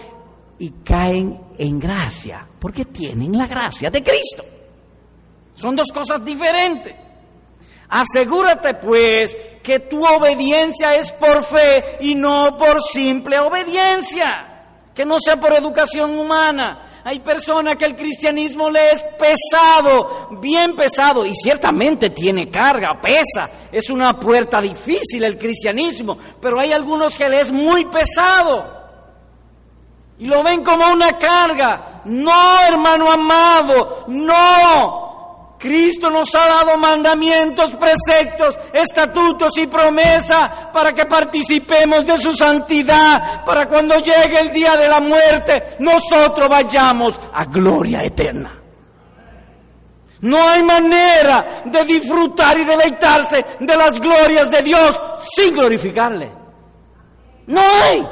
y 0.60 0.70
caen 0.84 1.40
en 1.58 1.80
gracia 1.80 2.46
porque 2.60 2.84
tienen 2.84 3.38
la 3.38 3.48
gracia 3.48 3.90
de 3.90 4.04
Cristo. 4.04 4.44
Son 5.56 5.78
dos 5.78 5.94
cosas 5.94 6.26
diferentes. 6.26 6.94
Asegúrate 7.88 8.74
pues 8.74 9.38
que 9.64 9.80
tu 9.80 10.06
obediencia 10.06 10.98
es 10.98 11.14
por 11.14 11.46
fe 11.46 12.00
y 12.02 12.16
no 12.16 12.58
por 12.58 12.82
simple 12.82 13.40
obediencia, 13.40 14.66
que 14.94 15.06
no 15.06 15.22
sea 15.22 15.40
por 15.40 15.54
educación 15.54 16.20
humana. 16.20 16.90
Hay 17.06 17.20
personas 17.20 17.76
que 17.76 17.86
el 17.86 17.96
cristianismo 17.96 18.70
le 18.70 18.92
es 18.92 19.04
pesado, 19.20 20.30
bien 20.40 20.76
pesado, 20.76 21.26
y 21.26 21.36
ciertamente 21.36 22.12
tiene 22.12 22.50
carga, 22.50 23.02
pesa. 23.02 23.50
Es 23.72 23.90
una 23.90 24.18
puerta 24.18 24.62
difícil 24.62 25.24
el 25.24 25.38
cristianismo, 25.38 26.18
pero 26.40 26.60
hay 26.60 26.72
algunos 26.72 27.16
que 27.18 27.28
le 27.28 27.42
es 27.42 27.52
muy 27.52 27.86
pesado. 27.86 28.84
Y 30.20 30.28
lo 30.28 30.44
ven 30.44 30.64
como 30.64 30.88
una 30.94 31.18
carga. 31.18 32.02
No, 32.06 32.60
hermano 32.68 33.12
amado, 33.12 34.06
no. 34.08 35.13
Cristo 35.64 36.10
nos 36.10 36.36
ha 36.36 36.46
dado 36.46 36.78
mandamientos, 36.78 37.74
preceptos, 37.76 38.60
estatutos 38.74 39.58
y 39.58 39.66
promesas 39.68 40.50
para 40.74 40.94
que 40.94 41.06
participemos 41.06 42.06
de 42.06 42.18
su 42.18 42.34
santidad, 42.34 43.46
para 43.46 43.70
cuando 43.70 43.96
llegue 43.96 44.42
el 44.42 44.52
día 44.52 44.76
de 44.76 44.90
la 44.90 45.00
muerte 45.00 45.78
nosotros 45.80 46.50
vayamos 46.50 47.18
a 47.34 47.46
gloria 47.46 48.04
eterna. 48.04 48.60
No 50.20 50.50
hay 50.50 50.64
manera 50.64 51.62
de 51.64 51.86
disfrutar 51.86 52.60
y 52.60 52.66
deleitarse 52.66 53.46
de 53.62 53.78
las 53.78 54.02
glorias 54.02 54.52
de 54.52 54.64
Dios 54.64 55.02
sin 55.34 55.54
glorificarle. 55.54 56.30
No 57.48 57.62
hay. 57.62 58.06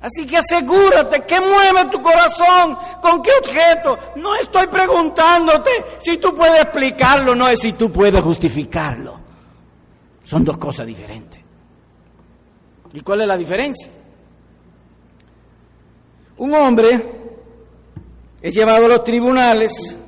Así 0.00 0.24
que 0.24 0.38
asegúrate 0.38 1.24
que 1.26 1.40
mueve 1.40 1.84
tu 1.90 2.00
corazón, 2.00 2.76
con 3.02 3.22
qué 3.22 3.30
objeto. 3.38 3.98
No 4.16 4.34
estoy 4.36 4.66
preguntándote 4.66 5.70
si 5.98 6.16
tú 6.16 6.34
puedes 6.34 6.62
explicarlo, 6.62 7.34
no 7.34 7.48
es 7.48 7.60
si 7.60 7.74
tú 7.74 7.92
puedes 7.92 8.20
justificarlo. 8.22 9.20
Son 10.24 10.42
dos 10.44 10.56
cosas 10.56 10.86
diferentes. 10.86 11.40
¿Y 12.92 13.00
cuál 13.00 13.20
es 13.20 13.28
la 13.28 13.36
diferencia? 13.36 13.90
Un 16.38 16.54
hombre 16.54 17.20
es 18.40 18.54
llevado 18.54 18.86
a 18.86 18.88
los 18.88 19.04
tribunales, 19.04 19.98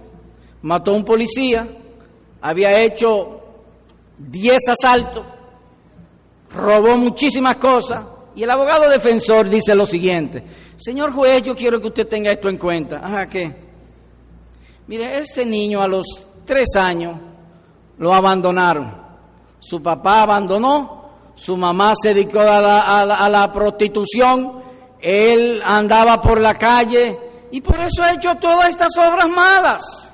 mató 0.62 0.93
a 0.93 0.95
un 0.95 1.05
policía, 1.05 1.68
había 2.40 2.80
hecho 2.80 3.40
diez 4.16 4.62
asaltos, 4.68 5.26
robó 6.55 6.97
muchísimas 6.97 7.59
cosas, 7.59 8.05
y 8.35 8.43
el 8.43 8.51
abogado 8.51 8.89
defensor 8.89 9.49
dice 9.49 9.74
lo 9.74 9.87
siguiente, 9.87 10.43
señor 10.76 11.12
juez, 11.12 11.43
yo 11.43 11.55
quiero 11.55 11.80
que 11.80 11.89
usted 11.89 12.09
tenga 12.09 12.30
esto 12.30 12.49
en 12.49 12.59
cuenta. 12.59 13.01
Ajá, 13.05 13.28
¿qué? 13.28 13.55
Mire, 14.87 15.18
este 15.18 15.45
niño 15.45 15.83
a 15.83 15.89
los 15.89 16.07
tres 16.45 16.76
años 16.76 17.16
lo 17.99 18.14
abandonaron. 18.14 19.03
Su 19.61 19.83
papá 19.83 20.22
abandonó, 20.22 21.11
su 21.35 21.57
mamá 21.57 21.93
se 22.01 22.14
dedicó 22.14 22.41
a 22.41 22.61
la, 22.61 23.03
a 23.03 23.28
la 23.28 23.53
prostitución, 23.53 24.62
él 25.01 25.62
andaba 25.64 26.20
por 26.20 26.41
la 26.41 26.55
calle 26.55 27.18
y 27.51 27.61
por 27.61 27.78
eso 27.80 28.03
ha 28.03 28.12
hecho 28.12 28.35
todas 28.37 28.68
estas 28.68 28.97
obras 28.97 29.28
malas. 29.28 30.11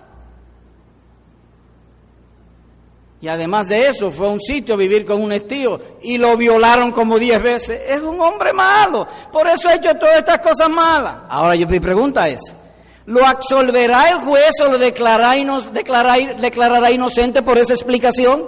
Y 3.21 3.27
además 3.27 3.69
de 3.69 3.89
eso, 3.89 4.13
fue 4.13 4.29
a 4.29 4.31
un 4.31 4.41
sitio 4.41 4.75
a 4.75 4.77
vivir 4.77 5.05
con 5.05 5.21
un 5.21 5.33
estío 5.33 5.81
y 6.03 6.19
lo 6.19 6.37
violaron 6.37 6.93
como 6.93 7.19
diez 7.19 7.43
veces. 7.43 7.81
Es 7.89 8.01
un 8.01 8.21
hombre 8.21 8.53
malo. 8.53 9.09
Por 9.33 9.49
eso 9.49 9.69
ha 9.69 9.75
hecho 9.75 9.95
todas 9.97 10.19
estas 10.19 10.39
cosas 10.39 10.71
malas. 10.71 11.17
Ahora 11.29 11.57
yo 11.57 11.67
mi 11.67 11.81
pregunta 11.81 12.29
es, 12.29 12.41
¿lo 13.07 13.27
absolverá 13.27 14.11
el 14.11 14.19
juez 14.19 14.53
o 14.65 14.71
lo 14.71 14.79
declarará, 14.79 16.35
declarará 16.35 16.91
inocente 16.93 17.43
por 17.43 17.59
esa 17.59 17.73
explicación? 17.73 18.45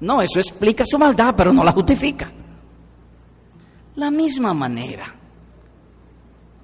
No, 0.00 0.20
eso 0.20 0.38
explica 0.38 0.84
su 0.86 0.98
maldad, 0.98 1.34
pero 1.34 1.50
no 1.52 1.64
la 1.64 1.72
justifica. 1.72 2.30
La 3.96 4.10
misma 4.10 4.52
manera, 4.52 5.14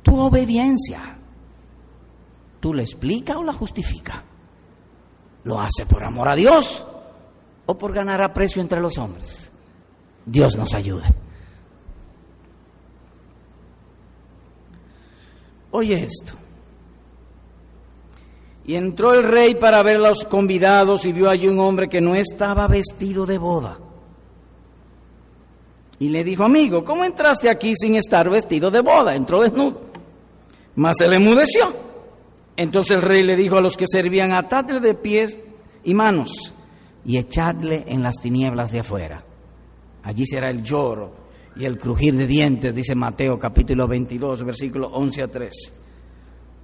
tu 0.02 0.18
obediencia, 0.18 1.16
¿tú 2.60 2.74
la 2.74 2.82
explica 2.82 3.38
o 3.38 3.44
la 3.44 3.54
justifica? 3.54 4.24
Lo 5.44 5.58
hace 5.58 5.86
por 5.86 6.04
amor 6.04 6.28
a 6.28 6.34
Dios 6.34 6.84
o 7.70 7.78
por 7.78 7.92
ganar 7.92 8.20
aprecio 8.20 8.60
entre 8.60 8.80
los 8.80 8.98
hombres. 8.98 9.48
Dios 10.26 10.56
nos 10.56 10.74
ayude. 10.74 11.04
Oye 15.70 16.02
esto. 16.02 16.32
Y 18.66 18.74
entró 18.74 19.14
el 19.14 19.22
rey 19.22 19.54
para 19.54 19.84
ver 19.84 19.96
a 19.98 20.08
los 20.08 20.24
convidados 20.24 21.04
y 21.04 21.12
vio 21.12 21.30
allí 21.30 21.46
un 21.46 21.60
hombre 21.60 21.88
que 21.88 22.00
no 22.00 22.16
estaba 22.16 22.66
vestido 22.66 23.24
de 23.24 23.38
boda. 23.38 23.78
Y 26.00 26.08
le 26.08 26.24
dijo, 26.24 26.42
amigo, 26.42 26.84
¿cómo 26.84 27.04
entraste 27.04 27.48
aquí 27.48 27.74
sin 27.76 27.94
estar 27.94 28.28
vestido 28.28 28.72
de 28.72 28.80
boda? 28.80 29.14
Entró 29.14 29.42
desnudo. 29.42 29.80
Mas 30.74 30.96
se 30.98 31.06
le 31.06 31.16
enmudeció. 31.16 31.72
Entonces 32.56 32.96
el 32.96 33.02
rey 33.02 33.22
le 33.22 33.36
dijo 33.36 33.58
a 33.58 33.60
los 33.60 33.76
que 33.76 33.86
servían, 33.86 34.32
atadle 34.32 34.80
de 34.80 34.94
pies 34.94 35.38
y 35.84 35.94
manos 35.94 36.52
y 37.04 37.18
echadle 37.18 37.84
en 37.86 38.02
las 38.02 38.16
tinieblas 38.16 38.70
de 38.70 38.80
afuera. 38.80 39.24
Allí 40.02 40.26
será 40.26 40.50
el 40.50 40.62
lloro 40.62 41.12
y 41.56 41.64
el 41.64 41.78
crujir 41.78 42.16
de 42.16 42.26
dientes, 42.26 42.74
dice 42.74 42.94
Mateo 42.94 43.38
capítulo 43.38 43.86
22, 43.86 44.44
versículo 44.44 44.88
11 44.88 45.22
a 45.22 45.28
13. 45.28 45.50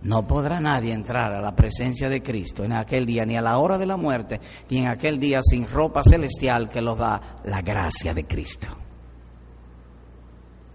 No 0.03 0.27
podrá 0.27 0.61
nadie 0.61 0.93
entrar 0.93 1.33
a 1.33 1.41
la 1.41 1.55
presencia 1.55 2.09
de 2.09 2.23
Cristo 2.23 2.65
en 2.65 2.73
aquel 2.73 3.07
día, 3.07 3.25
ni 3.25 3.37
a 3.37 3.43
la 3.43 3.59
hora 3.59 3.79
de 3.79 3.87
la 3.87 3.97
muerte, 3.97 4.41
ni 4.71 4.79
en 4.79 4.89
aquel 4.89 5.19
día 5.19 5.41
sin 5.43 5.67
ropa 5.67 6.03
celestial 6.05 6.69
que 6.69 6.83
lo 6.83 6.95
da 6.95 7.39
la 7.45 7.63
gracia 7.63 8.15
de 8.15 8.25
Cristo. 8.25 8.69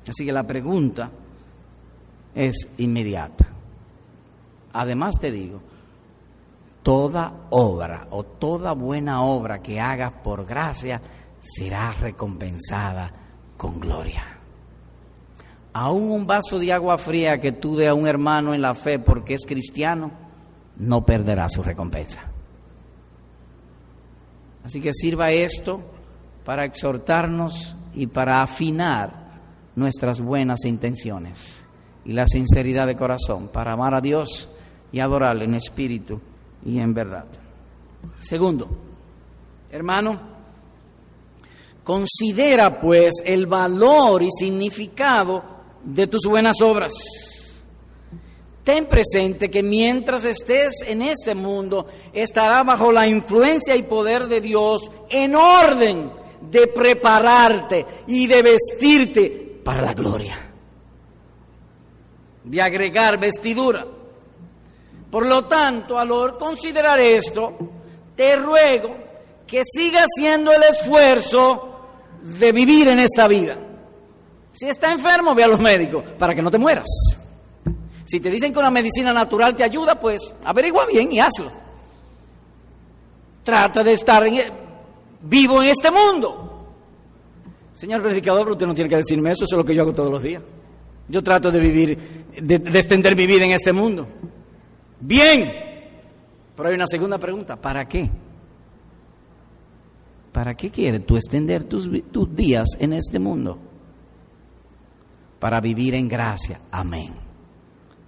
Así 0.08 0.26
que 0.26 0.32
la 0.32 0.44
pregunta 0.44 1.12
es 2.34 2.68
inmediata. 2.78 3.48
Además 4.74 5.16
te 5.20 5.32
digo, 5.32 5.62
toda 6.84 7.48
obra 7.50 8.08
o 8.12 8.24
toda 8.24 8.74
buena 8.74 9.24
obra 9.24 9.62
que 9.62 9.80
hagas 9.80 10.12
por 10.24 10.46
gracia 10.46 11.02
será 11.42 11.92
recompensada 11.94 13.12
con 13.58 13.80
gloria. 13.80 14.24
Aún 15.74 16.12
un 16.12 16.28
vaso 16.28 16.60
de 16.60 16.74
agua 16.74 16.98
fría 16.98 17.40
que 17.40 17.52
tú 17.52 17.76
dé 17.76 17.88
a 17.88 17.94
un 17.94 18.08
hermano 18.08 18.54
en 18.54 18.62
la 18.62 18.76
fe 18.76 19.00
porque 19.00 19.36
es 19.36 19.46
cristiano, 19.46 20.12
no 20.78 21.06
perderá 21.06 21.48
su 21.48 21.64
recompensa. 21.64 22.22
Así 24.64 24.82
que 24.82 24.94
sirva 24.94 25.32
esto 25.32 25.82
para 26.44 26.66
exhortarnos 26.66 27.76
y 27.94 28.08
para 28.08 28.42
afinar 28.42 29.22
nuestras 29.76 30.20
buenas 30.20 30.66
intenciones 30.66 31.66
y 32.04 32.14
la 32.14 32.28
sinceridad 32.28 32.88
de 32.88 32.96
corazón 32.96 33.48
para 33.48 33.74
amar 33.74 33.94
a 33.94 34.02
Dios 34.02 34.50
y 34.92 35.00
adorarle 35.00 35.46
en 35.46 35.56
espíritu 35.56 36.20
y 36.66 36.80
en 36.80 36.94
verdad. 36.94 37.26
Segundo, 38.20 38.68
hermano, 39.72 40.20
considera 41.84 42.80
pues 42.80 43.14
el 43.26 43.48
valor 43.48 44.24
y 44.24 44.30
significado 44.32 45.44
de 45.84 46.08
tus 46.08 46.22
buenas 46.28 46.62
obras. 46.62 46.94
Ten 48.64 48.86
presente 48.86 49.50
que 49.50 49.64
mientras 49.64 50.24
estés 50.24 50.84
en 50.86 51.02
este 51.02 51.34
mundo, 51.34 51.88
estará 52.14 52.64
bajo 52.64 52.92
la 52.92 53.08
influencia 53.08 53.76
y 53.76 53.84
poder 53.84 54.28
de 54.28 54.40
Dios 54.40 54.84
en 55.10 55.36
orden 55.36 56.12
de 56.42 56.68
prepararte 56.68 57.86
y 58.08 58.28
de 58.28 58.42
vestirte 58.42 59.30
para 59.64 59.82
la 59.82 59.94
gloria, 59.94 60.38
de 62.44 62.62
agregar 62.62 63.20
vestidura. 63.20 63.88
Por 65.12 65.26
lo 65.26 65.44
tanto, 65.44 66.00
al 66.00 66.38
considerar 66.38 67.00
esto, 67.02 67.58
te 68.16 68.38
ruego 68.38 68.96
que 69.46 69.62
sigas 69.66 70.06
haciendo 70.06 70.54
el 70.54 70.64
esfuerzo 70.64 71.68
de 72.22 72.52
vivir 72.54 72.88
en 72.88 73.00
esta 73.00 73.28
vida. 73.28 73.58
Si 74.54 74.70
está 74.70 74.92
enfermo, 74.92 75.36
ve 75.36 75.44
a 75.44 75.48
los 75.48 75.60
médicos 75.60 76.06
para 76.18 76.34
que 76.34 76.42
no 76.42 76.50
te 76.50 76.58
mueras. 76.58 76.88
Si 78.06 78.22
te 78.22 78.30
dicen 78.30 78.54
que 78.54 78.60
una 78.60 78.72
medicina 78.72 79.12
natural 79.12 79.54
te 79.54 79.66
ayuda, 79.66 80.00
pues 80.00 80.34
averigua 80.46 80.86
bien 80.86 81.12
y 81.12 81.20
hazlo. 81.20 81.52
Trata 83.44 83.84
de 83.84 83.94
estar 83.94 84.26
e, 84.26 84.52
vivo 85.24 85.62
en 85.62 85.70
este 85.70 85.92
mundo. 85.92 86.68
Señor 87.74 88.02
predicador, 88.02 88.52
usted 88.52 88.68
no 88.68 88.76
tiene 88.76 88.90
que 88.90 88.98
decirme 88.98 89.32
eso, 89.32 89.44
eso 89.44 89.56
es 89.56 89.58
lo 89.58 89.66
que 89.66 89.76
yo 89.76 89.82
hago 89.82 89.94
todos 89.94 90.12
los 90.12 90.24
días. 90.24 90.42
Yo 91.10 91.22
trato 91.22 91.52
de 91.52 91.60
vivir, 91.60 92.26
de 92.42 92.56
extender 92.80 93.16
mi 93.16 93.26
vida 93.26 93.44
en 93.44 93.52
este 93.52 93.74
mundo. 93.74 94.08
Bien, 95.02 95.52
pero 96.56 96.70
hay 96.70 96.76
una 96.76 96.88
segunda 96.88 97.18
pregunta, 97.18 97.56
¿para 97.56 97.88
qué? 97.88 98.10
¿Para 100.32 100.56
qué 100.56 100.70
quieres 100.70 101.06
tú 101.06 101.18
extender 101.18 101.64
tus, 101.64 101.90
tus 102.12 102.34
días 102.36 102.68
en 102.80 102.94
este 102.94 103.20
mundo? 103.20 103.58
Para 105.40 105.60
vivir 105.60 105.96
en 105.96 106.08
gracia. 106.08 106.62
Amén. 106.72 107.16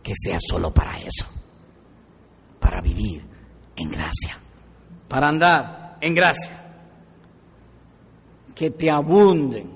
Que 0.01 0.13
sea 0.15 0.37
solo 0.39 0.73
para 0.73 0.97
eso. 0.97 1.25
Para 2.59 2.79
vivir 2.79 3.25
en 3.75 3.89
gracia. 3.89 4.37
Para 5.07 5.27
andar 5.27 5.97
en 5.99 6.13
gracia. 6.13 6.59
Que 8.53 8.69
te 8.69 8.89
abunden 8.89 9.69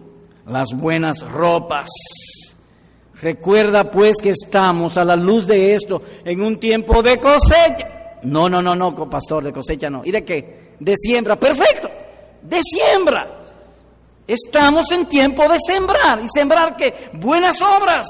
las 0.46 0.70
buenas 0.74 1.22
ropas. 1.30 1.90
Recuerda 3.22 3.90
pues 3.90 4.18
que 4.18 4.30
estamos 4.30 4.98
a 4.98 5.06
la 5.06 5.16
luz 5.16 5.48
de 5.48 5.74
esto 5.76 6.02
en 6.24 6.42
un 6.42 6.60
tiempo 6.60 7.02
de 7.02 7.18
cosecha. 7.18 8.20
No, 8.24 8.50
no, 8.50 8.62
no, 8.62 8.76
no, 8.76 9.10
pastor, 9.10 9.44
de 9.44 9.54
cosecha 9.54 9.90
no. 9.90 10.04
¿Y 10.06 10.12
de 10.12 10.24
qué? 10.24 10.76
De 10.80 10.96
siembra. 10.98 11.36
Perfecto 11.36 11.90
de 12.48 12.62
siembra. 12.64 13.34
Estamos 14.28 14.92
en 14.92 15.08
tiempo 15.08 15.48
de 15.48 15.58
sembrar. 15.66 16.20
¿Y 16.22 16.28
sembrar 16.28 16.76
qué? 16.76 16.94
Buenas 17.14 17.62
obras. 17.62 18.08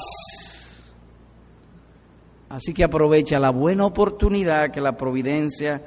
Así 2.49 2.73
que 2.73 2.83
aprovecha 2.83 3.39
la 3.39 3.49
buena 3.49 3.85
oportunidad 3.85 4.71
que 4.71 4.81
la 4.81 4.97
providencia 4.97 5.81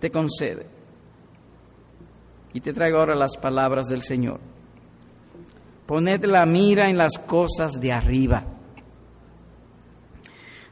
te 0.00 0.10
concede. 0.10 0.66
Y 2.52 2.60
te 2.60 2.72
traigo 2.72 2.98
ahora 2.98 3.14
las 3.14 3.36
palabras 3.36 3.86
del 3.86 4.02
Señor. 4.02 4.40
Poned 5.86 6.24
la 6.24 6.44
mira 6.46 6.88
en 6.88 6.98
las 6.98 7.18
cosas 7.18 7.80
de 7.80 7.92
arriba, 7.92 8.44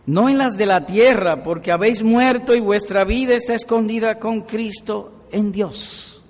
no 0.09 0.31
en 0.31 0.39
las 0.39 0.57
de 0.57 0.65
la 0.65 0.87
tierra, 0.87 1.43
porque 1.43 1.71
habéis 1.71 2.03
muerto 2.03 2.55
y 2.55 2.61
vuestra 2.61 3.05
vida 3.05 3.35
está 3.35 3.55
escondida 3.55 4.19
con 4.19 4.41
Cristo 4.41 5.27
en 5.31 5.53
Dios. 5.53 6.23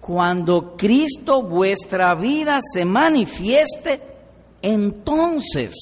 Cuando 0.00 0.76
Cristo 0.76 1.42
vuestra 1.42 2.16
vida 2.16 2.58
se 2.72 2.84
manifieste, 2.84 4.00
entonces 4.60 5.76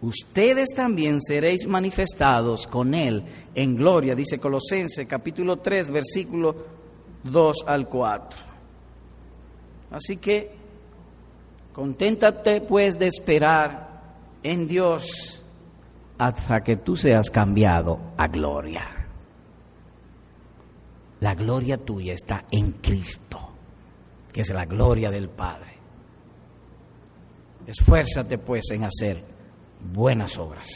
ustedes 0.00 0.70
también 0.74 1.20
seréis 1.20 1.66
manifestados 1.66 2.66
con 2.66 2.94
Él 2.94 3.22
en 3.54 3.76
gloria, 3.76 4.14
dice 4.14 4.38
Colosenses 4.38 5.06
capítulo 5.06 5.58
3, 5.58 5.90
versículo 5.90 6.56
2 7.24 7.56
al 7.66 7.86
4. 7.90 8.40
Así 9.90 10.16
que 10.16 10.50
conténtate 11.74 12.62
pues 12.62 12.98
de 12.98 13.08
esperar 13.08 13.87
en 14.42 14.68
Dios 14.68 15.42
hasta 16.18 16.62
que 16.62 16.76
tú 16.76 16.96
seas 16.96 17.30
cambiado 17.30 17.98
a 18.16 18.26
gloria. 18.28 18.84
La 21.20 21.34
gloria 21.34 21.78
tuya 21.78 22.12
está 22.12 22.44
en 22.50 22.72
Cristo, 22.72 23.38
que 24.32 24.42
es 24.42 24.50
la 24.50 24.66
gloria 24.66 25.10
del 25.10 25.28
Padre. 25.28 25.78
Esfuérzate 27.66 28.38
pues 28.38 28.70
en 28.70 28.84
hacer 28.84 29.22
buenas 29.92 30.38
obras. 30.38 30.68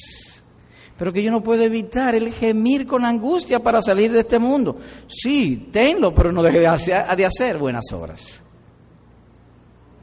Pero 0.99 1.13
que 1.13 1.23
yo 1.23 1.31
no 1.31 1.43
puedo 1.43 1.63
evitar 1.63 2.15
el 2.15 2.33
gemir 2.33 2.87
con 2.87 3.05
angustia 3.05 3.61
para 3.61 3.81
salir 3.83 4.13
de 4.13 4.21
este 4.21 4.39
mundo. 4.39 4.79
Sí, 5.09 5.71
tenlo, 5.73 6.15
pero 6.15 6.31
no 6.31 6.43
deje 6.43 6.61
de 6.61 6.67
hacer, 6.67 6.95
hacer 6.95 7.59
buenas 7.59 7.85
obras. 7.93 8.43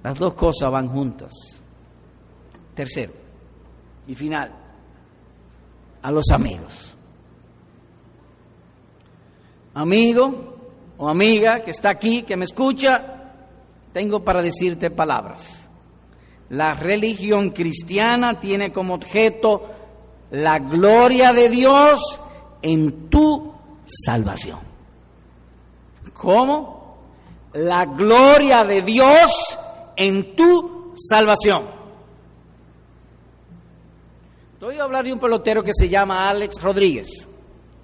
Las 0.03 0.17
dos 0.17 0.33
cosas 0.33 0.71
van 0.71 0.87
juntas. 0.89 1.31
Tercero 2.73 3.28
y 4.09 4.15
final, 4.15 4.51
a 6.01 6.11
los 6.11 6.25
amigos 6.33 6.99
amigo 9.73 10.57
o 10.97 11.07
amiga 11.07 11.61
que 11.61 11.71
está 11.71 11.89
aquí, 11.89 12.23
que 12.23 12.35
me 12.35 12.45
escucha, 12.45 13.31
tengo 13.93 14.23
para 14.23 14.41
decirte 14.41 14.91
palabras. 14.91 15.69
La 16.49 16.73
religión 16.73 17.51
cristiana 17.51 18.39
tiene 18.39 18.71
como 18.73 18.95
objeto 18.95 19.69
la 20.31 20.59
gloria 20.59 21.31
de 21.31 21.49
Dios 21.49 22.19
en 22.61 23.09
tu 23.09 23.53
salvación. 23.85 24.59
¿Cómo? 26.13 26.97
La 27.53 27.85
gloria 27.85 28.65
de 28.65 28.81
Dios 28.81 29.31
en 29.95 30.35
tu 30.35 30.93
salvación. 30.95 31.78
Te 34.59 34.77
a 34.77 34.83
hablar 34.83 35.05
de 35.05 35.13
un 35.13 35.19
pelotero 35.19 35.63
que 35.63 35.71
se 35.73 35.87
llama 35.87 36.29
Alex 36.29 36.61
Rodríguez. 36.61 37.29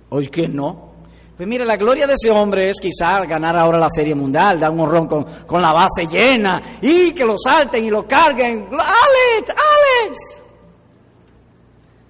Hoy 0.10 0.28
que 0.28 0.50
no. 0.50 0.94
Pues 1.38 1.48
mire, 1.48 1.66
la 1.66 1.78
gloria 1.78 2.06
de 2.06 2.16
ese 2.16 2.30
hombre 2.30 2.70
es 2.70 2.82
quizás 2.82 3.26
ganar 3.30 3.56
ahora 3.56 3.78
la 3.78 3.90
Serie 3.90 4.14
Mundial, 4.14 4.60
dar 4.60 4.72
un 4.72 4.82
honrón 4.82 5.08
con, 5.08 5.24
con, 5.24 5.62
la 5.62 5.72
base 5.72 6.06
llena 6.06 6.62
y 6.82 7.14
que 7.14 7.24
lo 7.24 7.36
salten 7.38 7.86
y 7.86 7.90
lo 7.90 8.06
carguen. 8.06 8.68
¡Alex! 8.72 9.50
¡Alex! 9.52 10.18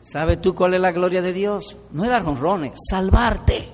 ¿Sabes 0.01 0.41
tú 0.41 0.55
cuál 0.55 0.73
es 0.73 0.81
la 0.81 0.91
gloria 0.91 1.21
de 1.21 1.31
Dios? 1.31 1.77
No 1.91 2.03
es 2.03 2.09
dar 2.09 2.25
honrones, 2.25 2.73
salvarte. 2.89 3.69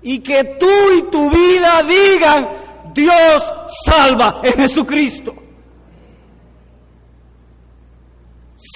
Y 0.00 0.20
que 0.20 0.56
tú 0.58 0.66
y 0.98 1.02
tu 1.10 1.30
vida 1.30 1.82
digan, 1.82 2.48
Dios 2.94 3.42
salva 3.84 4.40
en 4.42 4.54
Jesucristo. 4.54 5.45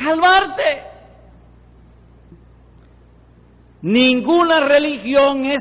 Salvarte. 0.02 0.82
Ninguna 3.82 4.60
religión 4.60 5.44
es 5.44 5.60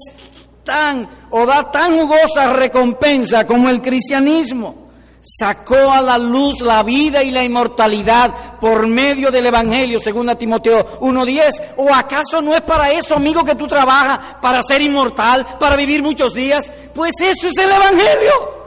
tan 0.64 1.10
o 1.30 1.46
da 1.46 1.72
tan 1.72 1.98
jugosa 1.98 2.54
recompensa 2.54 3.46
como 3.46 3.70
el 3.70 3.82
cristianismo. 3.82 4.90
Sacó 5.22 5.92
a 5.92 6.02
la 6.02 6.18
luz 6.18 6.62
la 6.62 6.82
vida 6.84 7.22
y 7.22 7.32
la 7.32 7.44
inmortalidad 7.44 8.58
por 8.60 8.88
medio 8.88 9.30
del 9.30 9.48
Evangelio, 9.48 10.00
según 10.00 10.30
a 10.30 10.36
Timoteo 10.36 11.00
1.10. 11.02 11.74
¿O 11.76 11.94
acaso 11.94 12.42
no 12.42 12.56
es 12.56 12.62
para 12.62 12.92
eso, 12.92 13.16
amigo, 13.16 13.44
que 13.44 13.56
tú 13.56 13.68
trabajas? 13.68 14.38
¿Para 14.42 14.62
ser 14.64 14.82
inmortal? 14.82 15.46
¿Para 15.60 15.76
vivir 15.76 16.02
muchos 16.02 16.34
días? 16.34 16.72
Pues 16.94 17.12
eso 17.20 17.50
es 17.50 17.58
el 17.58 17.72
Evangelio. 17.72 18.60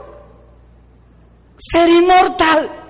Ser 1.56 1.88
inmortal. 1.88 2.81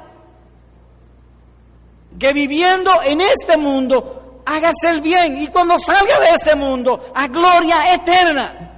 Que 2.19 2.33
viviendo 2.33 2.91
en 3.05 3.21
este 3.21 3.57
mundo 3.57 4.43
hagas 4.45 4.77
el 4.85 5.01
bien 5.01 5.41
y 5.41 5.49
cuando 5.49 5.79
salga 5.79 6.21
de 6.21 6.31
este 6.31 6.55
mundo 6.55 7.13
a 7.15 7.29
gloria 7.29 7.95
eterna. 7.95 8.69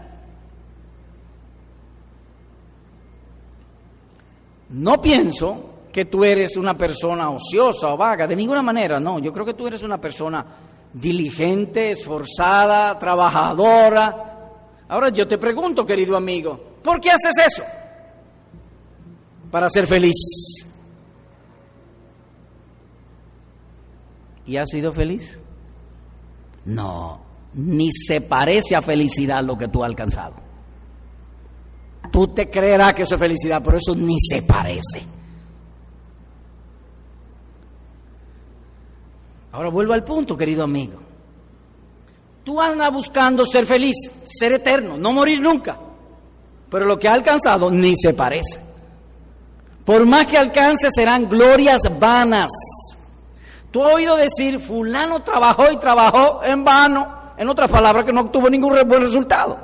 No 4.70 5.00
pienso 5.00 5.74
que 5.92 6.06
tú 6.06 6.24
eres 6.24 6.56
una 6.56 6.76
persona 6.76 7.30
ociosa 7.30 7.94
o 7.94 7.96
vaga, 7.96 8.26
de 8.26 8.34
ninguna 8.34 8.62
manera, 8.62 8.98
no. 8.98 9.20
Yo 9.20 9.32
creo 9.32 9.46
que 9.46 9.54
tú 9.54 9.68
eres 9.68 9.82
una 9.82 10.00
persona 10.00 10.44
diligente, 10.92 11.92
esforzada, 11.92 12.98
trabajadora. 12.98 14.50
Ahora 14.88 15.10
yo 15.10 15.28
te 15.28 15.38
pregunto, 15.38 15.86
querido 15.86 16.16
amigo, 16.16 16.58
¿por 16.82 17.00
qué 17.00 17.10
haces 17.10 17.34
eso? 17.46 17.62
Para 19.50 19.70
ser 19.70 19.86
feliz. 19.86 20.63
¿Y 24.46 24.56
has 24.56 24.68
sido 24.70 24.92
feliz? 24.92 25.40
No, 26.66 27.20
ni 27.54 27.90
se 27.92 28.20
parece 28.20 28.76
a 28.76 28.82
felicidad 28.82 29.42
lo 29.44 29.56
que 29.56 29.68
tú 29.68 29.82
has 29.82 29.88
alcanzado. 29.88 30.34
Tú 32.10 32.28
te 32.28 32.48
creerás 32.48 32.94
que 32.94 33.02
eso 33.02 33.14
es 33.14 33.20
felicidad, 33.20 33.62
pero 33.64 33.78
eso 33.78 33.94
ni 33.94 34.18
se 34.20 34.42
parece. 34.42 35.02
Ahora 39.52 39.68
vuelvo 39.68 39.92
al 39.92 40.04
punto, 40.04 40.36
querido 40.36 40.64
amigo. 40.64 41.00
Tú 42.42 42.60
andas 42.60 42.92
buscando 42.92 43.46
ser 43.46 43.66
feliz, 43.66 43.96
ser 44.24 44.52
eterno, 44.52 44.96
no 44.98 45.12
morir 45.12 45.40
nunca. 45.40 45.78
Pero 46.68 46.86
lo 46.86 46.98
que 46.98 47.08
ha 47.08 47.14
alcanzado 47.14 47.70
ni 47.70 47.94
se 47.96 48.14
parece. 48.14 48.60
Por 49.84 50.06
más 50.06 50.26
que 50.26 50.36
alcance 50.36 50.88
serán 50.94 51.28
glorias 51.28 51.82
vanas. 51.98 52.50
Tú 53.74 53.82
has 53.82 53.92
oído 53.92 54.14
decir, 54.14 54.60
fulano 54.60 55.24
trabajó 55.24 55.64
y 55.72 55.76
trabajó 55.78 56.44
en 56.44 56.62
vano. 56.62 57.12
En 57.36 57.48
otras 57.48 57.68
palabras, 57.68 58.04
que 58.04 58.12
no 58.12 58.20
obtuvo 58.20 58.48
ningún 58.48 58.78
buen 58.86 59.02
resultado. 59.02 59.58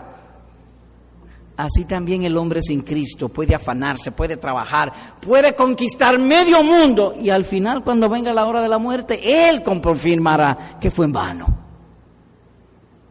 Así 1.56 1.84
también 1.84 2.24
el 2.24 2.36
hombre 2.36 2.61
sin 2.61 2.80
Cristo 2.80 3.28
puede 3.28 3.54
afanarse, 3.54 4.11
puede 4.11 4.36
trabajar, 4.36 4.92
puede 5.20 5.54
conquistar 5.54 6.18
medio 6.18 6.64
mundo 6.64 7.14
y 7.16 7.30
al 7.30 7.44
final 7.44 7.84
cuando 7.84 8.08
venga 8.08 8.32
la 8.32 8.46
hora 8.46 8.61
de 8.61 8.68
la 8.68 8.78
muerte, 8.78 9.48
Él 9.48 9.62
confirmará 9.62 10.58
que 10.80 10.90
fue 10.90 11.04
en 11.04 11.12
vano. 11.12 11.46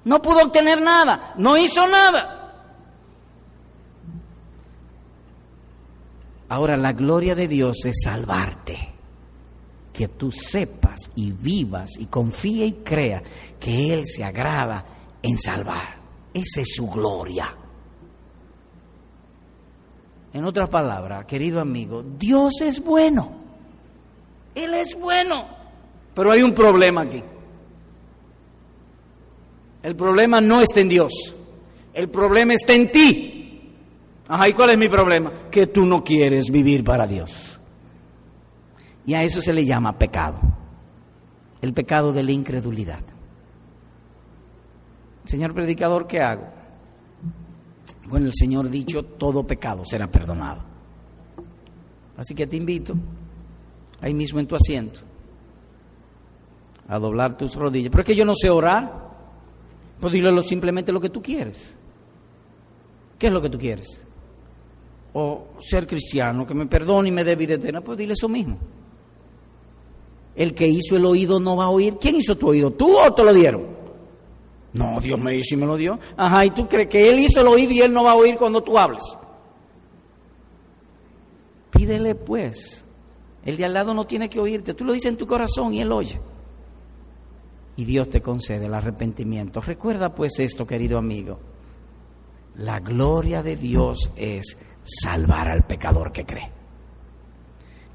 No 0.04 0.22
pudo 0.22 0.42
obtener 0.42 0.82
nada, 0.82 1.34
no 1.38 1.56
hizo 1.56 1.88
nada. 1.88 2.66
Ahora 6.50 6.76
la 6.76 6.92
gloria 6.92 7.36
de 7.36 7.48
Dios 7.48 7.86
es 7.86 8.02
salvarte, 8.04 8.99
que 10.00 10.08
tú 10.08 10.32
sepas 10.32 11.12
y 11.16 11.30
vivas 11.30 11.90
y 12.00 12.06
confíe 12.06 12.66
y 12.66 12.72
crea 12.86 13.22
que 13.60 13.92
Él 13.92 14.06
se 14.06 14.24
agrada 14.24 14.86
en 15.22 15.38
salvar. 15.38 15.98
Esa 16.34 16.62
es 16.62 16.70
su 16.74 16.90
gloria. 16.90 17.54
En 20.32 20.46
otras 20.46 20.70
palabras, 20.70 21.26
querido 21.26 21.60
amigo, 21.60 22.02
Dios 22.18 22.62
es 22.62 22.82
bueno. 22.82 23.30
Él 24.56 24.74
es 24.74 24.98
bueno. 24.98 25.46
Pero 26.14 26.32
hay 26.32 26.44
un 26.44 26.54
problema 26.54 27.02
aquí. 27.02 27.22
El 29.84 29.98
problema 29.98 30.40
no 30.40 30.62
está 30.62 30.80
en 30.80 30.88
Dios. 30.88 31.12
El 31.94 32.08
problema 32.08 32.54
está 32.54 32.72
en 32.72 32.90
ti. 32.90 33.74
Ajá, 34.30 34.48
¿y 34.48 34.54
cuál 34.54 34.70
es 34.70 34.78
mi 34.78 34.88
problema? 34.88 35.30
Que 35.52 35.68
tú 35.68 35.84
no 35.84 36.06
quieres 36.06 36.46
vivir 36.50 36.86
para 36.86 37.06
Dios. 37.06 37.59
Y 39.06 39.14
a 39.14 39.24
eso 39.24 39.42
se 39.42 39.54
le 39.54 39.66
llama 39.66 39.98
pecado. 39.98 40.40
El 41.62 41.74
pecado 41.74 42.14
de 42.14 42.24
la 42.24 42.32
incredulidad. 42.32 43.02
Señor 45.26 45.54
predicador, 45.54 46.08
¿qué 46.08 46.22
hago? 46.22 46.48
Bueno, 48.08 48.26
el 48.26 48.34
Señor 48.34 48.70
dicho, 48.70 49.04
todo 49.04 49.46
pecado 49.46 49.84
será 49.86 50.08
perdonado. 50.08 50.64
Así 52.18 52.34
que 52.34 52.48
te 52.48 52.58
invito, 52.58 52.96
ahí 54.02 54.14
mismo 54.14 54.40
en 54.40 54.48
tu 54.48 54.56
asiento, 54.56 55.02
a 56.88 56.98
doblar 56.98 57.38
tus 57.38 57.56
rodillas. 57.56 57.92
Pero 57.92 58.02
es 58.02 58.08
que 58.08 58.16
yo 58.16 58.26
no 58.26 58.34
sé 58.36 58.50
orar. 58.50 59.08
Pues 60.00 60.14
dile 60.14 60.44
simplemente 60.44 60.92
lo 60.92 61.00
que 61.00 61.10
tú 61.10 61.22
quieres. 61.22 61.76
¿Qué 63.18 63.28
es 63.28 63.34
lo 63.34 63.42
que 63.42 63.50
tú 63.50 63.60
quieres? 63.60 64.02
O 65.14 65.50
ser 65.60 65.86
cristiano, 65.86 66.48
que 66.48 66.54
me 66.54 66.66
perdone 66.66 67.10
y 67.10 67.12
me 67.12 67.24
dé 67.24 67.36
vida 67.36 67.56
eterna. 67.56 67.82
Pues 67.82 67.98
dile 67.98 68.14
eso 68.14 68.28
mismo. 68.30 68.58
El 70.36 70.54
que 70.54 70.68
hizo 70.68 70.96
el 70.96 71.06
oído 71.06 71.40
no 71.40 71.56
va 71.56 71.66
a 71.66 71.70
oír. 71.70 71.98
¿Quién 72.00 72.16
hizo 72.16 72.38
tu 72.38 72.50
oído? 72.50 72.72
¿Tú 72.72 72.98
o 72.98 73.14
te 73.14 73.24
lo 73.24 73.34
dieron? 73.34 73.68
No, 74.74 75.00
Dios 75.02 75.20
me 75.20 75.36
hizo 75.36 75.56
y 75.56 75.58
me 75.58 75.66
lo 75.66 75.76
dio. 75.76 76.00
Ajá, 76.16 76.46
¿y 76.46 76.52
tú 76.52 76.68
crees 76.68 76.90
que 76.90 77.10
Él 77.10 77.20
hizo 77.20 77.42
el 77.42 77.48
oído 77.48 77.72
y 77.72 77.82
Él 77.82 77.92
no 77.92 78.04
va 78.04 78.12
a 78.12 78.16
oír 78.16 78.38
cuando 78.38 78.62
tú 78.62 78.78
hables? 78.78 79.04
Pídele 81.72 82.16
pues. 82.16 82.86
El 83.46 83.58
de 83.58 83.66
al 83.66 83.74
lado 83.74 83.94
no 83.94 84.06
tiene 84.06 84.30
que 84.30 84.40
oírte. 84.40 84.74
Tú 84.74 84.86
lo 84.86 84.94
dices 84.94 85.12
en 85.12 85.18
tu 85.18 85.26
corazón 85.26 85.74
y 85.74 85.82
Él 85.82 85.92
oye. 85.92 86.20
Y 87.78 87.86
Dios 87.86 88.10
te 88.10 88.22
concede 88.22 88.66
el 88.66 88.74
arrepentimiento. 88.74 89.62
Recuerda 89.62 90.14
pues 90.14 90.38
esto, 90.40 90.68
querido 90.68 90.98
amigo. 90.98 91.40
La 92.58 92.80
gloria 92.80 93.42
de 93.42 93.56
Dios 93.56 94.12
es 94.16 94.58
salvar 94.84 95.50
al 95.50 95.64
pecador 95.64 96.12
que 96.12 96.26
cree. 96.26 96.59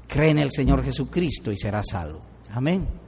Cree 0.07 0.31
en 0.31 0.39
el 0.39 0.51
Señor 0.51 0.83
Jesucristo 0.83 1.51
y 1.51 1.57
será 1.57 1.81
salvo. 1.83 2.21
Amén. 2.51 3.04